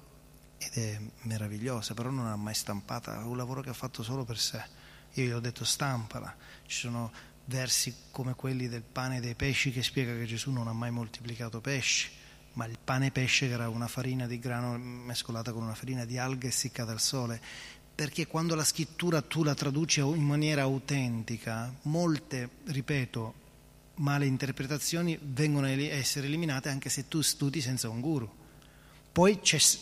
ed 0.58 0.74
è 0.74 1.00
meravigliosa, 1.22 1.94
però 1.94 2.10
non 2.10 2.26
l'ha 2.26 2.36
mai 2.36 2.56
stampata, 2.56 3.22
è 3.22 3.24
un 3.24 3.38
lavoro 3.38 3.62
che 3.62 3.70
ha 3.70 3.74
fatto 3.74 4.02
solo 4.02 4.26
per 4.26 4.40
sé. 4.40 4.64
Io 5.14 5.26
gli 5.26 5.32
ho 5.32 5.40
detto 5.40 5.64
stampala, 5.64 6.36
ci 6.66 6.80
sono 6.80 7.12
versi 7.46 7.94
come 8.10 8.34
quelli 8.34 8.68
del 8.68 8.84
pane 8.84 9.18
e 9.18 9.20
dei 9.20 9.36
pesci 9.36 9.72
che 9.72 9.84
spiega 9.84 10.14
che 10.14 10.26
Gesù 10.26 10.50
non 10.50 10.68
ha 10.68 10.74
mai 10.74 10.90
moltiplicato 10.90 11.62
pesci, 11.62 12.10
ma 12.56 12.66
il 12.66 12.78
pane 12.84 13.08
e 13.08 13.12
pesce 13.12 13.50
era 13.50 13.70
una 13.70 13.88
farina 13.88 14.28
di 14.28 14.40
grano 14.40 14.78
mescolata 14.78 15.54
con 15.54 15.64
una 15.64 15.76
farina 15.76 16.04
di 16.04 16.18
alghe 16.18 16.48
essiccata 16.48 16.92
al 16.92 17.00
sole 17.00 17.40
perché 17.96 18.28
quando 18.28 18.56
la 18.56 18.66
scrittura 18.66 19.22
tu 19.22 19.42
la 19.42 19.54
traduci 19.54 20.02
in 20.02 20.22
maniera 20.22 20.64
autentica, 20.64 21.74
molte, 21.84 22.50
ripeto, 22.66 23.34
male 23.96 24.26
interpretazioni 24.26 25.18
vengono 25.22 25.68
a 25.68 25.70
essere 25.70 26.28
eliminate 26.28 26.68
anche 26.68 26.90
se 26.90 27.08
tu 27.08 27.22
studi 27.22 27.62
senza 27.62 27.88
un 27.88 28.02
guru. 28.02 28.30
Poi 29.14 29.40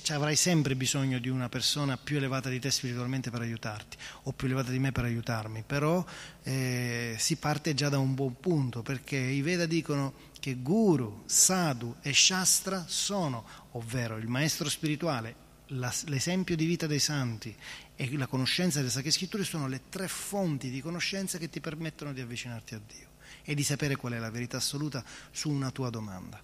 avrai 0.09 0.35
sempre 0.35 0.75
bisogno 0.75 1.17
di 1.17 1.27
una 1.27 1.49
persona 1.49 1.97
più 1.97 2.17
elevata 2.17 2.49
di 2.49 2.59
te 2.59 2.69
spiritualmente 2.69 3.31
per 3.31 3.41
aiutarti, 3.41 3.97
o 4.23 4.31
più 4.31 4.45
elevata 4.45 4.69
di 4.69 4.77
me 4.77 4.91
per 4.91 5.05
aiutarmi, 5.05 5.63
però 5.65 6.05
eh, 6.43 7.15
si 7.17 7.37
parte 7.37 7.73
già 7.73 7.89
da 7.89 7.97
un 7.97 8.13
buon 8.13 8.39
punto, 8.39 8.83
perché 8.83 9.17
i 9.17 9.41
Veda 9.41 9.65
dicono 9.65 10.13
che 10.43 10.55
Guru, 10.55 11.23
Sadhu 11.25 11.95
e 12.01 12.13
Shastra 12.13 12.83
sono, 12.85 13.45
ovvero 13.71 14.17
il 14.17 14.27
maestro 14.27 14.67
spirituale, 14.67 15.33
l'esempio 15.67 16.57
di 16.57 16.65
vita 16.65 16.85
dei 16.85 16.99
santi 16.99 17.55
e 17.95 18.17
la 18.17 18.27
conoscenza 18.27 18.79
delle 18.79 18.91
Sacre 18.91 19.11
Scritture 19.11 19.45
sono 19.45 19.69
le 19.69 19.83
tre 19.87 20.09
fonti 20.09 20.69
di 20.69 20.81
conoscenza 20.81 21.37
che 21.37 21.49
ti 21.49 21.61
permettono 21.61 22.11
di 22.11 22.19
avvicinarti 22.19 22.75
a 22.75 22.81
Dio 22.85 23.07
e 23.41 23.55
di 23.55 23.63
sapere 23.63 23.95
qual 23.95 24.11
è 24.11 24.19
la 24.19 24.31
verità 24.31 24.57
assoluta 24.57 25.01
su 25.31 25.49
una 25.49 25.71
tua 25.71 25.89
domanda. 25.89 26.43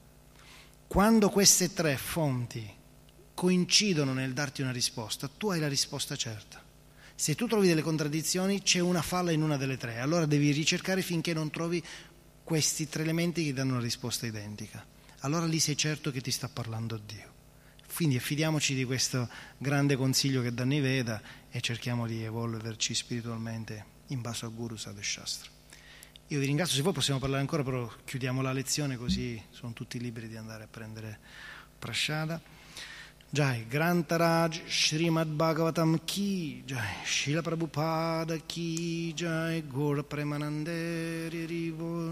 Quando 0.88 1.30
queste 1.30 1.74
tre 1.74 1.98
fonti 1.98 2.66
coincidono 3.34 4.14
nel 4.14 4.32
darti 4.32 4.62
una 4.62 4.72
risposta, 4.72 5.28
tu 5.28 5.50
hai 5.50 5.60
la 5.60 5.68
risposta 5.68 6.16
certa. 6.16 6.64
Se 7.20 7.36
tu 7.36 7.48
trovi 7.48 7.68
delle 7.68 7.82
contraddizioni, 7.82 8.62
c'è 8.62 8.80
una 8.80 9.02
falla 9.02 9.32
in 9.32 9.42
una 9.42 9.58
delle 9.58 9.76
tre, 9.76 10.00
allora 10.00 10.26
devi 10.26 10.52
ricercare 10.52 11.02
finché 11.02 11.34
non 11.34 11.50
trovi 11.50 11.84
questi 12.50 12.90
tre 12.90 13.04
elementi 13.04 13.46
che 13.46 13.54
danno 13.54 13.74
una 13.74 13.82
risposta 13.84 14.26
identica. 14.26 14.84
Allora 15.20 15.46
lì 15.46 15.60
sei 15.60 15.78
certo 15.78 16.10
che 16.10 16.20
ti 16.20 16.32
sta 16.32 16.50
parlando 16.50 16.98
Dio. 16.98 17.32
Quindi 17.94 18.16
affidiamoci 18.16 18.74
di 18.74 18.86
questo 18.86 19.30
grande 19.60 19.96
consiglio 19.96 20.42
che 20.42 20.52
danno 20.52 20.82
Veda 20.82 21.22
e 21.52 21.62
cerchiamo 21.62 22.08
di 22.08 22.24
evolverci 22.24 22.96
spiritualmente 22.96 23.86
in 24.08 24.22
base 24.22 24.46
al 24.46 24.56
Guru 24.56 24.78
Sadhu 24.78 25.04
Shastra. 25.04 25.48
Io 26.30 26.40
vi 26.40 26.48
ringrazio, 26.48 26.76
se 26.76 26.82
voi 26.82 26.92
possiamo 26.92 27.20
parlare 27.20 27.42
ancora, 27.42 27.62
però 27.62 27.88
chiudiamo 28.04 28.42
la 28.42 28.52
lezione 28.52 28.98
così 28.98 29.40
sono 29.52 29.74
tutti 29.74 30.00
liberi 30.00 30.28
di 30.28 30.36
andare 30.36 30.64
a 30.64 30.68
prendere 30.68 31.20
Prashada. 31.78 32.42
Jai, 33.32 33.64
Grantaraj, 33.70 34.60
Srimad 34.68 35.38
Bhagavatam 35.38 36.00
Ki, 36.04 36.64
Jai, 36.66 37.04
Shila 37.06 37.44
Prabhupada 37.44 38.42
Ki, 38.48 39.14
Jai, 39.14 39.62
Gora 39.68 40.02
Premananderi 40.02 41.46
Rivo. 41.46 42.12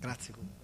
Grazie. 0.00 0.59